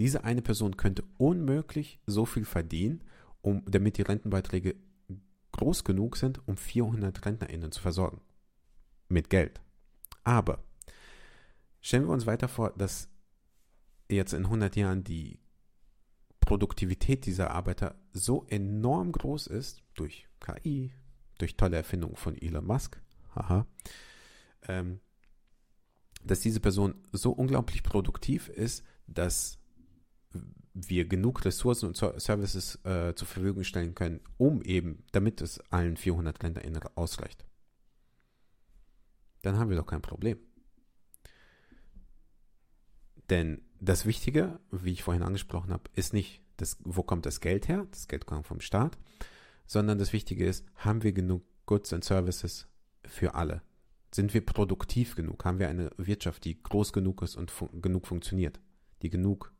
Diese 0.00 0.24
eine 0.24 0.40
Person 0.40 0.78
könnte 0.78 1.04
unmöglich 1.18 2.00
so 2.06 2.24
viel 2.24 2.46
verdienen, 2.46 3.04
um, 3.42 3.62
damit 3.66 3.98
die 3.98 4.02
Rentenbeiträge 4.02 4.76
groß 5.52 5.84
genug 5.84 6.16
sind, 6.16 6.40
um 6.48 6.56
400 6.56 7.26
RentnerInnen 7.26 7.70
zu 7.70 7.82
versorgen. 7.82 8.22
Mit 9.08 9.28
Geld. 9.28 9.60
Aber 10.24 10.64
stellen 11.82 12.06
wir 12.06 12.14
uns 12.14 12.24
weiter 12.24 12.48
vor, 12.48 12.70
dass 12.70 13.10
jetzt 14.08 14.32
in 14.32 14.44
100 14.44 14.74
Jahren 14.74 15.04
die 15.04 15.38
Produktivität 16.40 17.26
dieser 17.26 17.50
Arbeiter 17.50 17.94
so 18.14 18.46
enorm 18.48 19.12
groß 19.12 19.48
ist, 19.48 19.82
durch 19.92 20.28
KI, 20.40 20.94
durch 21.36 21.58
tolle 21.58 21.76
Erfindungen 21.76 22.16
von 22.16 22.40
Elon 22.40 22.64
Musk, 22.64 22.98
haha, 23.34 23.66
ähm, 24.66 25.00
dass 26.24 26.40
diese 26.40 26.60
Person 26.60 26.94
so 27.12 27.32
unglaublich 27.32 27.82
produktiv 27.82 28.48
ist, 28.48 28.82
dass 29.06 29.59
wir 30.72 31.06
genug 31.06 31.44
Ressourcen 31.44 31.86
und 31.86 31.96
Services 31.96 32.76
äh, 32.84 33.14
zur 33.14 33.26
Verfügung 33.26 33.64
stellen 33.64 33.94
können, 33.94 34.20
um 34.36 34.62
eben, 34.62 35.04
damit 35.12 35.40
es 35.40 35.60
allen 35.70 35.96
400 35.96 36.42
LänderInnen 36.42 36.82
ausreicht. 36.94 37.44
Dann 39.42 39.58
haben 39.58 39.70
wir 39.70 39.76
doch 39.76 39.86
kein 39.86 40.02
Problem. 40.02 40.38
Denn 43.30 43.62
das 43.80 44.06
Wichtige, 44.06 44.58
wie 44.70 44.92
ich 44.92 45.02
vorhin 45.02 45.22
angesprochen 45.22 45.72
habe, 45.72 45.84
ist 45.94 46.12
nicht, 46.12 46.42
das, 46.56 46.78
wo 46.84 47.02
kommt 47.02 47.26
das 47.26 47.40
Geld 47.40 47.68
her? 47.68 47.86
Das 47.90 48.08
Geld 48.08 48.26
kommt 48.26 48.46
vom 48.46 48.60
Staat. 48.60 48.98
Sondern 49.66 49.98
das 49.98 50.12
Wichtige 50.12 50.44
ist, 50.44 50.66
haben 50.74 51.02
wir 51.02 51.12
genug 51.12 51.44
Goods 51.64 51.92
and 51.92 52.04
Services 52.04 52.66
für 53.04 53.34
alle? 53.34 53.62
Sind 54.12 54.34
wir 54.34 54.44
produktiv 54.44 55.14
genug? 55.14 55.44
Haben 55.44 55.60
wir 55.60 55.68
eine 55.68 55.90
Wirtschaft, 55.96 56.44
die 56.44 56.60
groß 56.60 56.92
genug 56.92 57.22
ist 57.22 57.36
und 57.36 57.50
fun 57.50 57.80
genug 57.80 58.08
funktioniert? 58.08 58.60
Die 59.02 59.10
genug 59.10 59.54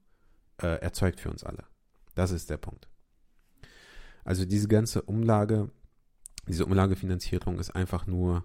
äh, 0.63 0.81
erzeugt 0.81 1.21
für 1.21 1.31
uns 1.31 1.45
alle. 1.45 1.65
Das 2.15 2.31
ist 2.31 2.51
der 2.51 2.57
Punkt. 2.57 2.89
Also 4.25 4.45
diese 4.45 4.69
ganze 4.69 5.03
Umlage, 5.03 5.71
diese 6.47 6.67
Umlagefinanzierung 6.67 7.59
ist 7.59 7.71
einfach 7.71 8.07
nur, 8.07 8.45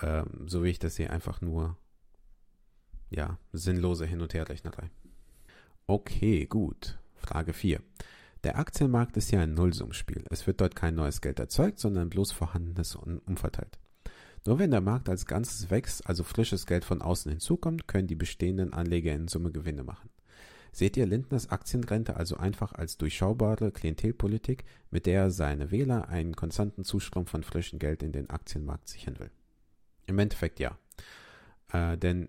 äh, 0.00 0.24
so 0.46 0.62
wie 0.62 0.68
ich 0.68 0.78
das 0.78 0.96
sehe, 0.96 1.10
einfach 1.10 1.40
nur, 1.40 1.76
ja, 3.10 3.38
sinnlose 3.52 4.06
Hin- 4.06 4.20
und 4.20 4.34
Herrechnerei. 4.34 4.90
Okay, 5.86 6.46
gut. 6.46 6.98
Frage 7.14 7.52
4. 7.52 7.80
Der 8.44 8.58
Aktienmarkt 8.58 9.16
ist 9.16 9.30
ja 9.32 9.40
ein 9.40 9.54
Nullsummspiel. 9.54 10.24
Es 10.30 10.46
wird 10.46 10.60
dort 10.60 10.76
kein 10.76 10.94
neues 10.94 11.20
Geld 11.20 11.40
erzeugt, 11.40 11.78
sondern 11.78 12.10
bloß 12.10 12.32
vorhandenes 12.32 12.94
und 12.94 13.18
umverteilt. 13.26 13.78
Nur 14.46 14.58
wenn 14.58 14.70
der 14.70 14.80
Markt 14.80 15.08
als 15.08 15.26
Ganzes 15.26 15.70
wächst, 15.70 16.06
also 16.06 16.22
frisches 16.22 16.66
Geld 16.66 16.84
von 16.84 17.02
außen 17.02 17.30
hinzukommt, 17.30 17.88
können 17.88 18.06
die 18.06 18.14
bestehenden 18.14 18.72
Anleger 18.72 19.12
in 19.12 19.28
Summe 19.28 19.50
Gewinne 19.50 19.82
machen. 19.82 20.10
Seht 20.78 20.96
ihr 20.96 21.06
Lindners 21.06 21.50
Aktienrente 21.50 22.14
also 22.14 22.36
einfach 22.36 22.72
als 22.72 22.98
durchschaubare 22.98 23.72
Klientelpolitik, 23.72 24.64
mit 24.92 25.06
der 25.06 25.22
er 25.22 25.30
seine 25.32 25.72
Wähler 25.72 26.08
einen 26.08 26.36
konstanten 26.36 26.84
Zustrom 26.84 27.26
von 27.26 27.42
frischem 27.42 27.80
Geld 27.80 28.04
in 28.04 28.12
den 28.12 28.30
Aktienmarkt 28.30 28.88
sichern 28.88 29.18
will? 29.18 29.32
Im 30.06 30.20
Endeffekt 30.20 30.60
ja. 30.60 30.78
Äh, 31.72 31.98
denn 31.98 32.28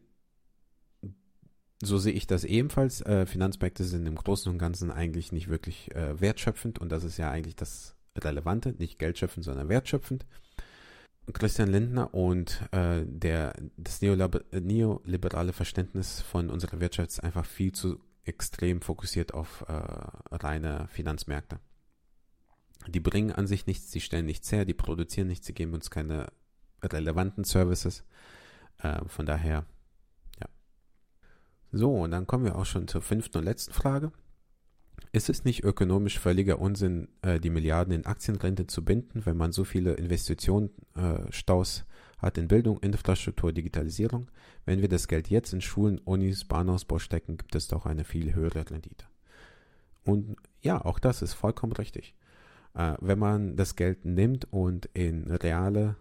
so 1.80 2.00
sehe 2.00 2.12
ich 2.12 2.26
das 2.26 2.44
ebenfalls. 2.44 3.02
Äh, 3.02 3.28
Finanzmärkte 3.28 3.84
sind 3.84 4.08
im 4.08 4.16
Großen 4.16 4.52
und 4.52 4.58
Ganzen 4.58 4.90
eigentlich 4.90 5.32
nicht 5.32 5.50
wirklich 5.50 5.94
äh, 5.94 6.20
wertschöpfend 6.20 6.80
und 6.80 6.92
das 6.92 7.04
ist 7.04 7.18
ja 7.18 7.30
eigentlich 7.30 7.56
das 7.56 7.94
Relevante, 8.18 8.74
nicht 8.80 8.98
geldschöpfend, 8.98 9.46
sondern 9.46 9.70
wertschöpfend. 9.70 10.26
Christian 11.34 11.70
Lindner 11.70 12.16
und 12.16 12.64
äh, 12.72 13.04
der, 13.06 13.54
das 13.78 14.02
neoliberale 14.02 15.54
Verständnis 15.54 16.22
von 16.22 16.50
unserer 16.50 16.80
Wirtschaft 16.80 17.12
ist 17.12 17.24
einfach 17.24 17.46
viel 17.46 17.74
zu 17.74 18.00
extrem 18.24 18.82
fokussiert 18.82 19.34
auf 19.34 19.66
äh, 19.68 19.74
reine 20.36 20.88
Finanzmärkte. 20.90 21.60
Die 22.88 23.00
bringen 23.00 23.32
an 23.32 23.48
sich 23.48 23.66
nichts, 23.68 23.92
die 23.92 24.02
stellen 24.02 24.26
nichts 24.26 24.52
her, 24.52 24.66
die 24.66 24.74
produzieren 24.74 25.28
nichts, 25.28 25.48
sie 25.48 25.54
geben 25.54 25.74
uns 25.74 25.90
keine 25.92 26.28
relevanten 26.82 27.44
Services. 27.44 28.04
Äh, 28.78 29.04
von 29.08 29.26
daher, 29.26 29.66
ja. 30.40 30.48
So, 31.72 31.94
und 31.96 32.12
dann 32.12 32.28
kommen 32.28 32.46
wir 32.46 32.56
auch 32.56 32.66
schon 32.66 32.88
zur 32.88 33.02
fünften 33.02 33.40
und 33.40 33.44
letzten 33.44 33.74
Frage. 33.74 34.12
Ist 35.12 35.30
es 35.30 35.44
nicht 35.44 35.64
ökonomisch 35.64 36.20
völliger 36.20 36.60
Unsinn, 36.60 37.10
äh, 37.22 37.40
die 37.40 37.50
Milliarden 37.50 37.94
in 37.94 38.06
Aktienrente 38.06 38.68
zu 38.68 38.86
binden, 38.86 39.26
wenn 39.26 39.38
man 39.38 39.52
so 39.52 39.64
viele 39.64 39.94
Investitionsstaus 39.94 41.80
äh, 41.80 41.84
hat 42.20 42.38
in 42.38 42.48
Bildung, 42.48 42.80
Infrastruktur, 42.80 43.52
Digitalisierung? 43.52 44.30
Wenn 44.66 44.82
wir 44.82 44.90
das 44.90 45.08
Geld 45.08 45.30
jetzt 45.30 45.54
in 45.54 45.62
Schulen, 45.62 46.00
Unis, 46.00 46.46
Bahnausbau 46.46 47.00
stecken, 47.00 47.38
gibt 47.38 47.56
es 47.56 47.68
doch 47.68 47.86
eine 47.86 48.04
viel 48.04 48.36
höhere 48.36 48.70
Rendite. 48.70 49.06
Und 50.04 50.36
ja, 50.62 50.84
auch 50.84 51.00
das 51.00 51.22
ist 51.22 51.34
vollkommen 51.34 51.74
richtig. 51.74 52.16
Äh, 52.74 52.96
wenn 53.00 53.20
man 53.20 53.56
das 53.56 53.76
Geld 53.76 54.06
nimmt 54.06 54.52
und 54.52 54.88
in 54.94 55.32
reale 55.32 55.96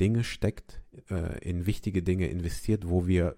Dinge 0.00 0.24
steckt, 0.24 0.80
äh, 1.10 1.38
in 1.46 1.66
wichtige 1.66 2.02
Dinge 2.02 2.28
investiert, 2.28 2.88
wo 2.88 3.06
wir, 3.06 3.36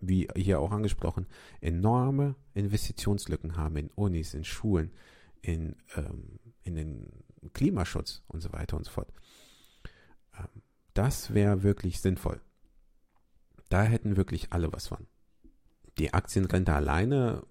wie 0.00 0.28
hier 0.36 0.60
auch 0.60 0.72
angesprochen, 0.72 1.26
enorme 1.60 2.34
Investitionslücken 2.54 3.56
haben 3.56 3.76
in 3.76 3.90
Unis, 3.94 4.34
in 4.34 4.44
Schulen, 4.44 4.90
in, 5.40 5.76
ähm, 5.96 6.38
in 6.64 6.76
den 6.76 7.06
Klimaschutz 7.54 8.22
und 8.28 8.40
so 8.40 8.52
weiter 8.52 8.76
und 8.76 8.84
so 8.84 8.92
fort. 8.92 9.12
Das 10.94 11.32
wäre 11.34 11.62
wirklich 11.62 12.00
sinnvoll. 12.00 12.40
Da 13.68 13.82
hätten 13.82 14.16
wirklich 14.16 14.52
alle 14.52 14.72
was 14.72 14.88
von. 14.88 15.06
Die 15.98 16.12
Aktienrente 16.12 16.74
alleine 16.74 17.42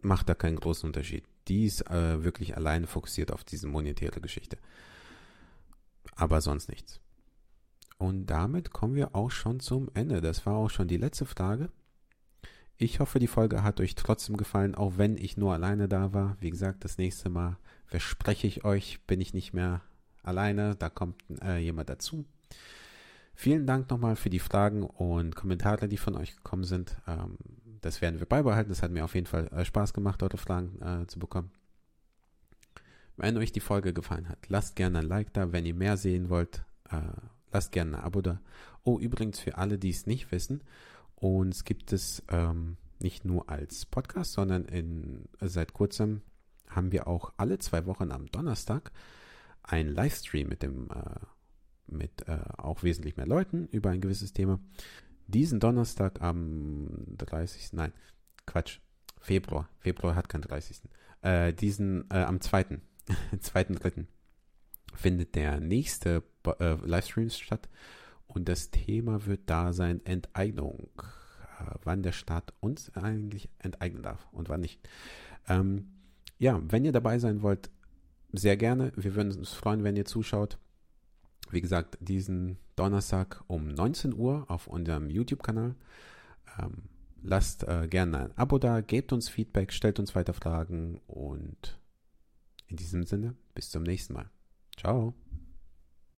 macht 0.00 0.28
da 0.28 0.34
keinen 0.34 0.58
großen 0.58 0.86
Unterschied. 0.86 1.24
Die 1.48 1.64
ist 1.64 1.88
äh, 1.90 2.24
wirklich 2.24 2.56
alleine 2.56 2.86
fokussiert 2.86 3.32
auf 3.32 3.44
diese 3.44 3.66
monetäre 3.66 4.20
Geschichte. 4.20 4.58
Aber 6.16 6.40
sonst 6.40 6.68
nichts. 6.68 7.00
Und 7.98 8.26
damit 8.26 8.72
kommen 8.72 8.94
wir 8.94 9.14
auch 9.14 9.30
schon 9.30 9.60
zum 9.60 9.90
Ende. 9.94 10.20
Das 10.20 10.46
war 10.46 10.54
auch 10.56 10.70
schon 10.70 10.88
die 10.88 10.96
letzte 10.96 11.26
Frage. 11.26 11.70
Ich 12.76 12.98
hoffe, 12.98 13.20
die 13.20 13.28
Folge 13.28 13.62
hat 13.62 13.80
euch 13.80 13.94
trotzdem 13.94 14.36
gefallen, 14.36 14.74
auch 14.74 14.98
wenn 14.98 15.16
ich 15.16 15.36
nur 15.36 15.52
alleine 15.52 15.88
da 15.88 16.12
war. 16.12 16.36
Wie 16.40 16.50
gesagt, 16.50 16.84
das 16.84 16.98
nächste 16.98 17.30
Mal 17.30 17.56
verspreche 17.86 18.48
ich 18.48 18.64
euch, 18.64 19.00
bin 19.06 19.20
ich 19.20 19.32
nicht 19.32 19.52
mehr 19.52 19.80
alleine. 20.26 20.76
Da 20.76 20.88
kommt 20.88 21.22
äh, 21.42 21.58
jemand 21.58 21.88
dazu. 21.88 22.24
Vielen 23.34 23.66
Dank 23.66 23.90
nochmal 23.90 24.16
für 24.16 24.30
die 24.30 24.38
Fragen 24.38 24.84
und 24.84 25.34
Kommentare, 25.34 25.88
die 25.88 25.96
von 25.96 26.16
euch 26.16 26.36
gekommen 26.36 26.64
sind. 26.64 26.96
Ähm, 27.06 27.36
das 27.80 28.00
werden 28.00 28.20
wir 28.20 28.26
beibehalten. 28.26 28.70
Das 28.70 28.82
hat 28.82 28.92
mir 28.92 29.04
auf 29.04 29.14
jeden 29.14 29.26
Fall 29.26 29.48
äh, 29.48 29.64
Spaß 29.64 29.92
gemacht, 29.92 30.22
eure 30.22 30.38
Fragen 30.38 30.80
äh, 30.80 31.06
zu 31.06 31.18
bekommen. 31.18 31.50
Wenn 33.16 33.36
euch 33.36 33.52
die 33.52 33.60
Folge 33.60 33.92
gefallen 33.92 34.28
hat, 34.28 34.48
lasst 34.48 34.76
gerne 34.76 35.00
ein 35.00 35.06
Like 35.06 35.32
da. 35.32 35.52
Wenn 35.52 35.66
ihr 35.66 35.74
mehr 35.74 35.96
sehen 35.96 36.30
wollt, 36.30 36.64
äh, 36.90 37.00
lasst 37.52 37.72
gerne 37.72 37.98
ein 37.98 38.04
Abo 38.04 38.22
da. 38.22 38.40
Oh, 38.84 38.98
übrigens 38.98 39.40
für 39.40 39.58
alle, 39.58 39.78
die 39.78 39.90
es 39.90 40.06
nicht 40.06 40.30
wissen, 40.32 40.62
uns 41.16 41.64
gibt 41.64 41.92
es 41.92 42.22
ähm, 42.28 42.76
nicht 42.98 43.24
nur 43.24 43.48
als 43.48 43.86
Podcast, 43.86 44.32
sondern 44.32 44.64
in, 44.64 45.28
seit 45.40 45.72
kurzem 45.72 46.22
haben 46.68 46.92
wir 46.92 47.06
auch 47.06 47.32
alle 47.36 47.58
zwei 47.58 47.86
Wochen 47.86 48.10
am 48.10 48.26
Donnerstag 48.26 48.92
einen 49.64 49.88
Livestream 49.88 50.48
mit 50.48 50.62
dem 50.62 50.88
äh, 50.90 51.26
mit 51.86 52.26
äh, 52.28 52.38
auch 52.56 52.82
wesentlich 52.82 53.16
mehr 53.16 53.26
Leuten 53.26 53.66
über 53.68 53.90
ein 53.90 54.00
gewisses 54.00 54.32
Thema. 54.32 54.58
Diesen 55.26 55.60
Donnerstag 55.60 56.20
am 56.22 56.88
30. 57.18 57.72
Nein, 57.72 57.92
Quatsch, 58.46 58.78
Februar. 59.20 59.68
Februar 59.78 60.14
hat 60.14 60.28
keinen 60.28 60.42
30. 60.42 60.82
Äh, 61.22 61.52
diesen 61.52 62.10
äh, 62.10 62.22
am 62.22 62.40
2. 62.40 62.80
2.3. 63.36 64.06
findet 64.94 65.34
der 65.34 65.60
nächste 65.60 66.22
äh, 66.58 66.74
Livestream 66.74 67.30
statt 67.30 67.68
und 68.26 68.48
das 68.48 68.70
Thema 68.70 69.26
wird 69.26 69.42
da 69.46 69.72
sein 69.72 70.04
Enteignung. 70.04 70.90
Äh, 71.58 71.74
wann 71.84 72.02
der 72.02 72.12
Staat 72.12 72.52
uns 72.60 72.94
eigentlich 72.96 73.48
enteignen 73.58 74.02
darf 74.02 74.26
und 74.32 74.48
wann 74.48 74.60
nicht. 74.60 74.80
Ähm, 75.48 75.90
ja, 76.38 76.60
wenn 76.68 76.84
ihr 76.84 76.92
dabei 76.92 77.18
sein 77.18 77.42
wollt, 77.42 77.70
sehr 78.36 78.56
gerne. 78.56 78.92
Wir 78.96 79.14
würden 79.14 79.36
uns 79.36 79.52
freuen, 79.52 79.84
wenn 79.84 79.96
ihr 79.96 80.04
zuschaut. 80.04 80.58
Wie 81.50 81.60
gesagt, 81.60 81.98
diesen 82.00 82.58
Donnerstag 82.76 83.44
um 83.46 83.68
19 83.68 84.14
Uhr 84.14 84.44
auf 84.48 84.66
unserem 84.66 85.10
YouTube-Kanal. 85.10 85.74
Ähm, 86.58 86.84
lasst 87.22 87.66
äh, 87.66 87.86
gerne 87.88 88.18
ein 88.18 88.36
Abo 88.36 88.58
da, 88.58 88.80
gebt 88.80 89.12
uns 89.12 89.28
Feedback, 89.28 89.72
stellt 89.72 89.98
uns 89.98 90.14
weiter 90.14 90.34
Fragen 90.34 91.00
und 91.06 91.78
in 92.66 92.76
diesem 92.76 93.04
Sinne, 93.04 93.34
bis 93.54 93.70
zum 93.70 93.82
nächsten 93.82 94.14
Mal. 94.14 94.30
Ciao. 94.76 95.14